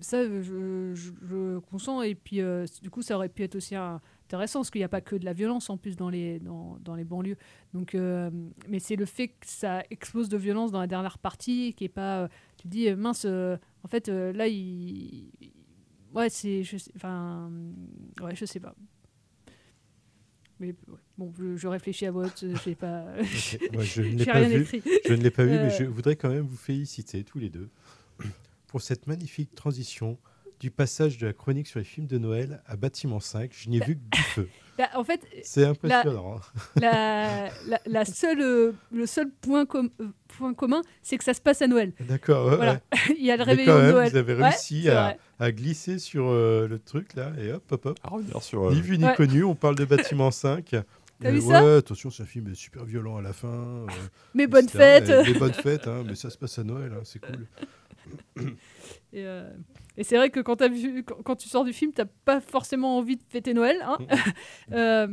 ça, 0.00 0.22
je, 0.24 0.92
je, 0.94 1.12
je 1.22 1.58
consens. 1.60 2.02
Et 2.02 2.14
puis, 2.14 2.42
euh, 2.42 2.66
du 2.82 2.90
coup, 2.90 3.00
ça 3.00 3.16
aurait 3.16 3.30
pu 3.30 3.42
être 3.42 3.54
aussi 3.56 3.74
un- 3.74 4.02
intéressant 4.26 4.58
parce 4.60 4.70
qu'il 4.70 4.80
n'y 4.80 4.84
a 4.84 4.88
pas 4.90 5.00
que 5.00 5.16
de 5.16 5.24
la 5.24 5.32
violence 5.32 5.70
en 5.70 5.78
plus 5.78 5.96
dans 5.96 6.10
les, 6.10 6.40
dans, 6.40 6.76
dans 6.82 6.94
les 6.94 7.04
banlieues. 7.04 7.38
Donc, 7.72 7.94
euh, 7.94 8.30
mais 8.68 8.80
c'est 8.80 8.96
le 8.96 9.06
fait 9.06 9.28
que 9.28 9.46
ça 9.46 9.82
explose 9.90 10.28
de 10.28 10.36
violence 10.36 10.72
dans 10.72 10.80
la 10.80 10.86
dernière 10.86 11.16
partie 11.18 11.72
qui 11.72 11.84
est 11.84 11.88
pas. 11.88 12.24
euh, 12.24 12.28
tu 12.58 12.64
te 12.64 12.68
dis, 12.68 12.86
euh, 12.90 12.96
mince, 12.96 13.24
euh, 13.24 13.56
en 13.82 13.88
fait, 13.88 14.10
euh, 14.10 14.30
là, 14.34 14.46
il. 14.46 15.30
Ouais, 16.14 16.28
c'est. 16.28 16.62
Enfin. 16.94 17.50
Ouais, 18.20 18.36
je 18.36 18.44
sais 18.44 18.60
pas. 18.60 18.74
Mais 20.62 20.76
bon, 21.18 21.32
je, 21.36 21.56
je 21.56 21.66
réfléchis 21.66 22.06
à 22.06 22.12
haute, 22.12 22.44
j'ai 22.64 22.76
pas. 22.76 23.04
Moi, 23.72 23.82
je 23.82 24.02
ne 24.02 24.16
l'ai 24.16 24.24
pas 24.24 24.42
vu. 24.42 24.64
Je 25.04 25.12
ne 25.12 25.20
l'ai 25.20 25.30
pas 25.32 25.44
vu, 25.44 25.54
Euh, 25.54 25.64
mais 25.64 25.76
je 25.76 25.82
voudrais 25.84 26.14
quand 26.14 26.28
même 26.28 26.46
vous 26.46 26.56
féliciter 26.56 27.24
tous 27.24 27.40
les 27.40 27.50
deux 27.50 27.68
pour 28.68 28.80
cette 28.80 29.08
magnifique 29.08 29.52
transition 29.56 30.18
du 30.60 30.70
passage 30.70 31.18
de 31.18 31.26
la 31.26 31.32
chronique 31.32 31.66
sur 31.66 31.80
les 31.80 31.84
films 31.84 32.06
de 32.06 32.16
Noël 32.16 32.62
à 32.66 32.76
Bâtiment 32.76 33.18
5. 33.18 33.50
Je 33.52 33.68
n'y 33.70 33.78
ai 33.78 33.84
vu 33.84 33.96
que 33.96 34.16
du 34.16 34.22
feu. 34.22 34.48
Bah, 34.78 34.88
en 34.94 35.04
fait, 35.04 35.20
C'est 35.42 35.64
impressionnant. 35.66 36.36
hein. 36.36 36.40
La, 36.80 37.48
la, 37.68 37.80
la 37.86 38.04
seule, 38.04 38.40
euh, 38.40 38.72
le 38.90 39.06
seul 39.06 39.28
point, 39.42 39.66
com- 39.66 39.90
euh, 40.00 40.06
point 40.38 40.54
commun, 40.54 40.80
c'est 41.02 41.18
que 41.18 41.24
ça 41.24 41.34
se 41.34 41.40
passe 41.42 41.60
à 41.62 41.66
Noël. 41.66 41.92
D'accord, 42.00 42.46
ouais, 42.48 42.56
Voilà. 42.56 42.72
ouais. 42.72 42.80
Il 43.18 43.24
y 43.24 43.30
a 43.30 43.36
le 43.36 43.42
réveillon 43.42 43.76
de 43.78 43.90
Noël. 43.92 44.10
Vous 44.10 44.16
avez 44.16 44.34
réussi 44.34 44.88
à, 44.88 45.16
glisser 45.52 45.98
sur 45.98 46.26
euh, 46.28 46.66
le 46.68 46.78
truc 46.78 47.14
là, 47.14 47.32
et 47.38 47.52
hop, 47.52 47.64
hop, 47.70 47.86
hop. 47.86 47.98
À 48.02 48.08
revenir 48.08 48.42
sur. 48.42 48.68
euh, 48.68 48.72
Ni 48.74 48.80
vu 48.80 48.96
ni 48.98 49.04
Ouais. 49.04 49.14
connu, 49.14 49.44
on 49.44 49.54
parle 49.54 49.74
de 49.76 49.84
Bâtiment 49.84 50.30
5. 50.30 50.64
T'as 51.20 51.28
Euh, 51.28 51.32
vu 51.32 51.40
ça 51.42 51.62
Ouais, 51.64 51.74
attention, 51.76 52.10
c'est 52.10 52.22
un 52.24 52.26
film 52.26 52.52
super 52.54 52.84
violent 52.84 53.16
à 53.18 53.22
la 53.22 53.32
fin. 53.32 53.48
euh, 53.48 53.86
Mais 54.34 54.46
fêtes. 54.68 55.08
Et- 55.10 55.32
Mais 55.32 55.38
bonnes 55.38 55.52
fêtes, 55.52 55.86
hein, 55.86 56.02
mais 56.06 56.14
ça 56.16 56.30
se 56.30 56.38
passe 56.38 56.58
à 56.58 56.64
Noël, 56.64 56.92
hein, 56.96 57.02
c'est 57.04 57.20
cool. 57.20 57.46
Et, 59.14 59.26
euh, 59.26 59.52
et 59.98 60.04
c'est 60.04 60.16
vrai 60.16 60.30
que 60.30 60.40
quand, 60.40 60.62
as 60.62 60.68
vu, 60.68 61.04
quand, 61.04 61.16
quand 61.22 61.36
tu 61.36 61.46
sors 61.48 61.64
du 61.64 61.74
film, 61.74 61.92
t'as 61.92 62.06
pas 62.06 62.40
forcément 62.40 62.96
envie 62.96 63.16
de 63.16 63.22
fêter 63.28 63.52
Noël. 63.52 63.76
hein. 63.82 63.98
Euh, 64.72 65.06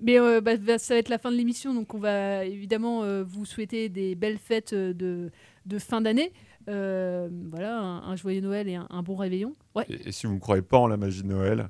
mais 0.00 0.18
euh, 0.18 0.40
bah, 0.40 0.56
bah, 0.56 0.78
ça 0.78 0.94
va 0.94 0.98
être 0.98 1.08
la 1.08 1.18
fin 1.18 1.30
de 1.30 1.36
l'émission, 1.36 1.72
donc 1.72 1.94
on 1.94 1.98
va 1.98 2.44
évidemment 2.44 3.04
euh, 3.04 3.22
vous 3.22 3.44
souhaiter 3.44 3.88
des 3.88 4.16
belles 4.16 4.38
fêtes 4.38 4.74
de, 4.74 5.30
de 5.66 5.78
fin 5.78 6.00
d'année. 6.00 6.32
Euh, 6.68 7.28
voilà, 7.50 7.78
un, 7.78 7.98
un 8.10 8.16
joyeux 8.16 8.40
Noël 8.40 8.68
et 8.68 8.74
un, 8.74 8.88
un 8.90 9.02
bon 9.04 9.14
réveillon. 9.14 9.54
Ouais. 9.76 9.84
Et, 9.88 10.08
et 10.08 10.12
si 10.12 10.26
vous 10.26 10.34
ne 10.34 10.40
croyez 10.40 10.62
pas 10.62 10.78
en 10.78 10.88
la 10.88 10.96
magie 10.96 11.22
de 11.22 11.28
Noël, 11.28 11.68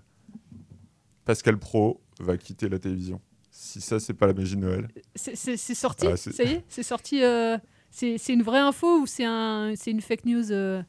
Pascal 1.26 1.58
Pro 1.58 2.00
va 2.20 2.36
quitter 2.38 2.68
la 2.70 2.78
télévision. 2.78 3.20
Si 3.50 3.80
ça, 3.82 4.00
c'est 4.00 4.14
pas 4.14 4.26
la 4.26 4.32
magie 4.32 4.56
de 4.56 4.62
Noël. 4.62 4.88
C'est- 5.14 5.34
sorti, 5.74 6.06
Ah, 6.10 6.16
c'est- 6.16 6.32
ça 6.32 6.42
y 6.44 6.52
est, 6.52 6.64
c'est 6.68 6.82
sorti. 6.82 7.22
euh, 7.22 7.58
c'est 7.92 8.32
une 8.32 8.42
vraie 8.42 8.58
info 8.58 9.00
ou 9.02 9.06
c'est 9.06 9.24
un, 9.24 9.74
c'est 9.76 9.90
une 9.92 10.00
fake 10.00 10.24
news 10.24 10.50
euh? 10.50 10.82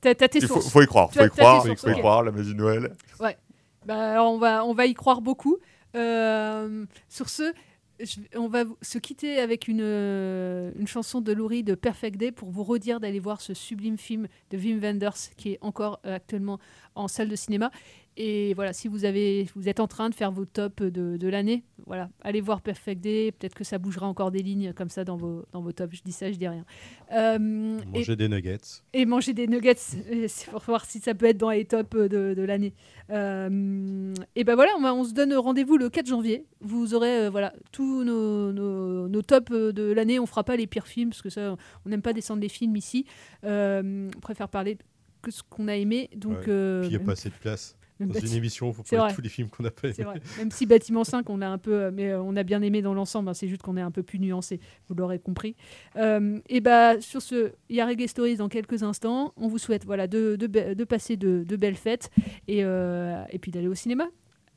T'as 0.00 0.14
tes 0.14 0.38
Il 0.38 0.46
faut, 0.46 0.54
sources. 0.54 0.70
faut 0.70 0.82
y 0.82 0.86
croire, 0.86 1.12
faut 1.12 1.24
y 1.24 1.28
croire, 1.28 1.64
sources, 1.66 1.80
faut 1.80 1.90
y 1.90 1.98
croire, 1.98 2.22
la 2.22 2.30
magie 2.30 2.52
de 2.54 2.58
Noël. 2.58 2.92
Ouais. 3.20 3.36
Bah, 3.84 4.12
alors 4.12 4.32
on 4.32 4.38
va, 4.38 4.64
on 4.64 4.72
va 4.72 4.86
y 4.86 4.94
croire 4.94 5.20
beaucoup. 5.20 5.58
Euh, 5.96 6.84
sur 7.08 7.28
ce, 7.28 7.52
je- 7.98 8.20
on 8.36 8.46
va 8.48 8.62
se 8.80 8.98
quitter 8.98 9.40
avec 9.40 9.66
une, 9.66 9.80
euh, 9.82 10.70
une 10.78 10.86
chanson 10.86 11.20
de 11.20 11.32
Laurie 11.32 11.64
de 11.64 11.74
Perfect 11.74 12.16
Day 12.16 12.30
pour 12.30 12.50
vous 12.50 12.62
redire 12.62 13.00
d'aller 13.00 13.18
voir 13.18 13.40
ce 13.40 13.54
sublime 13.54 13.98
film 13.98 14.28
de 14.50 14.56
Wim 14.58 14.78
Wenders 14.78 15.16
qui 15.36 15.52
est 15.52 15.58
encore 15.62 15.98
euh, 16.06 16.14
actuellement 16.16 16.60
en 16.94 17.08
salle 17.08 17.28
de 17.28 17.36
cinéma. 17.36 17.70
Et 18.16 18.52
voilà, 18.54 18.72
si 18.72 18.88
vous, 18.88 19.04
avez, 19.04 19.46
vous 19.54 19.68
êtes 19.68 19.78
en 19.78 19.86
train 19.86 20.08
de 20.10 20.14
faire 20.14 20.32
vos 20.32 20.44
tops 20.44 20.82
de, 20.82 21.16
de 21.16 21.28
l'année, 21.28 21.62
voilà, 21.86 22.10
allez 22.22 22.40
voir 22.40 22.60
Perfect 22.62 23.00
Day. 23.00 23.30
Peut-être 23.30 23.54
que 23.54 23.62
ça 23.62 23.78
bougera 23.78 24.08
encore 24.08 24.32
des 24.32 24.42
lignes 24.42 24.72
comme 24.72 24.88
ça 24.88 25.04
dans 25.04 25.16
vos, 25.16 25.44
dans 25.52 25.62
vos 25.62 25.70
tops. 25.70 25.94
Je 25.98 26.02
dis 26.02 26.10
ça, 26.10 26.32
je 26.32 26.36
dis 26.36 26.48
rien. 26.48 26.64
Euh, 27.12 27.78
et- 27.94 27.98
Manger 27.98 28.16
des 28.16 28.28
nuggets. 28.28 28.58
et 28.92 29.06
manger 29.06 29.34
des 29.34 29.46
nuggets, 29.46 29.76
euh, 30.12 30.24
c'est 30.26 30.50
pour 30.50 30.60
voir 30.62 30.84
si 30.84 30.98
ça 30.98 31.14
peut 31.14 31.26
être 31.26 31.36
dans 31.38 31.50
les 31.50 31.64
tops 31.64 31.94
de, 31.96 32.34
de 32.34 32.42
l'année. 32.42 32.74
Euh, 33.10 34.12
et 34.36 34.44
ben 34.44 34.54
voilà, 34.54 34.72
on, 34.76 34.82
va- 34.82 34.94
on 34.94 35.04
se 35.04 35.12
donne 35.14 35.32
rendez-vous 35.34 35.76
le 35.76 35.88
4 35.88 36.06
janvier. 36.06 36.44
Vous 36.60 36.94
aurez 36.94 37.26
euh, 37.26 37.30
voilà 37.30 37.52
tous 37.72 38.02
nos, 38.04 38.52
nos, 38.52 39.08
nos 39.08 39.22
tops 39.22 39.50
de 39.52 39.92
l'année. 39.92 40.18
On 40.18 40.26
fera 40.26 40.44
pas 40.44 40.56
les 40.56 40.66
pires 40.66 40.86
films 40.88 41.10
parce 41.10 41.22
que 41.22 41.30
ça, 41.30 41.56
on 41.86 41.88
n'aime 41.88 42.02
pas 42.02 42.12
descendre 42.12 42.42
les 42.42 42.48
films 42.48 42.74
ici. 42.76 43.04
On 43.44 44.10
préfère 44.20 44.48
parler 44.48 44.76
que 45.22 45.30
ce 45.30 45.42
qu'on 45.48 45.68
a 45.68 45.76
aimé. 45.76 46.10
Donc, 46.16 46.46
Ouais. 46.46 46.80
Puis 46.80 46.88
il 46.88 46.88
n'y 46.90 46.96
a 46.96 47.00
pas 47.00 47.12
assez 47.12 47.28
de 47.30 47.34
place. 47.34 47.76
Même 48.00 48.10
Dans 48.10 48.20
une 48.20 48.32
émission, 48.34 48.70
il 48.70 48.74
faut 48.74 48.82
parler 48.82 48.98
vrai. 48.98 49.10
de 49.10 49.16
tous 49.16 49.22
les 49.22 49.28
films 49.28 49.48
qu'on 49.48 49.62
n'a 49.62 49.70
pas 49.70 49.88
aimés. 49.88 50.04
vrai. 50.04 50.20
Même 50.38 50.50
si 50.50 50.66
Bâtiment 50.66 51.04
5, 51.04 51.28
on 51.30 51.38
l'a 51.38 51.50
un 51.50 51.58
peu, 51.58 51.72
euh, 51.72 51.90
mais 51.92 52.10
euh, 52.10 52.22
on 52.22 52.36
a 52.36 52.42
bien 52.42 52.62
aimé 52.62 52.82
dans 52.82 52.94
l'ensemble. 52.94 53.28
hein, 53.28 53.34
c'est 53.34 53.48
juste 53.48 53.62
qu'on 53.62 53.76
est 53.76 53.80
un 53.82 53.90
peu 53.90 54.02
plus 54.02 54.18
nuancé. 54.18 54.60
Vous 54.88 54.94
l'aurez 54.94 55.18
compris. 55.18 55.56
Euh, 55.96 56.38
et 56.48 56.60
bah 56.60 57.00
sur 57.00 57.22
ce, 57.22 57.52
il 57.68 57.76
y 57.76 57.80
a 57.80 57.86
Reggae 57.86 58.06
Stories 58.06 58.36
dans 58.36 58.48
quelques 58.48 58.82
instants. 58.82 59.32
On 59.36 59.48
vous 59.48 59.58
souhaite 59.58 59.84
voilà 59.84 60.06
de, 60.06 60.36
de, 60.36 60.84
passer 60.84 61.16
de, 61.16 61.44
de 61.46 61.56
belles 61.56 61.76
fêtes 61.76 62.10
et, 62.46 62.64
euh, 62.64 63.22
et 63.30 63.38
puis 63.38 63.50
d'aller 63.50 63.68
au 63.68 63.74
cinéma. 63.74 64.06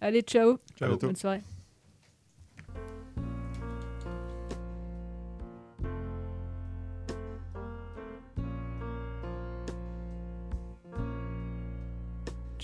Allez, 0.01 0.21
ciao. 0.21 0.57
Ciao. 0.77 0.97
Bonne 0.97 1.15
soirée. 1.15 1.41